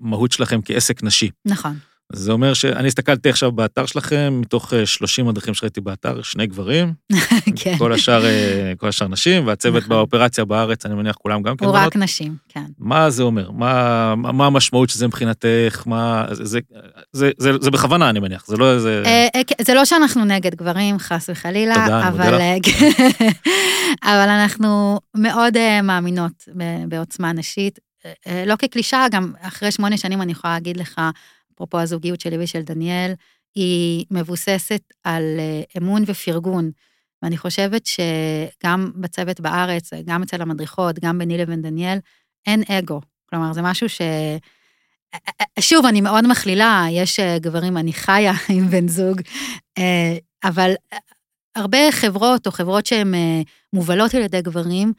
המהות 0.00 0.32
שלכם 0.32 0.60
כעסק 0.64 1.02
נשי. 1.02 1.30
נכון. 1.44 1.76
זה 2.14 2.32
אומר 2.32 2.54
שאני 2.54 2.88
הסתכלתי 2.88 3.28
עכשיו 3.28 3.52
באתר 3.52 3.86
שלכם, 3.86 4.38
מתוך 4.40 4.74
אה, 4.74 4.86
30 4.86 5.26
מדריכים 5.26 5.54
שראיתי 5.54 5.80
באתר, 5.80 6.22
שני 6.22 6.46
גברים, 6.46 6.92
כן. 7.56 7.78
כל 7.78 7.92
השאר, 7.92 8.24
אה, 8.24 8.72
כל 8.76 8.88
השאר 8.88 9.08
נשים, 9.08 9.46
והצוות 9.46 9.82
נכון. 9.82 9.88
באופרציה 9.88 10.44
בארץ, 10.44 10.86
אני 10.86 10.94
מניח 10.94 11.16
כולם 11.16 11.42
גם 11.42 11.56
כן 11.56 11.64
הוא. 11.64 11.74
רק 11.76 11.96
נשים, 11.96 12.36
כן. 12.48 12.64
מה 12.78 13.10
זה 13.10 13.22
אומר? 13.22 13.50
מה, 13.50 14.14
מה 14.16 14.46
המשמעות 14.46 14.90
של 14.90 14.98
זה 14.98 15.06
מבחינתך? 15.06 15.82
מה... 15.86 16.26
זה, 16.30 16.44
זה, 16.44 16.60
זה, 17.12 17.30
זה, 17.38 17.50
זה 17.60 17.70
בכוונה, 17.70 18.10
אני 18.10 18.20
מניח, 18.20 18.46
זה 18.46 18.56
לא 18.56 18.74
איזה... 18.74 19.02
אה, 19.06 19.28
אה, 19.34 19.44
כן, 19.46 19.64
זה 19.64 19.74
לא 19.74 19.84
שאנחנו 19.84 20.24
נגד 20.24 20.54
גברים, 20.54 20.98
חס 20.98 21.28
וחלילה, 21.28 21.74
תודה, 21.74 22.02
אני 22.02 22.10
מודה 22.10 22.30
לך. 22.30 22.40
אה, 22.40 22.56
כן. 22.62 23.28
אבל 24.12 24.28
אנחנו 24.28 25.00
מאוד 25.16 25.56
אה, 25.56 25.82
מאמינות 25.82 26.48
בעוצמה 26.88 27.32
נשית. 27.32 27.78
אה, 28.06 28.12
אה, 28.26 28.44
לא 28.46 28.56
כקלישאה, 28.56 29.06
גם 29.10 29.32
אחרי 29.40 29.72
שמונה 29.72 29.96
שנים 29.96 30.22
אני 30.22 30.32
יכולה 30.32 30.52
להגיד 30.54 30.76
לך, 30.76 31.00
אפרופו 31.54 31.80
הזוגיות 31.80 32.20
שלי 32.20 32.44
ושל 32.44 32.62
דניאל, 32.62 33.12
היא 33.54 34.06
מבוססת 34.10 34.82
על 35.04 35.22
אה, 35.38 35.62
אמון 35.78 36.02
ופרגון. 36.06 36.70
ואני 37.22 37.38
חושבת 37.38 37.86
שגם 37.86 38.92
בצוות 38.94 39.40
בארץ, 39.40 39.90
גם 40.04 40.22
אצל 40.22 40.42
המדריכות, 40.42 40.98
גם 40.98 41.18
ביני 41.18 41.38
לבין 41.38 41.62
דניאל, 41.62 41.98
אין 42.46 42.62
אגו. 42.68 43.00
כלומר, 43.30 43.52
זה 43.52 43.62
משהו 43.62 43.88
ש... 43.88 44.00
שוב, 45.60 45.86
אני 45.86 46.00
מאוד 46.00 46.26
מכלילה, 46.28 46.86
יש 46.90 47.20
אה, 47.20 47.38
גברים, 47.38 47.76
אני 47.76 47.92
חיה 47.92 48.32
עם 48.56 48.68
בן 48.68 48.88
זוג, 48.88 49.20
אה, 49.78 50.16
אבל 50.44 50.72
הרבה 51.56 51.92
חברות 51.92 52.46
או 52.46 52.52
חברות 52.52 52.86
שהן 52.86 53.14
מובלות 53.72 54.14
על 54.14 54.22
ידי 54.22 54.42
גברים, 54.42 54.92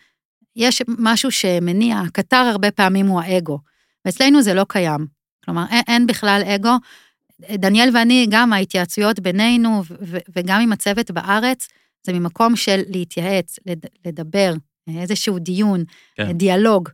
יש 0.56 0.82
משהו 0.88 1.32
שמניע, 1.32 2.00
הקטר 2.00 2.38
הרבה 2.52 2.72
פעמים 2.72 3.08
הוא 3.08 3.22
האגו, 3.22 3.60
ואצלנו 4.06 4.42
זה 4.42 4.54
לא 4.54 4.66
קיים. 4.70 5.08
כלומר, 5.46 5.64
אין, 5.72 5.82
אין 5.88 6.08
בכלל 6.08 6.42
אגו. 6.56 6.72
דניאל 7.52 7.90
ואני, 7.94 8.28
גם 8.30 8.54
ההתייעצויות 8.54 9.20
בינינו 9.20 9.84
ו- 9.90 9.96
ו- 10.02 10.18
וגם 10.36 10.62
עם 10.62 10.72
הצוות 10.72 11.12
בארץ, 11.12 11.68
זה 12.04 12.14
ממקום 12.14 12.56
של 12.56 12.82
להתייעץ, 12.90 13.60
לד- 13.66 13.86
לדבר, 14.06 14.54
איזשהו 15.00 15.40
דיון, 15.40 15.84
כן. 16.16 16.32
דיאלוג. 16.32 16.90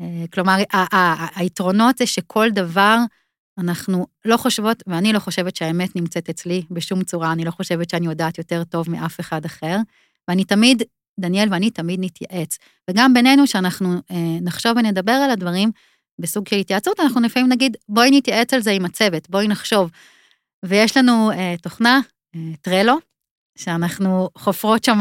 אה, 0.00 0.24
כלומר, 0.32 0.56
ה- 0.72 0.96
ה- 0.96 1.40
היתרונות 1.40 1.98
זה 1.98 2.06
שכל 2.06 2.50
דבר, 2.50 2.96
אנחנו 3.58 4.06
לא 4.24 4.36
חושבות, 4.36 4.82
ואני 4.86 5.12
לא 5.12 5.18
חושבת 5.18 5.56
שהאמת 5.56 5.96
נמצאת 5.96 6.28
אצלי 6.30 6.62
בשום 6.70 7.04
צורה, 7.04 7.32
אני 7.32 7.44
לא 7.44 7.50
חושבת 7.50 7.90
שאני 7.90 8.06
יודעת 8.06 8.38
יותר 8.38 8.64
טוב 8.64 8.90
מאף 8.90 9.20
אחד 9.20 9.44
אחר, 9.44 9.76
ואני 10.28 10.44
תמיד, 10.44 10.82
דניאל 11.20 11.48
ואני 11.50 11.70
תמיד 11.70 12.00
נתייעץ. 12.02 12.58
וגם 12.90 13.14
בינינו, 13.14 13.46
שאנחנו 13.46 13.94
אה, 14.10 14.16
נחשוב 14.40 14.72
ונדבר 14.76 15.12
על 15.12 15.30
הדברים 15.30 15.70
בסוג 16.18 16.48
של 16.48 16.56
התייעצות, 16.56 17.00
אנחנו 17.00 17.20
לפעמים 17.20 17.48
נגיד, 17.48 17.76
בואי 17.88 18.10
נתייעץ 18.10 18.54
על 18.54 18.60
זה 18.60 18.70
עם 18.70 18.84
הצוות, 18.84 19.30
בואי 19.30 19.48
נחשוב. 19.48 19.90
ויש 20.64 20.96
לנו 20.96 21.30
אה, 21.30 21.54
תוכנה, 21.62 22.00
אה, 22.36 22.40
טרלו, 22.60 22.98
שאנחנו 23.58 24.28
חופרות 24.38 24.84
שם 24.84 25.00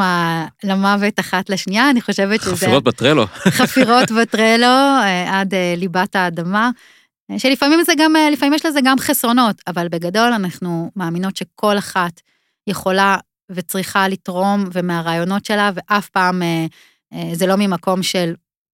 למוות 0.64 1.20
אחת 1.20 1.49
לשנייה, 1.49 1.89
אני 1.89 2.01
חושבת 2.01 2.41
שזה... 2.41 2.55
חפירות 2.55 2.84
בטרלו. 2.84 3.28
חפירות 3.59 4.12
בטרלו 4.12 4.66
אה, 5.03 5.39
עד 5.39 5.53
אה, 5.53 5.74
ליבת 5.78 6.16
האדמה. 6.16 6.70
שלפעמים 7.38 7.84
זה 7.84 7.93
גם, 7.97 8.16
אה, 8.16 8.30
לפעמים 8.30 8.53
יש 8.53 8.66
לזה 8.66 8.80
גם 8.84 8.99
חסרונות, 8.99 9.62
אבל 9.68 9.88
בגדול 9.88 10.34
אנחנו 10.34 10.91
מאמינות 10.95 11.38
שכל 11.38 11.78
אחת 11.78 12.22
יכולה 12.68 13.18
וצריכה 13.51 14.07
לתרום 14.07 14.64
ומהרעיונות 14.74 15.45
שלה, 15.45 15.72
ואף 15.74 16.09
פעם 16.09 16.41
אה, 16.41 16.66
אה, 17.14 17.30
זה 17.34 17.47
לא 17.47 17.55
ממקום 17.55 18.03
של 18.03 18.34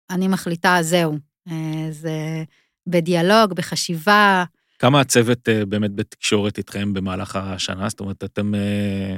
אני 0.10 0.28
מחליטה, 0.28 0.78
זהו. 0.82 1.18
אה, 1.52 1.91
זה 1.91 2.44
בדיאלוג, 2.88 3.54
בחשיבה. 3.54 4.44
כמה 4.80 5.02
הצוות 5.02 5.50
אה, 5.50 5.66
באמת 5.66 5.96
בתקשורת 5.96 6.58
איתכם 6.58 6.94
במהלך 6.94 7.36
השנה? 7.36 7.89
זאת 7.89 8.00
אומרת, 8.00 8.24
אתם... 8.24 8.56
אה, 8.56 9.18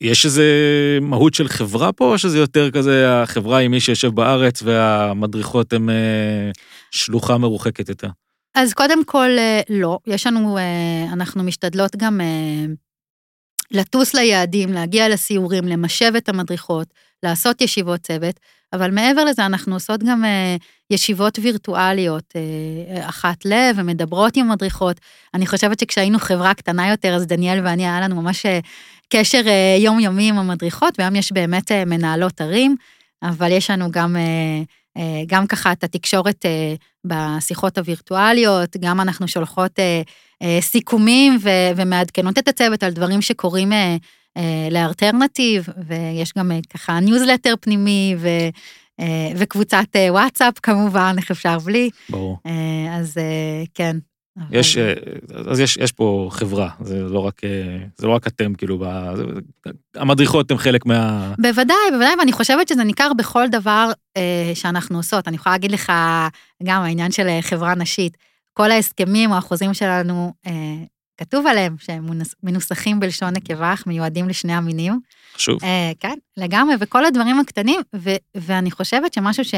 יש 0.00 0.24
איזה 0.24 0.44
מהות 1.02 1.34
של 1.34 1.48
חברה 1.48 1.92
פה, 1.92 2.12
או 2.12 2.18
שזה 2.18 2.38
יותר 2.38 2.70
כזה, 2.70 3.22
החברה 3.22 3.58
היא 3.58 3.68
מי 3.68 3.80
שיושב 3.80 4.08
בארץ 4.08 4.62
והמדריכות 4.62 5.72
הן 5.72 5.88
שלוחה 6.90 7.38
מרוחקת 7.38 7.88
יותר? 7.88 8.08
אז 8.54 8.74
קודם 8.74 9.04
כל, 9.04 9.30
לא. 9.68 9.98
יש 10.06 10.26
לנו, 10.26 10.58
אנחנו 11.12 11.42
משתדלות 11.42 11.96
גם 11.96 12.20
לטוס 13.70 14.14
ליעדים, 14.14 14.72
להגיע 14.72 15.08
לסיורים, 15.08 15.64
למשב 15.64 16.12
את 16.16 16.28
המדריכות, 16.28 16.88
לעשות 17.22 17.60
ישיבות 17.60 18.00
צוות, 18.00 18.40
אבל 18.72 18.90
מעבר 18.90 19.24
לזה 19.24 19.46
אנחנו 19.46 19.74
עושות 19.74 20.02
גם 20.02 20.24
ישיבות 20.90 21.38
וירטואליות 21.42 22.34
אחת 23.00 23.46
ל, 23.46 23.52
ומדברות 23.76 24.36
עם 24.36 24.48
מדריכות. 24.48 25.00
אני 25.34 25.46
חושבת 25.46 25.80
שכשהיינו 25.80 26.18
חברה 26.18 26.54
קטנה 26.54 26.90
יותר, 26.90 27.14
אז 27.14 27.26
דניאל 27.26 27.60
ואני, 27.64 27.82
היה 27.82 28.00
לנו 28.00 28.22
ממש 28.22 28.46
קשר 29.08 29.42
יומיומי 29.78 30.28
עם 30.28 30.38
המדריכות, 30.38 30.94
והיום 30.98 31.16
יש 31.16 31.32
באמת 31.32 31.72
מנהלות 31.72 32.40
ערים, 32.40 32.76
אבל 33.22 33.52
יש 33.52 33.70
לנו 33.70 33.90
גם... 33.90 34.16
אה, 34.96 35.22
גם 35.26 35.46
ככה 35.46 35.72
את 35.72 35.84
התקשורת 35.84 36.46
אה, 36.46 36.74
בשיחות 37.04 37.78
הווירטואליות, 37.78 38.76
גם 38.76 39.00
אנחנו 39.00 39.28
שולחות 39.28 39.78
אה, 39.78 40.02
סיכומים 40.60 41.38
ומעדכנות 41.76 42.38
את 42.38 42.48
הצוות 42.48 42.82
על 42.82 42.92
דברים 42.92 43.22
שקורים 43.22 43.72
ל 44.70 44.77
Alternative, 44.77 45.66
ויש 45.86 46.32
גם 46.38 46.50
ככה 46.70 47.00
ניוזלטר 47.00 47.54
פנימי 47.60 48.16
ו... 48.18 48.28
וקבוצת 49.36 49.96
וואטסאפ 50.08 50.54
כמובן, 50.62 51.14
איך 51.18 51.30
אפשר 51.30 51.58
בלי. 51.58 51.90
ברור. 52.10 52.38
אז 52.90 53.18
כן, 53.74 53.96
יש, 54.50 54.76
אה, 54.78 54.92
אז 55.50 55.60
יש, 55.60 55.76
יש 55.76 55.92
פה 55.92 56.28
חברה, 56.32 56.68
זה 56.80 57.00
לא 57.00 57.18
רק, 57.18 57.44
אה, 57.44 57.78
זה 57.96 58.06
לא 58.06 58.12
רק 58.12 58.26
אתם, 58.26 58.54
כאילו, 58.54 58.84
המדריכות 59.94 60.50
הן 60.50 60.56
חלק 60.56 60.86
מה... 60.86 61.32
בוודאי, 61.38 61.76
בוודאי, 61.90 62.14
ואני 62.18 62.32
חושבת 62.32 62.68
שזה 62.68 62.84
ניכר 62.84 63.12
בכל 63.18 63.48
דבר 63.48 63.90
אה, 64.16 64.52
שאנחנו 64.54 64.96
עושות. 64.96 65.28
אני 65.28 65.36
יכולה 65.36 65.54
להגיד 65.54 65.72
לך, 65.72 65.92
גם 66.62 66.82
העניין 66.82 67.12
של 67.12 67.28
אה, 67.28 67.42
חברה 67.42 67.74
נשית, 67.74 68.16
כל 68.52 68.70
ההסכמים 68.70 69.32
או 69.32 69.36
החוזים 69.36 69.74
שלנו, 69.74 70.32
אה, 70.46 70.52
כתוב 71.16 71.46
עליהם 71.46 71.76
שהם 71.78 72.08
מנוסחים 72.42 73.00
בלשון 73.00 73.34
נקבה, 73.34 73.74
אך 73.74 73.86
מיועדים 73.86 74.28
לשני 74.28 74.52
המינים. 74.52 75.00
חשוב. 75.34 75.64
אה, 75.64 75.92
כן, 76.00 76.18
לגמרי, 76.36 76.74
וכל 76.80 77.04
הדברים 77.04 77.40
הקטנים, 77.40 77.80
ו, 77.96 78.10
ואני 78.34 78.70
חושבת 78.70 79.14
שמשהו 79.14 79.44
ש... 79.44 79.54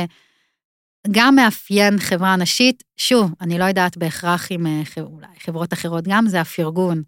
גם 1.10 1.34
מאפיין 1.34 1.98
חברה 1.98 2.36
נשית, 2.36 2.82
שוב, 2.96 3.30
אני 3.40 3.58
לא 3.58 3.64
יודעת 3.64 3.96
בהכרח 3.96 4.52
אם 4.52 4.66
אה, 4.66 4.82
אולי 5.00 5.26
חברות 5.44 5.72
אחרות 5.72 6.04
גם, 6.08 6.28
זה 6.28 6.40
הפרגון. 6.40 7.02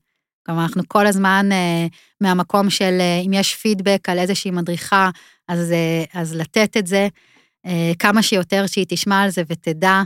כלומר, 0.46 0.62
אנחנו 0.62 0.82
כל 0.88 1.06
הזמן 1.06 1.48
אה, 1.52 1.86
מהמקום 2.20 2.70
של 2.70 2.96
אה, 3.00 3.20
אם 3.26 3.32
יש 3.32 3.54
פידבק 3.54 4.08
על 4.08 4.18
איזושהי 4.18 4.50
מדריכה, 4.50 5.10
אז, 5.48 5.74
אז 6.14 6.34
לתת 6.36 6.76
את 6.76 6.86
זה, 6.86 7.08
כמה 7.98 8.22
שיותר 8.22 8.66
שהיא 8.66 8.86
תשמע 8.88 9.22
על 9.22 9.30
זה 9.30 9.42
ותדע, 9.48 10.02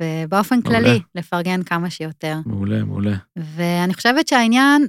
ובאופן 0.00 0.58
מעולה. 0.64 0.78
כללי, 0.78 1.00
לפרגן 1.14 1.62
כמה 1.62 1.90
שיותר. 1.90 2.36
מעולה, 2.46 2.84
מעולה. 2.84 3.16
ואני 3.36 3.94
חושבת 3.94 4.28
שהעניין 4.28 4.86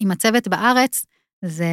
עם 0.00 0.10
הצוות 0.10 0.48
בארץ 0.48 1.06
זה 1.44 1.66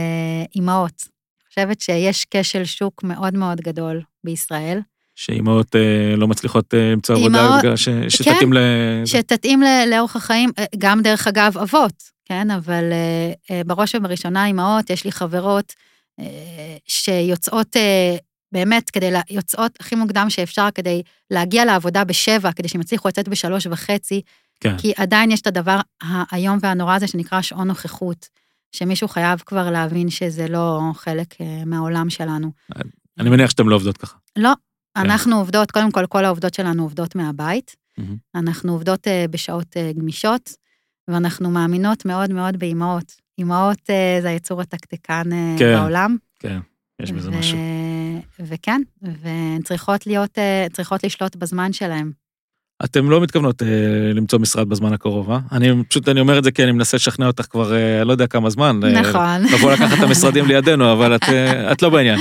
אימהות. 0.56 1.04
אני 1.04 1.50
חושבת 1.50 1.82
שיש 1.82 2.26
כשל 2.32 2.66
שוק 2.66 3.04
מאוד 3.04 3.34
מאוד 3.34 3.62
גדול 3.62 4.02
בישראל. 4.24 4.80
שאימהות 5.16 5.76
אה, 5.76 6.16
לא 6.16 6.28
מצליחות 6.28 6.74
אה, 6.74 6.92
למצוא 6.92 7.16
עבודה 7.16 7.58
בגלל 7.60 7.76
ש, 7.76 7.90
שתתאים 8.10 8.36
כן, 8.40 8.54
ל... 8.54 9.06
שתתאים 9.06 9.62
לאורח 9.92 10.16
החיים, 10.16 10.52
אה, 10.60 10.66
גם 10.78 11.02
דרך 11.02 11.28
אגב 11.28 11.58
אבות, 11.58 12.04
כן? 12.26 12.52
אבל 12.52 12.84
אה, 12.92 13.34
אה, 13.52 13.64
בראש 13.64 13.96
ובראשונה 13.96 14.46
אימהות, 14.46 14.90
יש 14.90 15.06
לי 15.06 15.12
חברות 15.12 15.74
אה, 16.20 16.78
שיוצאות 16.88 17.78
אה, 17.78 18.16
באמת 18.52 18.90
כדי, 18.90 19.12
לה, 19.12 19.22
יוצאות 19.30 19.78
הכי 19.80 19.96
מוקדם 19.96 20.30
שאפשר 20.30 20.68
כדי 20.76 21.02
להגיע 21.32 21.66
לעבודה 21.66 22.04
בשבע, 22.04 22.52
כדי 22.52 22.68
שהם 22.68 22.82
יצליחו 22.82 23.08
לצאת 23.08 23.28
בשלוש 23.28 23.68
וחצי, 23.72 24.22
כן. 24.60 24.78
כי 24.78 24.94
עדיין 24.98 25.32
יש 25.32 25.42
את 25.42 25.48
הדבר 25.48 25.80
האיום 26.02 26.58
והנורא 26.62 26.96
הזה 26.96 27.08
שנקרא 27.08 27.42
שעון 27.42 27.68
נוכחות, 27.68 28.30
שמישהו 28.72 29.08
חייב 29.08 29.44
כבר 29.46 29.72
להבין 29.72 30.10
שזה 30.10 30.48
לא 30.48 30.82
חלק 30.94 31.42
אה, 31.42 31.64
מהעולם 31.66 32.10
שלנו. 32.10 32.52
אני 33.20 33.30
מניח 33.30 33.50
שאתם 33.50 33.70
לא 33.70 33.76
עובדות 33.76 33.98
ככה. 33.98 34.18
לא, 34.36 34.54
כן. 34.96 35.02
אנחנו 35.02 35.38
עובדות, 35.38 35.72
קודם 35.72 35.92
כל, 35.92 36.06
כל 36.06 36.26
העובדות 36.26 36.54
שלנו 36.54 36.84
עובדות 36.84 37.16
מהבית. 37.16 37.76
Mm-hmm. 38.00 38.04
אנחנו 38.36 38.72
עובדות 38.72 39.08
uh, 39.08 39.32
בשעות 39.32 39.78
uh, 39.78 40.00
גמישות, 40.00 40.54
ואנחנו 41.08 41.50
מאמינות 41.50 42.06
מאוד 42.06 42.34
מאוד 42.34 42.58
באימהות. 42.58 43.16
אימהות 43.38 43.80
זה 44.22 44.30
היצור 44.30 44.62
התקתקן 44.62 45.30
כן, 45.60 45.76
בעולם. 45.76 46.18
כן, 46.40 46.60
יש 47.02 47.12
בזה 47.12 47.30
ו- 47.30 47.40
משהו. 47.40 47.58
וכן, 48.42 48.82
והן 49.02 49.62
צריכות 49.64 50.08
להיות, 50.08 50.38
uh, 50.38 50.74
צריכות 50.74 51.04
לשלוט 51.04 51.36
בזמן 51.36 51.74
שלהן. 51.74 52.12
אתם 52.84 53.10
לא 53.10 53.22
מתכוונות 53.22 53.64
אה, 53.64 53.68
למצוא 54.14 54.40
משרד 54.40 54.70
בזמן 54.70 54.94
הקרוב, 54.94 55.32
אה? 55.32 55.40
אני 55.52 55.84
פשוט, 55.90 56.10
אני 56.10 56.20
אומר 56.20 56.40
את 56.40 56.44
זה 56.44 56.52
כי 56.52 56.64
אני 56.64 56.72
מנסה 56.72 56.98
לשכנע 56.98 57.28
אותך 57.28 57.46
כבר, 57.50 57.76
אה, 57.76 58.04
לא 58.04 58.12
יודע 58.12 58.28
כמה 58.28 58.50
זמן. 58.50 58.80
אה, 58.84 59.02
נכון. 59.02 59.44
לבוא 59.54 59.72
לקחת 59.72 59.98
את 59.98 60.04
המשרדים 60.04 60.46
לידינו, 60.46 60.94
אבל 60.94 61.16
את, 61.16 61.24
אה, 61.24 61.72
את 61.72 61.82
לא 61.82 61.90
בעניין. 61.90 62.20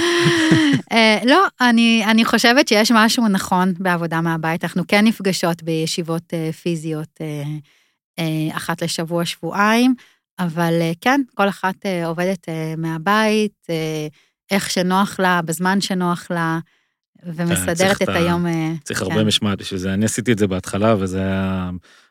אה, 0.93 1.19
לא, 1.25 1.47
אני, 1.61 2.05
אני 2.07 2.25
חושבת 2.25 2.69
שיש 2.69 2.93
משהו 2.95 3.29
נכון 3.29 3.75
בעבודה 3.79 4.21
מהבית. 4.21 4.65
אנחנו 4.65 4.83
כן 4.89 5.05
נפגשות 5.05 5.63
בישיבות 5.63 6.35
אה, 6.35 6.53
פיזיות 6.53 7.21
אה, 7.21 7.43
אה, 8.19 8.57
אחת 8.57 8.83
לשבוע, 8.83 9.25
שבועיים, 9.25 9.95
אבל 10.39 10.73
אה, 10.81 10.93
כן, 11.01 11.21
כל 11.35 11.49
אחת 11.49 11.87
אה, 11.87 12.07
עובדת 12.07 12.49
אה, 12.49 12.75
מהבית, 12.77 13.67
אה, 13.71 14.07
איך 14.51 14.71
שנוח 14.71 15.21
לה, 15.21 15.41
בזמן 15.43 15.81
שנוח 15.81 16.27
לה. 16.31 16.59
ומסדרת 17.23 18.03
את 18.03 18.09
היום. 18.09 18.47
אה, 18.47 18.73
צריך 18.85 19.03
הרבה 19.03 19.15
כן. 19.15 19.27
משמעת 19.27 19.59
בשביל 19.59 19.81
זה. 19.81 19.95
אני 19.95 20.05
עשיתי 20.05 20.33
את 20.33 20.39
זה 20.39 20.47
בהתחלה, 20.47 20.95
וזה 20.99 21.21
היה... 21.21 21.71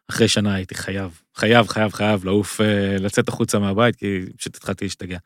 אחרי 0.10 0.28
שנה 0.28 0.54
הייתי 0.54 0.76
חייב, 0.76 1.22
חייב, 1.36 1.68
חייב, 1.68 1.94
חייב 1.94 2.26
לעוף, 2.26 2.62
אה, 2.62 2.98
לצאת 3.00 3.28
החוצה 3.28 3.60
מהבית, 3.60 3.96
כי 3.96 4.26
פשוט 4.38 4.56
התחלתי 4.56 4.86
להשתגע. 4.86 5.18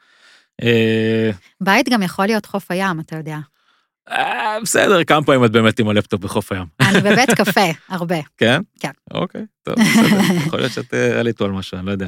אה, 0.64 1.32
בית 1.62 1.90
גם 1.90 2.04
יכול 2.04 2.26
להיות 2.26 2.46
חוף 2.46 2.72
הים, 2.72 3.00
אתה 3.00 3.16
יודע. 3.16 3.38
בסדר, 4.62 5.04
כמה 5.04 5.26
פעמים 5.26 5.46
את 5.46 5.52
באמת 5.52 5.80
עם 5.80 5.90
הלפטופ 5.90 6.22
בחוף 6.22 6.52
הים? 6.52 6.66
אני 6.82 7.02
בבית 7.12 7.30
קפה, 7.30 7.70
הרבה. 7.90 8.16
כן? 8.38 8.62
כן. 8.80 8.92
אוקיי, 9.12 9.46
טוב, 9.64 9.76
בסדר. 9.76 10.36
יכול 10.46 10.60
להיות 10.60 10.72
שאת 10.72 10.94
עלית 10.94 11.42
על 11.42 11.52
משהו, 11.52 11.78
אני 11.78 11.86
לא 11.86 11.92
יודע. 11.92 12.08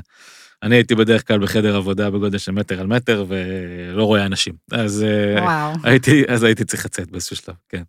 אני 0.63 0.75
הייתי 0.75 0.95
בדרך 0.95 1.27
כלל 1.27 1.39
בחדר 1.39 1.75
עבודה 1.75 2.09
בגודל 2.09 2.37
של 2.37 2.51
מטר 2.51 2.79
על 2.79 2.87
מטר 2.87 3.25
ולא 3.27 4.03
רואה 4.03 4.25
אנשים. 4.25 4.53
אז, 4.71 5.05
וואו. 5.41 5.73
הייתי, 5.83 6.23
אז 6.27 6.43
הייתי 6.43 6.65
צריך 6.65 6.85
לצאת 6.85 7.11
באיזשהו 7.11 7.35
שלב, 7.35 7.55
כן. 7.69 7.83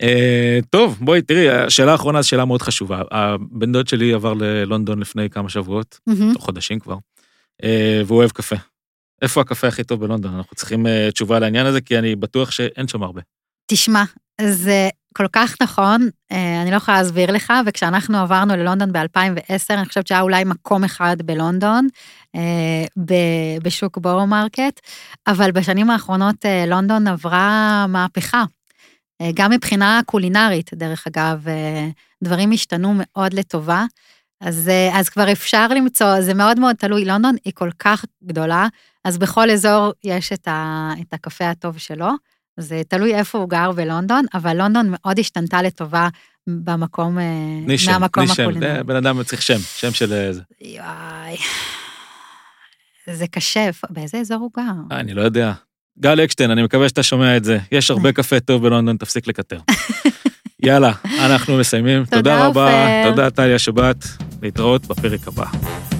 Uh, 0.00 0.66
טוב, 0.70 0.98
בואי, 1.00 1.22
תראי, 1.22 1.50
השאלה 1.50 1.92
האחרונה 1.92 2.22
זו 2.22 2.28
שאלה 2.28 2.44
מאוד 2.44 2.62
חשובה. 2.62 3.02
הבן 3.10 3.72
דוד 3.72 3.88
שלי 3.88 4.12
עבר 4.12 4.34
ללונדון 4.34 4.98
לפני 4.98 5.30
כמה 5.30 5.48
שבועות, 5.48 6.00
mm-hmm. 6.10 6.34
או 6.34 6.40
חודשים 6.40 6.80
כבר, 6.80 6.96
uh, 7.62 7.66
והוא 8.06 8.18
אוהב 8.18 8.30
קפה. 8.30 8.56
איפה 9.22 9.40
הקפה 9.40 9.68
הכי 9.68 9.84
טוב 9.84 10.00
בלונדון? 10.00 10.34
אנחנו 10.34 10.56
צריכים 10.56 10.86
uh, 10.86 11.12
תשובה 11.12 11.38
לעניין 11.38 11.66
הזה, 11.66 11.80
כי 11.80 11.98
אני 11.98 12.16
בטוח 12.16 12.50
שאין 12.50 12.88
שם 12.88 13.02
הרבה. 13.02 13.20
תשמע, 13.66 14.04
זה 14.40 14.88
כל 15.14 15.26
כך 15.32 15.54
נכון, 15.62 16.08
אה, 16.32 16.62
אני 16.62 16.70
לא 16.70 16.76
יכולה 16.76 16.98
להסביר 16.98 17.32
לך, 17.32 17.52
וכשאנחנו 17.66 18.18
עברנו 18.18 18.56
ללונדון 18.56 18.92
ב-2010, 18.92 19.74
אני 19.74 19.84
חושבת 19.86 20.06
שהיה 20.06 20.20
אולי 20.20 20.44
מקום 20.44 20.84
אחד 20.84 21.16
בלונדון, 21.24 21.88
אה, 22.34 22.84
בשוק 23.62 23.98
Borough 23.98 24.26
Market, 24.26 24.80
אבל 25.26 25.50
בשנים 25.50 25.90
האחרונות 25.90 26.46
אה, 26.46 26.66
לונדון 26.66 27.06
עברה 27.06 27.86
מהפכה. 27.88 28.44
גם 29.34 29.50
מבחינה 29.50 30.00
קולינרית, 30.06 30.70
דרך 30.74 31.06
אגב, 31.06 31.44
דברים 32.24 32.52
השתנו 32.52 32.94
מאוד 32.96 33.34
לטובה. 33.34 33.84
אז, 34.40 34.70
אז 34.92 35.08
כבר 35.08 35.32
אפשר 35.32 35.68
למצוא, 35.68 36.20
זה 36.20 36.34
מאוד 36.34 36.60
מאוד 36.60 36.76
תלוי, 36.76 37.04
לונדון 37.04 37.36
היא 37.44 37.52
כל 37.56 37.70
כך 37.78 38.04
גדולה, 38.24 38.66
אז 39.04 39.18
בכל 39.18 39.50
אזור 39.50 39.92
יש 40.04 40.32
את, 40.32 40.48
ה, 40.48 40.90
את 41.00 41.12
הקפה 41.12 41.50
הטוב 41.50 41.78
שלו. 41.78 42.08
זה 42.58 42.82
תלוי 42.88 43.14
איפה 43.14 43.38
הוא 43.38 43.48
גר 43.48 43.72
בלונדון, 43.72 44.24
אבל 44.34 44.56
לונדון 44.56 44.86
מאוד 44.90 45.18
השתנתה 45.18 45.62
לטובה 45.62 46.08
במקום, 46.46 47.18
נישם, 47.66 47.90
מהמקום 47.90 48.24
הקולינרי. 48.30 48.72
נישם, 48.72 48.86
בן 48.86 48.96
אדם 48.96 49.22
צריך 49.22 49.42
שם, 49.42 49.58
שם 49.76 49.92
של 49.92 50.12
איזה. 50.12 50.42
יואי. 50.60 51.36
זה 53.12 53.26
קשה, 53.26 53.70
באיזה 53.90 54.18
אזור 54.18 54.38
הוא 54.38 54.50
גר? 54.56 54.96
אני 54.98 55.14
לא 55.14 55.22
יודע. 55.22 55.52
גל 56.00 56.24
אקשטיין, 56.24 56.50
אני 56.50 56.62
מקווה 56.62 56.88
שאתה 56.88 57.02
שומע 57.02 57.36
את 57.36 57.44
זה. 57.44 57.58
יש 57.72 57.90
הרבה 57.90 58.12
קפה 58.12 58.40
טוב 58.40 58.62
בלונדון, 58.62 58.96
תפסיק 58.96 59.26
לקטר. 59.26 59.58
יאללה, 60.66 60.92
אנחנו 61.18 61.58
מסיימים. 61.58 62.04
תודה, 62.04 62.16
תודה 62.16 62.46
רבה. 62.46 63.02
תודה 63.10 63.30
טליה 63.30 63.58
שבת, 63.58 63.96
להתראות 64.42 64.86
בפרק 64.86 65.28
הבא. 65.28 65.97